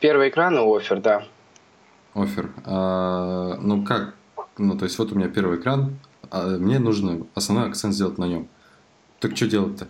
Первый 0.00 0.30
экран 0.30 0.56
и 0.56 0.76
офер, 0.76 1.00
да. 1.00 1.24
Офер. 2.14 2.50
А, 2.64 3.58
ну 3.60 3.84
как 3.84 4.14
ну, 4.58 4.76
то 4.76 4.84
есть 4.84 4.98
вот 4.98 5.12
у 5.12 5.14
меня 5.14 5.28
первый 5.28 5.58
экран, 5.58 5.96
а 6.30 6.46
мне 6.46 6.78
нужно 6.78 7.26
основной 7.34 7.68
акцент 7.68 7.94
сделать 7.94 8.18
на 8.18 8.24
нем. 8.26 8.48
Так 9.20 9.36
что 9.36 9.46
делать-то? 9.46 9.88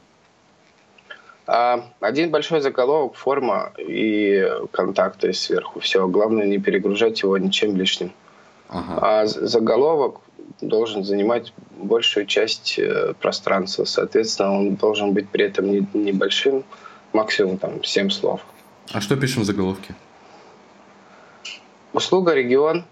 А, 1.47 1.85
один 2.01 2.31
большой 2.31 2.61
заголовок, 2.61 3.15
форма 3.15 3.73
и 3.79 4.47
контакты 4.71 5.33
сверху. 5.33 5.81
Все. 5.81 6.07
Главное 6.07 6.47
не 6.47 6.59
перегружать 6.59 7.23
его 7.23 7.39
ничем 7.39 7.75
лишним. 7.75 8.13
Ага. 8.69 8.99
А 9.01 9.27
заголовок 9.27 10.21
должен 10.61 11.05
занимать 11.05 11.53
большую 11.77 12.27
часть 12.27 12.79
э, 12.79 13.15
пространства. 13.21 13.85
Соответственно, 13.85 14.59
он 14.59 14.75
должен 14.75 15.15
быть 15.15 15.29
при 15.31 15.45
этом 15.45 15.71
не, 15.71 15.87
небольшим, 15.95 16.65
максимум 17.13 17.59
там 17.59 17.83
7 17.83 18.11
слов. 18.11 18.45
А 18.93 19.01
что 19.01 19.17
пишем 19.17 19.43
в 19.43 19.47
заголовке? 19.47 19.95
Услуга, 21.93 22.35
регион, 22.35 22.85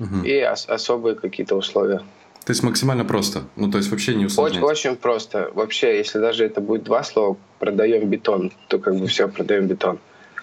угу. 0.00 0.24
и 0.24 0.42
ос- 0.42 0.66
особые 0.68 1.14
какие-то 1.14 1.54
условия. 1.54 1.98
То 2.44 2.52
есть 2.52 2.62
максимально 2.62 3.04
просто, 3.04 3.42
ну 3.54 3.70
то 3.70 3.78
есть 3.78 3.90
вообще 3.90 4.14
не 4.14 4.24
усложнять. 4.24 4.62
Очень, 4.62 4.90
очень 4.90 4.96
просто. 4.96 5.50
Вообще, 5.54 5.98
если 5.98 6.18
даже 6.18 6.44
это 6.44 6.60
будет 6.60 6.82
два 6.82 7.04
слова, 7.04 7.36
продаем 7.58 8.08
бетон, 8.08 8.52
то 8.68 8.78
как 8.78 8.96
бы 8.96 9.06
все, 9.06 9.28
продаем 9.28 9.66
бетон. 9.66 9.98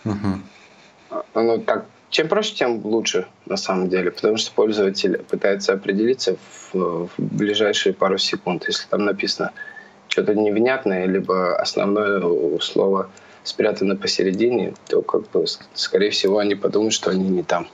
Угу. 0.05 1.23
Ну 1.33 1.57
так, 1.59 1.85
чем 2.09 2.27
проще, 2.27 2.55
тем 2.55 2.85
лучше 2.85 3.25
на 3.45 3.57
самом 3.57 3.89
деле, 3.89 4.11
потому 4.11 4.37
что 4.37 4.51
пользователь 4.53 5.17
пытается 5.29 5.73
определиться 5.73 6.37
в, 6.71 7.07
в 7.07 7.09
ближайшие 7.17 7.93
пару 7.93 8.17
секунд. 8.17 8.65
Если 8.67 8.87
там 8.87 9.03
написано 9.03 9.51
что-то 10.07 10.33
невнятное, 10.35 11.05
либо 11.05 11.57
основное 11.57 12.21
слово 12.59 13.09
спрятано 13.43 13.95
посередине, 13.95 14.73
то 14.87 15.01
как 15.01 15.29
бы, 15.31 15.45
скорее 15.73 16.11
всего, 16.11 16.37
они 16.37 16.55
подумают, 16.55 16.93
что 16.93 17.09
они 17.09 17.27
не 17.27 17.43
там. 17.43 17.67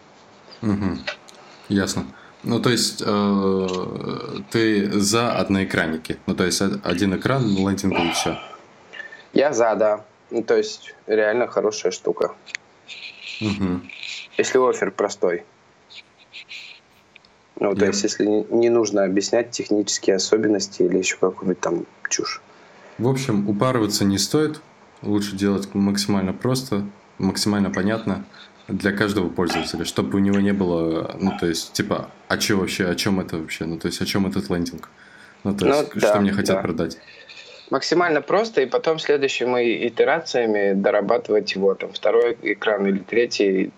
Угу. 0.62 0.98
Ясно. 1.70 2.06
Ну, 2.44 2.60
то 2.60 2.70
есть, 2.70 3.02
э, 3.06 3.68
ты 4.52 5.00
за 5.00 5.32
одноэкранники? 5.32 6.18
Ну, 6.26 6.36
то 6.36 6.44
есть, 6.44 6.62
один 6.84 7.16
экран, 7.16 7.48
лендинг 7.56 7.98
и 7.98 8.12
все? 8.12 8.38
Я 9.32 9.54
за, 9.54 9.74
да. 9.76 10.06
Ну, 10.30 10.44
то 10.44 10.58
есть, 10.58 10.94
реально 11.08 11.48
хорошая 11.48 11.92
штука. 11.92 12.34
Угу. 13.40 13.82
Если 14.38 14.58
офер 14.58 14.92
простой. 14.92 15.46
Ну, 17.60 17.74
то 17.76 17.82
Я... 17.82 17.88
есть, 17.88 18.04
если 18.04 18.26
не 18.26 18.70
нужно 18.70 19.06
объяснять 19.06 19.52
технические 19.52 20.18
особенности 20.18 20.82
или 20.82 20.98
еще 20.98 21.16
какую-нибудь 21.16 21.62
там 21.62 21.86
чушь. 22.10 22.42
В 22.98 23.08
общем, 23.08 23.50
упарываться 23.50 24.04
не 24.04 24.18
стоит. 24.18 24.60
Лучше 25.02 25.36
делать 25.36 25.74
максимально 25.74 26.34
просто, 26.34 26.86
максимально 27.18 27.70
понятно 27.70 28.26
для 28.68 28.92
каждого 28.92 29.30
пользователя, 29.30 29.86
чтобы 29.86 30.18
у 30.18 30.20
него 30.20 30.40
не 30.40 30.54
было, 30.54 31.16
ну, 31.20 31.32
то 31.40 31.48
есть, 31.48 31.74
типа, 31.74 32.10
а 32.28 32.40
что 32.40 32.56
вообще, 32.56 32.88
о 32.88 32.96
чем 32.96 33.20
это 33.20 33.38
вообще, 33.38 33.66
ну, 33.66 33.78
то 33.78 33.88
есть, 33.88 34.02
о 34.02 34.06
чем 34.06 34.26
этот 34.28 34.50
лендинг, 34.50 34.90
ну, 35.44 35.56
то 35.56 35.68
есть, 35.68 35.94
ну, 35.96 36.02
да, 36.02 36.10
что 36.10 36.22
мне 36.22 36.32
хотят 36.32 36.58
да. 36.58 36.62
продать. 36.62 36.98
Максимально 37.70 38.22
просто, 38.22 38.62
и 38.62 38.66
потом 38.66 39.00
следующими 39.00 39.88
итерациями 39.88 40.74
дорабатывать 40.74 41.56
его, 41.56 41.74
там, 41.76 41.92
второй 41.92 42.38
экран 42.42 42.86
или 42.86 43.00
третий 43.00 43.72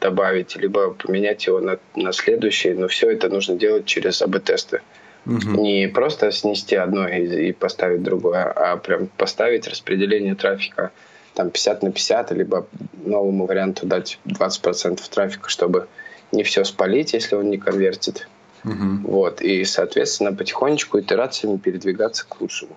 добавить, 0.00 0.56
либо 0.56 0.90
поменять 0.92 1.46
его 1.46 1.60
на, 1.60 1.78
на 1.94 2.12
следующий, 2.12 2.72
но 2.74 2.88
все 2.88 3.10
это 3.10 3.28
нужно 3.28 3.56
делать 3.56 3.86
через 3.86 4.20
АБ-тесты. 4.22 4.80
Угу. 5.26 5.60
Не 5.60 5.88
просто 5.88 6.32
снести 6.32 6.74
одно 6.74 7.06
и, 7.06 7.48
и 7.48 7.52
поставить 7.52 8.02
другое, 8.02 8.44
а 8.44 8.76
прям 8.76 9.06
поставить 9.06 9.68
распределение 9.68 10.34
трафика 10.34 10.90
там 11.34 11.50
50 11.50 11.82
на 11.82 11.92
50, 11.92 12.32
либо 12.32 12.66
новому 13.04 13.46
варианту 13.46 13.86
дать 13.86 14.18
20% 14.26 15.00
трафика, 15.10 15.48
чтобы 15.48 15.88
не 16.32 16.42
все 16.42 16.64
спалить, 16.64 17.12
если 17.12 17.36
он 17.36 17.50
не 17.50 17.58
конвертит. 17.58 18.28
Угу. 18.64 19.10
Вот, 19.10 19.40
и, 19.40 19.64
соответственно, 19.64 20.32
потихонечку 20.32 20.98
итерациями 21.00 21.58
передвигаться 21.58 22.26
к 22.28 22.40
лучшему. 22.40 22.76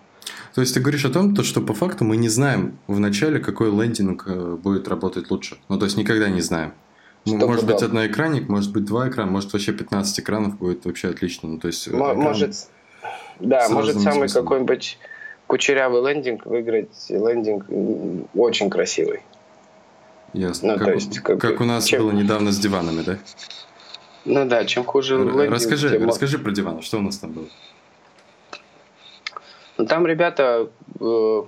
То 0.54 0.62
есть 0.62 0.74
ты 0.74 0.80
говоришь 0.80 1.06
о 1.06 1.10
том, 1.10 1.34
то, 1.34 1.44
что 1.44 1.62
по 1.62 1.74
факту 1.74 2.04
мы 2.04 2.18
не 2.18 2.30
знаем 2.30 2.78
в 2.88 3.00
начале, 3.00 3.40
какой 3.40 3.72
лендинг 3.72 4.26
э, 4.28 4.58
будет 4.62 4.88
работать 4.88 5.32
лучше. 5.32 5.58
Ну, 5.70 5.80
то 5.80 5.86
есть 5.86 5.98
никогда 5.98 6.30
не 6.30 6.42
знаем. 6.42 6.74
Что 7.26 7.48
может 7.48 7.66
быть, 7.66 7.82
одноэкранник, 7.82 8.50
может 8.50 8.72
быть, 8.72 8.86
два 8.86 9.08
экрана, 9.08 9.32
может, 9.32 9.54
вообще 9.54 9.74
15 9.74 10.20
экранов 10.20 10.58
будет 10.58 10.86
вообще 10.86 11.10
отлично. 11.10 11.50
Ну, 11.50 11.60
то 11.60 11.68
есть, 11.68 11.88
М- 11.88 11.96
экран... 11.96 12.18
Может, 12.18 12.56
Да, 13.40 13.70
может 13.70 14.00
самый 14.02 14.28
какой-нибудь 14.28 14.98
кучерявый 15.52 16.02
лендинг 16.02 16.46
выиграть 16.46 17.10
лендинг 17.10 17.66
очень 18.34 18.70
красивый. 18.70 19.20
Ясно. 20.32 20.72
Ну, 20.72 20.78
как, 20.78 20.88
то 20.88 20.94
есть, 20.94 21.20
как, 21.20 21.42
как 21.42 21.60
у 21.60 21.66
нас 21.66 21.84
чем... 21.84 22.04
было 22.04 22.12
недавно 22.12 22.54
с 22.54 22.58
диванами, 22.58 23.02
да? 23.02 23.18
Ну 24.24 24.46
да, 24.46 24.64
чем 24.64 24.86
хуже 24.86 25.18
лендинг, 25.18 25.52
Расскажи, 25.52 25.90
тем... 25.90 26.08
расскажи 26.08 26.40
про 26.40 26.52
диван, 26.52 26.82
что 26.82 27.00
у 27.00 27.02
нас 27.02 27.18
там 27.18 27.34
было? 27.34 27.48
Ну, 29.78 29.86
там 29.86 30.08
ребята 30.08 30.70
э, 31.02 31.44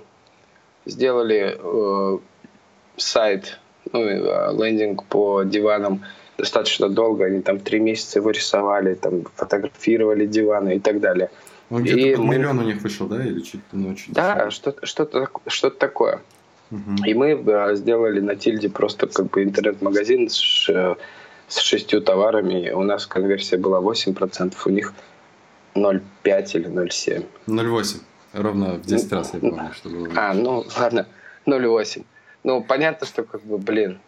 сделали 0.84 1.56
э, 1.58 2.18
сайт, 2.98 3.58
ну, 3.90 4.00
э, 4.02 4.52
лендинг 4.52 5.04
по 5.04 5.44
диванам 5.44 6.04
достаточно 6.36 6.90
долго. 6.90 7.24
Они 7.24 7.40
там 7.40 7.58
три 7.58 7.80
месяца 7.80 8.18
его 8.18 8.32
рисовали, 8.32 8.96
там 8.96 9.24
фотографировали 9.34 10.26
диваны 10.26 10.76
и 10.76 10.78
так 10.78 11.00
далее. 11.00 11.30
Он 11.70 11.82
где-то 11.82 12.20
мы... 12.20 12.36
миллион 12.36 12.58
у 12.58 12.62
них 12.62 12.82
вышел, 12.82 13.06
да? 13.06 13.24
Или 13.24 13.40
чуть, 13.40 13.60
ну, 13.72 13.94
чуть 13.94 14.12
да, 14.12 14.50
что-то, 14.50 14.86
что-то, 14.86 15.28
что-то 15.46 15.78
такое. 15.78 16.20
Угу. 16.70 17.04
И 17.06 17.14
мы 17.14 17.36
да, 17.36 17.74
сделали 17.74 18.20
на 18.20 18.36
Тильде 18.36 18.68
просто 18.68 19.06
как 19.06 19.26
бы 19.30 19.42
интернет-магазин 19.42 20.28
с, 20.28 20.68
с 21.48 21.58
шестью 21.58 22.00
товарами. 22.00 22.70
У 22.70 22.82
нас 22.82 23.06
конверсия 23.06 23.56
была 23.56 23.80
8%, 23.80 24.54
у 24.64 24.70
них 24.70 24.94
0,5 25.74 26.02
или 26.52 26.68
0,7. 26.68 27.26
0,8. 27.46 28.00
Ровно 28.32 28.74
в 28.74 28.82
10 28.82 29.12
раз 29.12 29.34
я 29.34 29.40
помню, 29.40 29.70
что 29.72 29.88
было. 29.88 30.08
А, 30.16 30.34
ну 30.34 30.64
ладно, 30.78 31.06
0,8. 31.46 32.04
Ну, 32.42 32.62
понятно, 32.62 33.06
что 33.06 33.22
как 33.22 33.42
бы, 33.42 33.58
блин, 33.58 34.00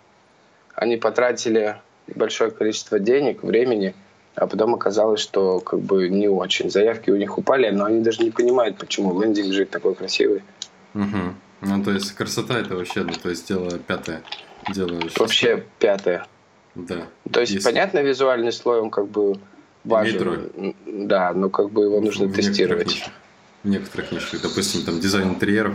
они 0.75 0.97
потратили 0.97 1.77
большое 2.15 2.51
количество 2.51 2.99
денег, 2.99 3.43
времени, 3.43 3.95
а 4.37 4.47
потом 4.47 4.75
оказалось, 4.75 5.21
что 5.21 5.61
как 5.61 5.81
бы 5.81 6.09
не 6.09 6.29
очень. 6.29 6.71
Заявки 6.71 7.11
у 7.11 7.17
них 7.17 7.39
упали, 7.39 7.71
но 7.71 7.87
они 7.87 8.03
даже 8.03 8.23
не 8.23 8.31
понимают, 8.31 8.77
почему 8.77 9.21
лендинг 9.21 9.53
же 9.53 9.65
такой 9.65 9.95
красивый. 9.95 10.43
Угу. 10.95 11.35
Ну, 11.63 11.83
то 11.83 11.91
есть 11.91 12.13
красота 12.13 12.59
это 12.59 12.77
вообще, 12.77 13.03
ну, 13.03 13.13
то 13.13 13.31
есть 13.31 13.49
дело 13.49 13.79
пятое. 13.79 14.23
Дело 14.75 15.01
Вообще 15.17 15.65
пятое. 15.79 16.27
Да. 16.75 17.07
То 17.31 17.41
есть, 17.41 17.55
Если... 17.55 17.65
понятно, 17.65 18.01
визуальный 18.03 18.53
слой, 18.53 18.81
он 18.81 18.91
как 18.91 19.09
бы 19.09 19.39
важен. 19.85 20.75
Да, 20.87 21.33
но 21.33 21.49
как 21.49 21.71
бы 21.71 21.85
его 21.85 22.01
нужно 22.01 22.27
в 22.27 22.35
тестировать. 22.35 22.89
Некоторых 22.89 23.13
в 23.63 23.69
некоторых 23.69 24.13
нишах. 24.13 24.43
Допустим, 24.43 24.85
там 24.85 25.01
дизайн 25.01 25.31
интерьеров, 25.31 25.75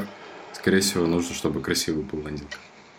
скорее 0.54 0.82
всего, 0.82 1.08
нужно, 1.08 1.34
чтобы 1.34 1.62
красивый 1.62 2.04
был 2.04 2.20
лендинг. 2.20 2.50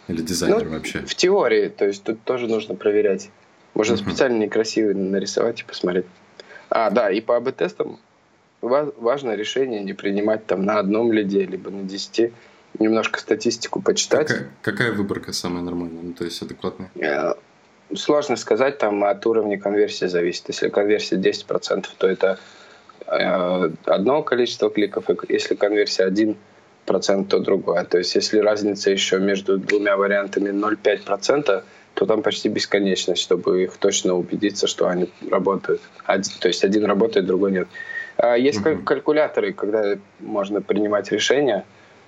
Или 0.08 0.22
дизайнер 0.22 0.64
ну, 0.64 0.72
вообще. 0.72 1.00
В 1.00 1.14
теории, 1.14 1.68
то 1.68 1.86
есть 1.86 2.02
тут 2.02 2.22
тоже 2.24 2.48
нужно 2.48 2.74
проверять. 2.74 3.30
Можно 3.74 3.94
uh-huh. 3.94 4.10
специально 4.10 4.38
некрасивый 4.38 4.94
нарисовать 4.94 5.60
и 5.60 5.64
посмотреть. 5.64 6.06
А, 6.68 6.90
да, 6.90 7.10
и 7.10 7.20
по 7.20 7.36
АБ-тестам 7.36 7.98
важно 8.62 9.34
решение 9.34 9.82
не 9.82 9.92
принимать 9.92 10.46
там 10.46 10.64
на 10.64 10.78
одном 10.78 11.12
лиде, 11.12 11.44
либо 11.44 11.70
на 11.70 11.82
десяти. 11.82 12.32
Немножко 12.78 13.20
статистику 13.20 13.82
почитать. 13.82 14.28
Какая, 14.28 14.50
какая 14.62 14.92
выборка 14.92 15.32
самая 15.32 15.62
нормальная, 15.62 16.02
ну, 16.02 16.12
то 16.14 16.24
есть 16.24 16.40
адекватная? 16.40 16.90
Э, 16.94 17.34
сложно 17.94 18.36
сказать, 18.36 18.78
там 18.78 19.04
от 19.04 19.26
уровня 19.26 19.58
конверсии 19.60 20.06
зависит. 20.06 20.48
Если 20.48 20.70
конверсия 20.70 21.16
10%, 21.16 21.86
то 21.98 22.06
это 22.06 22.38
э, 23.06 23.70
одно 23.84 24.22
количество 24.22 24.70
кликов, 24.70 25.04
если 25.28 25.54
конверсия 25.54 26.08
1%, 26.08 26.36
то 27.28 27.38
другое. 27.40 27.84
То 27.84 27.98
есть 27.98 28.14
если 28.14 28.38
разница 28.38 28.90
еще 28.90 29.18
между 29.18 29.58
двумя 29.58 29.98
вариантами 29.98 30.48
0,5%, 30.48 31.62
то 31.94 32.06
там 32.06 32.22
почти 32.22 32.48
бесконечность, 32.48 33.22
чтобы 33.22 33.64
их 33.64 33.76
точно 33.76 34.14
убедиться, 34.14 34.66
что 34.66 34.88
они 34.88 35.10
работают. 35.30 35.80
То 36.06 36.48
есть 36.48 36.64
один 36.64 36.84
работает, 36.84 37.26
другой 37.26 37.52
нет. 37.52 37.68
А 38.16 38.36
есть 38.36 38.60
uh-huh. 38.60 38.82
калькуляторы, 38.82 39.52
когда 39.52 39.98
можно 40.20 40.60
принимать 40.60 41.10
решения. 41.12 41.64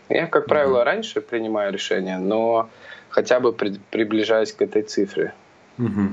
Я, 0.09 0.27
как 0.27 0.47
правило, 0.47 0.81
uh-huh. 0.81 0.85
раньше 0.85 1.21
принимаю 1.21 1.73
решения, 1.73 2.19
но 2.19 2.69
хотя 3.09 3.41
бы 3.41 3.53
при, 3.53 3.79
приближаясь 3.91 4.53
к 4.53 4.63
этой 4.63 4.83
цифре. 4.83 5.33
Uh-huh. 5.79 6.09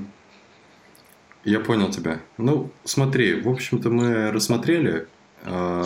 Я 1.44 1.60
понял 1.60 1.90
тебя. 1.90 2.20
Ну, 2.38 2.70
смотри, 2.84 3.42
в 3.42 3.50
общем-то 3.50 3.90
мы 3.90 4.32
рассмотрели 4.32 5.08
э, 5.44 5.84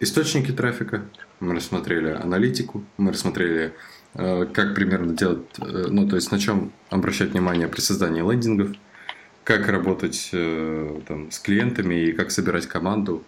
источники 0.00 0.50
трафика, 0.50 1.02
мы 1.40 1.54
рассмотрели 1.54 2.10
аналитику, 2.10 2.84
мы 2.96 3.12
рассмотрели 3.12 3.74
как 4.16 4.74
примерно 4.74 5.12
делать, 5.12 5.44
э, 5.58 5.86
ну, 5.88 6.08
то 6.08 6.16
есть 6.16 6.32
на 6.32 6.38
чем 6.38 6.72
обращать 6.88 7.30
внимание 7.30 7.68
при 7.68 7.80
создании 7.80 8.22
лендингов, 8.22 8.76
как 9.44 9.68
работать 9.68 10.30
э, 10.32 11.00
там, 11.06 11.30
с 11.30 11.38
клиентами 11.38 11.94
и 11.94 12.12
как 12.12 12.30
собирать 12.30 12.66
команду, 12.66 13.22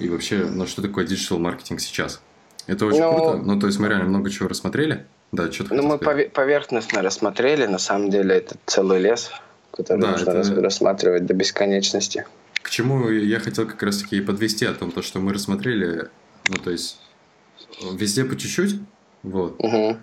и 0.00 0.08
вообще, 0.08 0.44
ну, 0.44 0.66
что 0.66 0.82
такое 0.82 1.06
digital 1.06 1.38
маркетинг 1.38 1.80
сейчас. 1.80 2.20
Это 2.66 2.86
очень 2.86 3.00
ну, 3.00 3.14
круто, 3.14 3.36
ну, 3.44 3.60
то 3.60 3.66
есть 3.66 3.78
мы 3.78 3.88
реально 3.88 4.08
много 4.08 4.30
чего 4.30 4.48
рассмотрели. 4.48 5.06
Да, 5.30 5.50
что 5.52 5.72
Ну, 5.72 5.82
мы 5.82 5.96
сказать? 5.96 6.32
поверхностно 6.32 7.02
рассмотрели, 7.02 7.66
на 7.66 7.78
самом 7.78 8.10
деле 8.10 8.36
это 8.36 8.56
целый 8.66 9.00
лес, 9.00 9.30
который 9.70 10.00
да, 10.00 10.12
нужно 10.12 10.30
это... 10.30 10.60
рассматривать 10.60 11.26
до 11.26 11.34
бесконечности. 11.34 12.26
К 12.62 12.70
чему 12.70 13.08
я 13.08 13.38
хотел 13.38 13.66
как 13.66 13.82
раз-таки 13.82 14.20
подвести 14.20 14.64
о 14.64 14.74
том, 14.74 14.90
то, 14.90 15.02
что 15.02 15.20
мы 15.20 15.32
рассмотрели, 15.32 16.08
ну, 16.48 16.56
то 16.56 16.70
есть 16.70 16.98
везде 17.92 18.24
по 18.24 18.36
чуть-чуть, 18.36 18.80
вот. 19.22 19.56
Угу. 19.58 19.98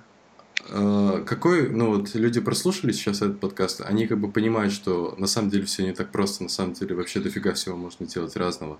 Э, 0.69 1.23
какой, 1.25 1.69
ну 1.69 1.95
вот 1.95 2.13
люди 2.15 2.39
прослушали 2.39 2.91
сейчас 2.91 3.21
этот 3.21 3.39
подкаст, 3.39 3.81
они 3.81 4.07
как 4.07 4.19
бы 4.19 4.31
понимают, 4.31 4.73
что 4.73 5.15
на 5.17 5.27
самом 5.27 5.49
деле 5.49 5.65
все 5.65 5.83
не 5.83 5.93
так 5.93 6.11
просто, 6.11 6.43
на 6.43 6.49
самом 6.49 6.73
деле 6.73 6.95
вообще 6.95 7.19
дофига 7.19 7.53
всего 7.53 7.77
можно 7.77 8.05
делать 8.05 8.35
разного 8.35 8.79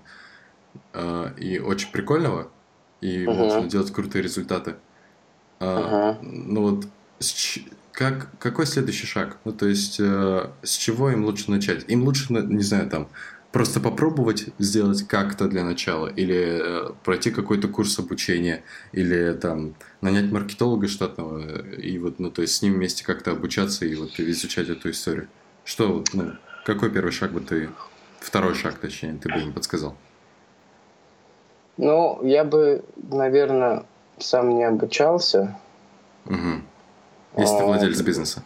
э, 0.92 1.30
и 1.38 1.58
очень 1.58 1.90
прикольного, 1.90 2.50
и 3.00 3.24
uh-huh. 3.24 3.34
можно 3.34 3.68
делать 3.68 3.92
крутые 3.92 4.22
результаты. 4.22 4.76
Uh-huh. 5.60 6.18
Ну 6.22 6.60
вот 6.62 6.86
как, 7.92 8.28
какой 8.38 8.66
следующий 8.66 9.06
шаг? 9.06 9.36
Ну, 9.44 9.52
то 9.52 9.66
есть, 9.66 10.00
с 10.00 10.76
чего 10.76 11.10
им 11.10 11.24
лучше 11.24 11.50
начать? 11.50 11.84
Им 11.88 12.02
лучше, 12.02 12.32
не 12.32 12.62
знаю, 12.62 12.88
там, 12.88 13.08
просто 13.52 13.80
попробовать 13.80 14.46
сделать 14.58 15.06
как-то 15.06 15.46
для 15.46 15.62
начала, 15.62 16.08
или 16.08 16.88
э, 16.88 16.92
пройти 17.04 17.30
какой-то 17.30 17.68
курс 17.68 17.98
обучения, 17.98 18.62
или 18.92 19.34
там 19.34 19.74
нанять 20.00 20.32
маркетолога 20.32 20.88
штатного 20.88 21.62
и 21.76 21.98
вот, 21.98 22.18
ну, 22.18 22.30
то 22.30 22.42
есть 22.42 22.56
с 22.56 22.62
ним 22.62 22.74
вместе 22.74 23.04
как-то 23.04 23.32
обучаться 23.32 23.84
и 23.84 23.94
вот 23.94 24.18
изучать 24.18 24.68
эту 24.70 24.90
историю. 24.90 25.28
Что 25.64 25.92
вот, 25.92 26.08
ну, 26.14 26.32
какой 26.64 26.90
первый 26.90 27.12
шаг 27.12 27.32
бы 27.32 27.40
ты, 27.40 27.68
второй 28.20 28.54
шаг, 28.54 28.78
точнее, 28.78 29.18
ты 29.22 29.28
бы 29.28 29.38
им 29.38 29.52
подсказал? 29.52 29.94
Ну, 31.76 32.24
я 32.24 32.44
бы, 32.44 32.82
наверное, 32.96 33.84
сам 34.18 34.56
не 34.56 34.64
обучался. 34.64 35.58
Угу. 36.26 36.62
Если 37.38 37.54
а, 37.54 37.58
ты 37.58 37.64
владелец 37.64 38.00
бизнеса. 38.00 38.42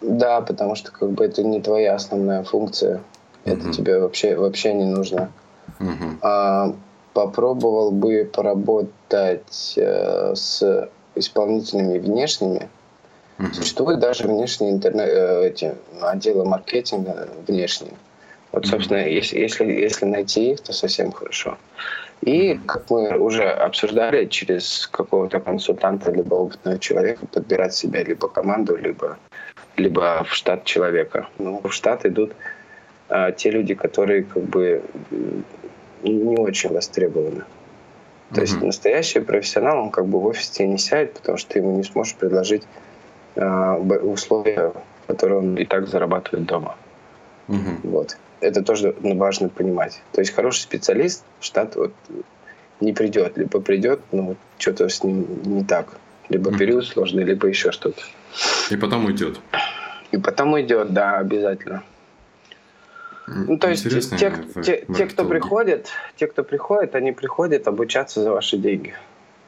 Да, 0.00 0.40
потому 0.40 0.74
что 0.74 0.92
как 0.92 1.10
бы 1.10 1.24
это 1.24 1.42
не 1.42 1.60
твоя 1.60 1.94
основная 1.94 2.44
функция. 2.44 3.02
Это 3.44 3.72
тебе 3.72 3.98
вообще, 3.98 4.36
вообще 4.36 4.72
не 4.72 4.84
нужно. 4.84 5.30
А, 6.22 6.74
попробовал 7.12 7.90
бы 7.90 8.28
поработать 8.30 9.74
э, 9.76 10.34
с 10.34 10.88
исполнителями 11.14 11.98
внешними. 11.98 12.68
Угу. 13.38 13.52
Существуют 13.54 14.00
даже 14.00 14.26
внешние 14.26 14.72
интернет, 14.72 15.08
э, 15.08 15.48
эти, 15.48 15.74
отделы 16.00 16.44
маркетинга 16.44 17.28
внешние. 17.46 17.94
Вот, 18.52 18.66
собственно, 18.66 18.98
mm 18.98 19.10
если, 19.10 19.38
если, 19.38 19.64
если 19.64 20.04
найти 20.06 20.52
их, 20.52 20.60
то 20.60 20.72
совсем 20.72 21.12
хорошо. 21.12 21.58
И, 22.20 22.58
как 22.66 22.88
мы 22.90 23.18
уже 23.18 23.44
обсуждали, 23.44 24.26
через 24.26 24.86
какого-то 24.86 25.40
консультанта, 25.40 26.10
либо 26.10 26.34
опытного 26.34 26.78
человека 26.78 27.26
подбирать 27.26 27.74
себе 27.74 28.04
либо 28.04 28.28
команду, 28.28 28.76
либо, 28.76 29.18
либо 29.76 30.24
в 30.24 30.32
штат 30.32 30.64
человека. 30.64 31.28
Ну, 31.38 31.60
в 31.62 31.72
штат 31.72 32.06
идут 32.06 32.32
а, 33.08 33.32
те 33.32 33.50
люди, 33.50 33.74
которые 33.74 34.24
как 34.24 34.42
бы 34.44 34.82
не 36.02 36.36
очень 36.36 36.72
востребованы. 36.72 37.44
То 38.30 38.40
mm-hmm. 38.40 38.40
есть 38.40 38.62
настоящий 38.62 39.20
профессионал, 39.20 39.78
он 39.78 39.90
как 39.90 40.06
бы 40.06 40.20
в 40.20 40.26
офисе 40.26 40.66
не 40.66 40.78
сядет, 40.78 41.14
потому 41.14 41.38
что 41.38 41.50
ты 41.52 41.58
ему 41.58 41.76
не 41.76 41.84
сможешь 41.84 42.14
предложить 42.14 42.62
э, 43.36 43.74
условия, 44.02 44.72
которые 45.06 45.38
он 45.38 45.56
и 45.56 45.64
так 45.64 45.86
зарабатывает 45.86 46.46
дома. 46.46 46.76
Mm-hmm. 47.48 47.80
Вот. 47.84 48.16
Это 48.40 48.62
тоже 48.62 48.94
важно 49.00 49.48
понимать. 49.48 50.02
То 50.12 50.20
есть 50.20 50.34
хороший 50.34 50.60
специалист 50.60 51.24
в 51.40 51.44
штат 51.44 51.76
вот 51.76 51.92
не 52.80 52.92
придет, 52.92 53.36
либо 53.36 53.60
придет, 53.60 54.00
но 54.12 54.22
вот 54.22 54.36
что-то 54.58 54.88
с 54.88 55.04
ним 55.04 55.26
не 55.44 55.64
так. 55.64 55.98
Либо 56.28 56.50
mm-hmm. 56.50 56.58
период 56.58 56.86
сложный, 56.86 57.24
либо 57.24 57.46
еще 57.46 57.70
что-то. 57.70 58.02
И 58.70 58.76
потом 58.76 59.04
уйдет. 59.04 59.38
И 60.10 60.16
потом 60.16 60.54
уйдет, 60.54 60.92
да, 60.92 61.18
обязательно. 61.18 61.82
Ну, 63.26 63.58
то 63.58 63.70
есть 63.70 63.88
те, 64.10 64.32
те, 64.62 64.84
те, 64.94 65.06
кто 65.06 65.24
приходит, 65.24 65.88
те, 66.16 66.26
кто 66.26 66.44
приходит, 66.44 66.94
они 66.94 67.12
приходят 67.12 67.66
обучаться 67.66 68.22
за 68.22 68.30
ваши 68.30 68.58
деньги. 68.58 68.94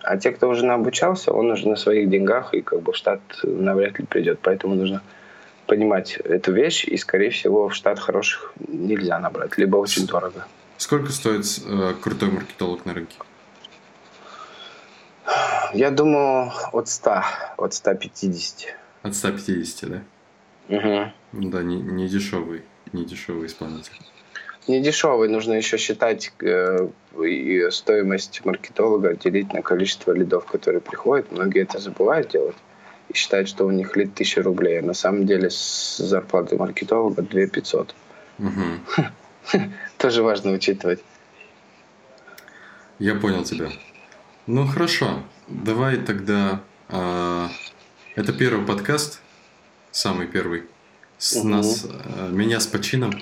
А 0.02 0.16
те, 0.16 0.30
кто 0.30 0.48
уже 0.48 0.64
наобучался, 0.64 1.32
он 1.32 1.50
уже 1.50 1.68
на 1.68 1.76
своих 1.76 2.08
деньгах 2.08 2.54
и 2.54 2.62
как 2.62 2.80
бы 2.80 2.92
в 2.92 2.96
штат 2.96 3.20
навряд 3.42 3.98
ли 3.98 4.06
придет. 4.06 4.38
Поэтому 4.40 4.74
нужно 4.74 5.02
понимать 5.66 6.16
эту 6.16 6.52
вещь, 6.52 6.84
и, 6.84 6.96
скорее 6.96 7.30
всего, 7.30 7.68
в 7.68 7.74
штат 7.74 7.98
хороших 7.98 8.52
нельзя 8.68 9.18
набрать, 9.18 9.58
либо 9.58 9.76
очень 9.76 10.06
дорого. 10.06 10.46
Сколько 10.78 11.10
стоит 11.10 11.44
э, 11.66 11.94
крутой 12.00 12.30
маркетолог 12.30 12.84
на 12.86 12.94
рынке? 12.94 13.16
Я 15.74 15.90
думаю, 15.90 16.52
от 16.72 16.88
100, 16.88 17.22
от 17.56 17.74
150. 17.74 18.74
От 19.02 19.14
150, 19.14 19.90
да? 19.90 20.02
Угу. 20.68 21.50
Да, 21.50 21.62
не, 21.62 21.76
не 21.76 22.08
дешевый, 22.08 22.62
не 22.92 23.04
дешевый 23.04 23.46
исполнитель. 23.46 23.92
Не 24.68 24.80
дешевый, 24.80 25.28
нужно 25.28 25.52
еще 25.52 25.76
считать 25.76 26.32
э, 26.40 26.88
и 27.24 27.70
стоимость 27.70 28.44
маркетолога 28.44 29.14
делить 29.14 29.52
на 29.52 29.62
количество 29.62 30.12
лидов, 30.12 30.46
которые 30.46 30.80
приходят. 30.80 31.30
Многие 31.30 31.62
это 31.62 31.78
забывают 31.78 32.30
делать 32.30 32.56
и 33.08 33.14
считают, 33.14 33.48
что 33.48 33.64
у 33.64 33.70
них 33.70 33.96
лид 33.96 34.12
1000 34.14 34.42
рублей. 34.42 34.80
А 34.80 34.82
на 34.82 34.94
самом 34.94 35.24
деле 35.24 35.50
с 35.50 35.98
зарплаты 35.98 36.56
маркетолога 36.56 37.22
2 37.22 37.46
500. 37.46 37.94
Угу. 38.38 39.60
Тоже 39.98 40.22
важно 40.22 40.50
учитывать. 40.50 41.00
Я 42.98 43.14
понял 43.14 43.44
тебя. 43.44 43.68
Ну 44.46 44.66
хорошо, 44.66 45.22
давай 45.46 45.98
тогда. 45.98 46.60
Э, 46.88 47.46
это 48.16 48.32
первый 48.32 48.66
подкаст, 48.66 49.20
самый 49.92 50.26
первый. 50.26 50.64
С 51.18 51.36
Угу. 51.36 51.48
нас, 51.48 51.86
э, 51.88 52.28
меня 52.30 52.60
с 52.60 52.66
почином. 52.66 53.12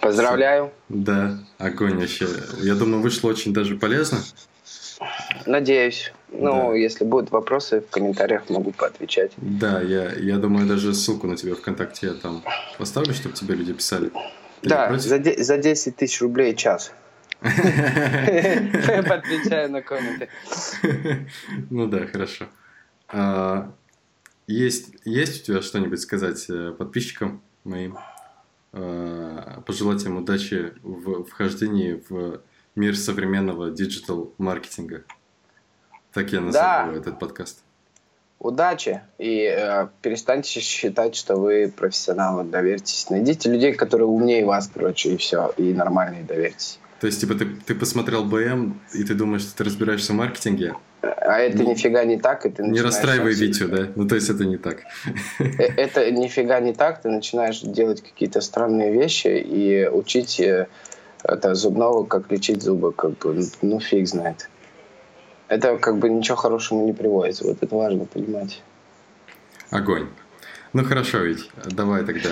Поздравляю. 0.00 0.72
Да, 0.88 1.38
огонь 1.58 1.96
вообще. 1.98 2.26
Я 2.58 2.74
думаю, 2.74 3.02
вышло 3.02 3.28
очень 3.28 3.52
даже 3.52 3.76
полезно. 3.76 4.18
Надеюсь. 5.46 6.12
Ну, 6.32 6.70
Да. 6.70 6.74
если 6.76 7.04
будут 7.04 7.30
вопросы, 7.30 7.80
в 7.80 7.88
комментариях 7.90 8.48
могу 8.50 8.72
поотвечать. 8.72 9.32
Да, 9.36 9.80
я, 9.80 10.12
я 10.12 10.38
думаю, 10.38 10.66
даже 10.66 10.92
ссылку 10.94 11.26
на 11.26 11.36
тебя 11.36 11.54
ВКонтакте 11.54 12.06
я 12.08 12.14
там 12.14 12.42
поставлю, 12.78 13.14
чтобы 13.14 13.34
тебе 13.34 13.54
люди 13.54 13.72
писали. 13.74 14.10
Ты 14.62 14.68
да, 14.68 14.98
за, 14.98 15.18
де- 15.18 15.42
за 15.42 15.58
10 15.58 15.96
тысяч 15.96 16.20
рублей 16.22 16.54
час. 16.56 16.92
Подвечаю 17.42 19.70
на 19.70 19.82
комменты. 19.82 20.28
Ну 21.70 21.86
да, 21.86 22.06
хорошо. 22.06 22.46
Есть, 24.46 24.94
есть 25.04 25.42
у 25.42 25.44
тебя 25.46 25.62
что-нибудь 25.62 26.00
сказать 26.00 26.44
э, 26.48 26.72
подписчикам 26.72 27.42
моим? 27.64 27.98
А, 28.72 29.62
Пожелать 29.66 30.04
им 30.04 30.16
удачи 30.16 30.72
в 30.82 31.24
вхождении 31.24 32.02
в 32.08 32.40
мир 32.74 32.96
современного 32.96 33.70
диджитал-маркетинга. 33.70 35.04
Так 36.12 36.32
я 36.32 36.40
назову 36.40 36.96
этот 36.96 37.18
подкаст. 37.18 37.62
Удачи 38.38 39.02
и 39.18 39.44
э, 39.44 39.86
перестаньте 40.02 40.58
считать, 40.58 41.14
что 41.14 41.36
вы 41.36 41.72
профессионалы, 41.74 42.42
доверьтесь. 42.42 43.08
Найдите 43.08 43.48
людей, 43.48 43.72
которые 43.72 44.08
умнее 44.08 44.44
вас, 44.44 44.68
короче, 44.72 45.12
и 45.12 45.16
все, 45.16 45.52
и 45.56 45.72
нормальные, 45.72 46.24
доверьтесь. 46.24 46.80
То 47.02 47.06
есть, 47.06 47.20
типа, 47.20 47.34
ты, 47.34 47.46
ты 47.46 47.74
посмотрел 47.74 48.22
БМ, 48.22 48.80
и 48.94 49.02
ты 49.02 49.14
думаешь, 49.14 49.42
что 49.42 49.56
ты 49.56 49.64
разбираешься 49.64 50.12
в 50.12 50.14
маркетинге? 50.14 50.76
А 51.00 51.40
это 51.40 51.64
нифига 51.64 52.04
не 52.04 52.16
так, 52.16 52.46
и 52.46 52.48
ты 52.48 52.62
Не 52.62 52.80
расстраивай 52.80 53.32
Витю, 53.32 53.66
да? 53.66 53.88
Ну, 53.96 54.06
то 54.06 54.14
есть, 54.14 54.30
это 54.30 54.44
не 54.44 54.56
так. 54.56 54.84
Э, 55.40 55.64
Это 55.76 56.08
нифига 56.12 56.60
не 56.60 56.72
так, 56.72 57.02
ты 57.02 57.08
начинаешь 57.08 57.60
делать 57.60 58.02
какие-то 58.02 58.40
странные 58.40 58.92
вещи 58.92 59.26
и 59.26 59.88
учить 59.88 60.38
э, 60.38 60.68
это 61.24 61.56
зубного, 61.56 62.04
как 62.04 62.30
лечить 62.30 62.62
зубы, 62.62 62.92
как 62.92 63.18
бы, 63.18 63.34
ну, 63.34 63.42
ну 63.62 63.80
фиг 63.80 64.06
знает. 64.06 64.48
Это 65.48 65.78
как 65.78 65.98
бы 65.98 66.08
ничего 66.08 66.36
хорошему 66.36 66.86
не 66.86 66.92
приводит, 66.92 67.40
вот 67.40 67.60
это 67.60 67.74
важно 67.74 68.04
понимать. 68.04 68.62
Огонь. 69.70 70.06
Ну 70.72 70.84
хорошо 70.84 71.18
ведь, 71.18 71.50
давай 71.66 72.02
тогда. 72.02 72.30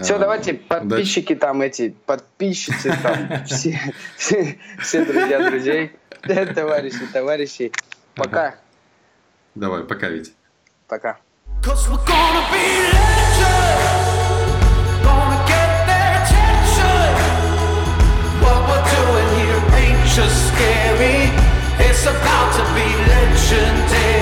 Все, 0.00 0.16
э, 0.16 0.18
давайте 0.18 0.54
подписчики 0.54 1.34
там 1.34 1.60
эти, 1.60 1.94
подписчицы 2.06 2.96
там, 3.02 3.44
все, 3.46 3.78
все, 4.16 4.58
все 4.80 5.04
друзья 5.04 5.50
друзей, 5.50 5.92
товарищи, 6.54 7.06
товарищи. 7.12 7.70
Пока. 8.14 8.54
Давай, 9.54 9.84
пока 9.84 10.08
ведь. 10.08 10.32
Пока. 10.88 11.18
Just 20.14 20.48
scary. 20.48 21.32
It's 21.78 22.04
about 22.04 22.52
to 22.56 22.64
be 22.74 22.84
legendary. 23.08 24.21